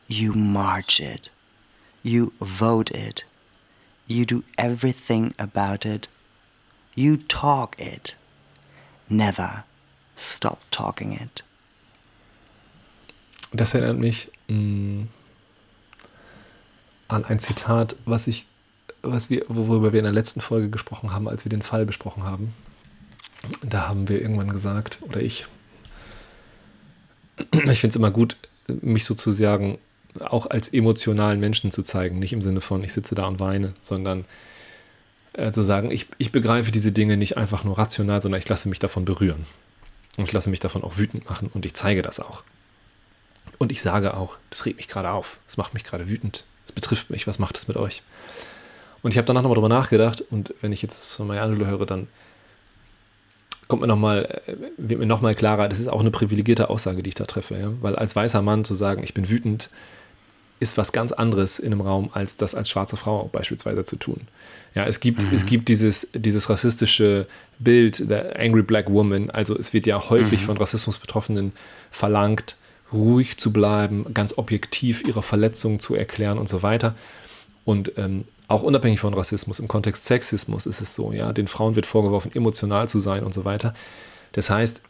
You 0.07 0.33
march 0.33 0.99
it. 0.99 1.31
You 2.03 2.33
vote 2.39 2.91
it. 2.91 3.25
You 4.07 4.25
do 4.25 4.43
everything 4.57 5.33
about 5.39 5.85
it. 5.85 6.07
You 6.95 7.17
talk 7.17 7.79
it. 7.79 8.15
Never 9.09 9.63
stop 10.15 10.59
talking 10.71 11.13
it. 11.13 11.43
Das 13.51 13.73
erinnert 13.73 13.99
mich 13.99 14.31
mh, 14.47 14.57
mm, 14.57 15.07
an 17.07 17.25
ein 17.25 17.39
Zitat, 17.39 17.95
was 18.05 18.27
ich, 18.27 18.47
was 19.01 19.29
wir, 19.29 19.45
worüber 19.47 19.93
wir 19.93 19.99
in 19.99 20.05
der 20.05 20.13
letzten 20.13 20.41
Folge 20.41 20.69
gesprochen 20.69 21.11
haben, 21.11 21.27
als 21.27 21.45
wir 21.45 21.49
den 21.49 21.61
Fall 21.61 21.85
besprochen 21.85 22.23
haben. 22.23 22.53
Da 23.61 23.87
haben 23.87 24.09
wir 24.09 24.21
irgendwann 24.21 24.49
gesagt, 24.49 24.99
oder 25.01 25.21
ich, 25.21 25.45
ich 27.51 27.79
finde 27.79 27.89
es 27.89 27.95
immer 27.95 28.11
gut, 28.11 28.37
mich 28.67 29.05
sozusagen 29.05 29.77
auch 30.19 30.47
als 30.47 30.69
emotionalen 30.69 31.39
Menschen 31.39 31.71
zu 31.71 31.83
zeigen. 31.83 32.19
Nicht 32.19 32.33
im 32.33 32.41
Sinne 32.41 32.61
von, 32.61 32.83
ich 32.83 32.93
sitze 32.93 33.15
da 33.15 33.25
und 33.25 33.39
weine, 33.39 33.73
sondern 33.81 34.25
äh, 35.33 35.51
zu 35.51 35.63
sagen, 35.63 35.91
ich, 35.91 36.07
ich 36.17 36.31
begreife 36.31 36.71
diese 36.71 36.91
Dinge 36.91 37.17
nicht 37.17 37.37
einfach 37.37 37.63
nur 37.63 37.77
rational, 37.77 38.21
sondern 38.21 38.39
ich 38.39 38.49
lasse 38.49 38.69
mich 38.69 38.79
davon 38.79 39.05
berühren. 39.05 39.45
Und 40.17 40.25
ich 40.25 40.31
lasse 40.31 40.49
mich 40.49 40.59
davon 40.59 40.83
auch 40.83 40.97
wütend 40.97 41.27
machen 41.27 41.49
und 41.53 41.65
ich 41.65 41.73
zeige 41.73 42.03
das 42.03 42.19
auch. 42.19 42.43
Und 43.57 43.71
ich 43.71 43.81
sage 43.81 44.15
auch, 44.15 44.37
das 44.49 44.65
regt 44.65 44.77
mich 44.77 44.87
gerade 44.87 45.09
auf, 45.09 45.39
das 45.47 45.57
macht 45.57 45.73
mich 45.73 45.83
gerade 45.83 46.07
wütend, 46.07 46.45
das 46.67 46.73
betrifft 46.73 47.09
mich, 47.09 47.25
was 47.25 47.39
macht 47.39 47.57
es 47.57 47.67
mit 47.67 47.77
euch? 47.77 48.03
Und 49.01 49.11
ich 49.11 49.17
habe 49.17 49.25
danach 49.25 49.41
nochmal 49.41 49.55
drüber 49.55 49.69
nachgedacht 49.69 50.23
und 50.29 50.53
wenn 50.61 50.71
ich 50.71 50.81
jetzt 50.81 51.15
von 51.15 51.27
Maya 51.27 51.47
höre, 51.47 51.85
dann 51.85 52.07
kommt 53.67 53.81
mir 53.81 53.87
nochmal, 53.87 54.25
äh, 54.45 54.55
wird 54.77 54.99
mir 54.99 55.07
nochmal 55.07 55.35
klarer, 55.35 55.67
das 55.67 55.79
ist 55.79 55.87
auch 55.87 56.01
eine 56.01 56.11
privilegierte 56.11 56.69
Aussage, 56.69 57.01
die 57.01 57.09
ich 57.09 57.15
da 57.15 57.25
treffe. 57.25 57.57
Ja? 57.57 57.71
Weil 57.81 57.95
als 57.95 58.15
weißer 58.15 58.41
Mann 58.41 58.65
zu 58.65 58.75
sagen, 58.75 59.03
ich 59.03 59.13
bin 59.13 59.29
wütend, 59.29 59.69
ist 60.63 60.77
was 60.77 60.93
ganz 60.93 61.11
anderes 61.11 61.59
in 61.59 61.73
einem 61.73 61.81
Raum, 61.81 62.09
als 62.13 62.37
das 62.37 62.55
als 62.55 62.69
schwarze 62.69 62.97
Frau 62.97 63.29
beispielsweise 63.31 63.83
zu 63.83 63.97
tun. 63.97 64.21
Ja, 64.73 64.85
es 64.85 65.01
gibt, 65.01 65.21
mhm. 65.21 65.35
es 65.35 65.45
gibt 65.45 65.67
dieses, 65.67 66.07
dieses 66.15 66.49
rassistische 66.49 67.27
Bild, 67.59 68.09
der 68.09 68.39
Angry 68.39 68.63
Black 68.63 68.89
Woman, 68.89 69.29
also 69.29 69.57
es 69.57 69.73
wird 69.73 69.85
ja 69.85 70.09
häufig 70.09 70.41
mhm. 70.41 70.45
von 70.45 70.57
Rassismusbetroffenen 70.57 71.51
verlangt, 71.91 72.55
ruhig 72.91 73.37
zu 73.37 73.51
bleiben, 73.51 74.13
ganz 74.13 74.37
objektiv 74.37 75.03
ihre 75.05 75.21
Verletzungen 75.21 75.79
zu 75.79 75.95
erklären 75.95 76.37
und 76.37 76.47
so 76.47 76.63
weiter. 76.63 76.95
Und 77.65 77.91
ähm, 77.97 78.23
auch 78.47 78.63
unabhängig 78.63 78.99
von 78.99 79.13
Rassismus, 79.13 79.59
im 79.59 79.67
Kontext 79.67 80.05
Sexismus 80.05 80.65
ist 80.65 80.81
es 80.81 80.95
so, 80.95 81.11
ja, 81.11 81.33
den 81.33 81.47
Frauen 81.47 81.75
wird 81.75 81.85
vorgeworfen, 81.85 82.31
emotional 82.33 82.87
zu 82.87 82.99
sein 82.99 83.23
und 83.23 83.33
so 83.33 83.45
weiter. 83.45 83.73
Das 84.31 84.49
heißt, 84.49 84.81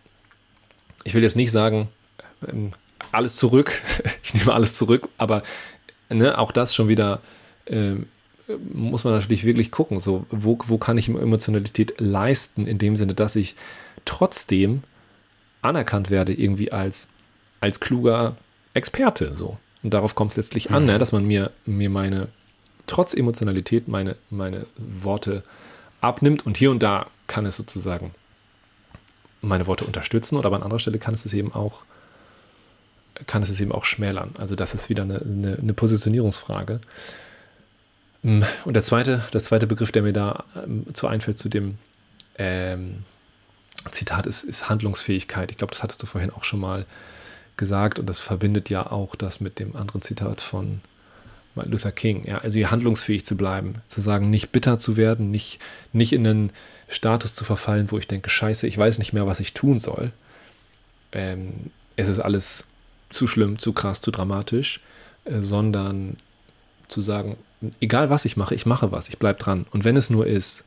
ich 1.04 1.14
will 1.14 1.24
jetzt 1.24 1.36
nicht 1.36 1.52
sagen, 1.52 1.90
ähm, 2.48 2.70
alles 3.14 3.36
zurück, 3.36 3.82
ich 4.24 4.34
nehme 4.34 4.54
alles 4.54 4.74
zurück, 4.74 5.08
aber 5.18 5.44
ne, 6.10 6.38
auch 6.38 6.52
das 6.52 6.76
schon 6.76 6.88
wieder 6.88 7.22
äh, 7.66 7.96
muss 8.74 9.04
man 9.04 9.14
natürlich 9.14 9.46
wirklich 9.46 9.72
gucken, 9.72 10.00
so, 10.00 10.26
wo, 10.30 10.58
wo 10.68 10.78
kann 10.78 10.98
ich 10.98 11.08
Emotionalität 11.08 11.96
leisten, 12.00 12.66
in 12.66 12.78
dem 12.78 12.96
Sinne, 12.96 13.14
dass 13.14 13.36
ich 13.36 13.56
trotzdem 14.06 14.84
anerkannt 15.62 16.10
werde, 16.10 16.34
irgendwie 16.34 16.72
als, 16.72 17.08
als 17.62 17.80
kluger 17.80 18.36
Experte. 18.74 19.36
So. 19.36 19.58
Und 19.82 19.94
darauf 19.94 20.16
kommt 20.16 20.32
es 20.32 20.38
letztlich 20.38 20.70
mhm. 20.70 20.76
an, 20.76 20.86
ne, 20.86 20.98
dass 20.98 21.12
man 21.12 21.26
mir, 21.26 21.52
mir 21.66 21.90
meine 21.90 22.28
trotz 22.86 23.14
Emotionalität 23.14 23.88
meine, 23.88 24.18
meine 24.30 24.66
Worte 24.78 25.44
abnimmt 26.02 26.46
und 26.46 26.58
hier 26.58 26.70
und 26.70 26.84
da 26.84 27.08
kann 27.28 27.46
es 27.46 27.56
sozusagen 27.56 28.14
meine 29.42 29.68
Worte 29.68 29.86
unterstützen 29.86 30.38
oder 30.38 30.52
an 30.52 30.64
anderer 30.64 30.80
Stelle 30.80 31.00
kann 31.00 31.14
es 31.14 31.26
es 31.26 31.34
eben 31.34 31.54
auch 31.54 31.84
kann 33.28 33.44
es 33.44 33.50
es 33.50 33.62
eben 33.62 33.72
auch 33.72 33.86
schmälern. 33.86 34.32
Also 34.38 34.56
das 34.56 34.74
ist 34.74 34.90
wieder 34.90 35.04
eine, 35.04 35.22
eine, 35.22 35.58
eine 35.58 35.74
Positionierungsfrage. 35.74 36.82
Und 38.24 38.74
der 38.74 38.84
zweite, 38.84 39.22
der 39.34 39.42
zweite 39.42 39.68
Begriff, 39.68 39.92
der 39.92 40.02
mir 40.02 40.14
da 40.14 40.46
ähm, 40.64 40.86
zu 40.94 41.08
einfällt 41.08 41.38
zu 41.38 41.50
dem 41.50 41.78
ähm, 42.38 43.04
Zitat, 43.92 44.26
ist, 44.26 44.44
ist 44.44 44.70
Handlungsfähigkeit. 44.70 45.52
Ich 45.52 45.58
glaube, 45.58 45.72
das 45.72 45.84
hattest 45.84 46.02
du 46.02 46.06
vorhin 46.06 46.30
auch 46.30 46.46
schon 46.46 46.62
mal 46.62 46.86
gesagt 47.58 48.00
und 48.00 48.08
das 48.08 48.20
verbindet 48.20 48.70
ja 48.70 48.90
auch 48.90 49.16
das 49.16 49.42
mit 49.42 49.60
dem 49.60 49.76
anderen 49.76 50.02
Zitat 50.02 50.40
von 50.40 50.82
Martin 51.54 51.72
Luther 51.74 51.92
King. 51.92 52.26
Ja, 52.26 52.40
also 52.40 52.60
handlungsfähig 52.60 53.26
zu 53.26 53.36
bleiben, 53.36 53.76
zu 53.88 54.00
sagen, 54.00 54.30
nicht 54.30 54.52
bitter 54.52 54.80
zu 54.80 54.96
werden, 54.98 55.30
nicht, 55.30 55.60
nicht 55.92 56.14
in 56.14 56.26
einen 56.26 56.52
Status 56.88 57.36
zu 57.36 57.44
verfallen, 57.44 57.92
wo 57.92 58.00
ich 58.00 58.08
denke, 58.08 58.30
scheiße, 58.30 58.68
ich 58.68 58.78
weiß 58.78 59.00
nicht 59.00 59.14
mehr, 59.14 59.28
was 59.28 59.42
ich 59.42 59.54
tun 59.54 59.80
soll. 59.80 60.12
Ähm, 61.12 61.72
es 61.96 62.08
ist 62.08 62.20
alles 62.20 62.66
zu 63.14 63.28
schlimm, 63.28 63.60
zu 63.60 63.74
krass, 63.74 64.02
zu 64.02 64.12
dramatisch, 64.12 64.82
äh, 65.26 65.40
sondern 65.40 66.18
zu 66.88 67.02
sagen, 67.02 67.38
egal 67.80 68.10
was 68.10 68.26
ich 68.26 68.38
mache, 68.38 68.56
ich 68.56 68.66
mache 68.66 68.92
was, 68.92 69.10
ich 69.10 69.18
bleibe 69.18 69.40
dran. 69.40 69.66
Und 69.72 69.84
wenn 69.84 69.98
es 69.98 70.10
nur 70.10 70.28
ist, 70.28 70.64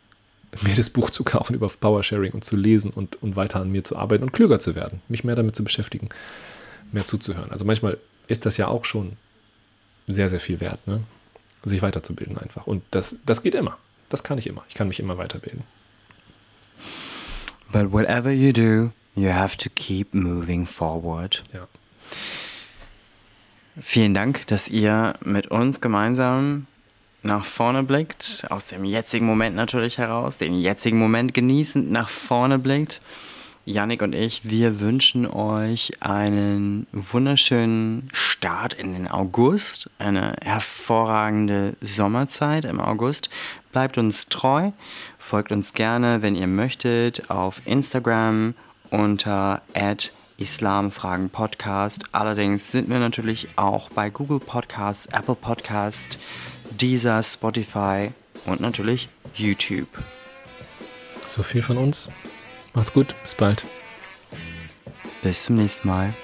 mir 0.62 0.74
das 0.74 0.90
Buch 0.90 1.10
zu 1.10 1.24
kaufen 1.24 1.54
über 1.54 1.68
Powersharing 1.68 2.32
und 2.32 2.44
zu 2.44 2.56
lesen 2.56 2.90
und, 2.90 3.22
und 3.22 3.36
weiter 3.36 3.60
an 3.60 3.70
mir 3.70 3.84
zu 3.84 3.96
arbeiten 3.96 4.22
und 4.24 4.32
klüger 4.32 4.60
zu 4.60 4.74
werden, 4.74 5.02
mich 5.08 5.24
mehr 5.24 5.34
damit 5.34 5.56
zu 5.56 5.64
beschäftigen, 5.64 6.08
mehr 6.92 7.06
zuzuhören. 7.06 7.50
Also 7.50 7.64
manchmal 7.64 7.98
ist 8.28 8.46
das 8.46 8.56
ja 8.56 8.68
auch 8.68 8.84
schon 8.84 9.16
sehr, 10.06 10.30
sehr 10.30 10.40
viel 10.40 10.60
wert, 10.60 10.86
ne? 10.86 11.02
sich 11.64 11.82
weiterzubilden 11.82 12.38
einfach. 12.38 12.66
Und 12.66 12.82
das, 12.92 13.16
das 13.26 13.42
geht 13.42 13.54
immer. 13.54 13.76
Das 14.08 14.22
kann 14.22 14.38
ich 14.38 14.46
immer. 14.46 14.64
Ich 14.68 14.74
kann 14.74 14.88
mich 14.88 15.00
immer 15.00 15.18
weiterbilden. 15.18 15.64
But 17.72 17.92
whatever 17.92 18.30
you 18.30 18.52
do, 18.52 18.92
you 19.16 19.32
have 19.32 19.56
to 19.58 19.68
keep 19.74 20.14
moving 20.14 20.64
forward. 20.64 21.42
Ja. 21.52 21.66
Vielen 23.80 24.14
Dank, 24.14 24.46
dass 24.46 24.68
ihr 24.68 25.14
mit 25.22 25.48
uns 25.48 25.82
gemeinsam 25.82 26.66
nach 27.22 27.44
vorne 27.44 27.82
blickt, 27.82 28.46
aus 28.48 28.68
dem 28.68 28.86
jetzigen 28.86 29.26
Moment 29.26 29.54
natürlich 29.54 29.98
heraus, 29.98 30.38
den 30.38 30.54
jetzigen 30.54 30.98
Moment 30.98 31.34
genießend 31.34 31.90
nach 31.90 32.08
vorne 32.08 32.58
blickt. 32.58 33.02
Yannick 33.66 34.00
und 34.00 34.14
ich, 34.14 34.48
wir 34.48 34.80
wünschen 34.80 35.26
euch 35.26 35.92
einen 36.00 36.86
wunderschönen 36.92 38.08
Start 38.12 38.72
in 38.72 38.94
den 38.94 39.08
August, 39.08 39.90
eine 39.98 40.36
hervorragende 40.42 41.74
Sommerzeit 41.82 42.64
im 42.64 42.80
August. 42.80 43.28
Bleibt 43.72 43.98
uns 43.98 44.28
treu, 44.28 44.70
folgt 45.18 45.52
uns 45.52 45.74
gerne, 45.74 46.22
wenn 46.22 46.36
ihr 46.36 46.46
möchtet, 46.46 47.28
auf 47.28 47.60
Instagram 47.66 48.54
unter 48.90 49.60
Islamfragen 50.38 51.30
Podcast. 51.30 52.04
Allerdings 52.12 52.70
sind 52.70 52.88
wir 52.88 52.98
natürlich 52.98 53.48
auch 53.56 53.88
bei 53.90 54.10
Google 54.10 54.40
Podcasts, 54.40 55.06
Apple 55.06 55.34
Podcasts, 55.34 56.18
Deezer, 56.70 57.22
Spotify 57.22 58.12
und 58.44 58.60
natürlich 58.60 59.08
YouTube. 59.34 59.88
So 61.30 61.42
viel 61.42 61.62
von 61.62 61.76
uns. 61.78 62.10
Macht's 62.74 62.92
gut, 62.92 63.14
bis 63.22 63.34
bald. 63.34 63.64
Bis 65.22 65.44
zum 65.44 65.56
nächsten 65.56 65.88
Mal. 65.88 66.14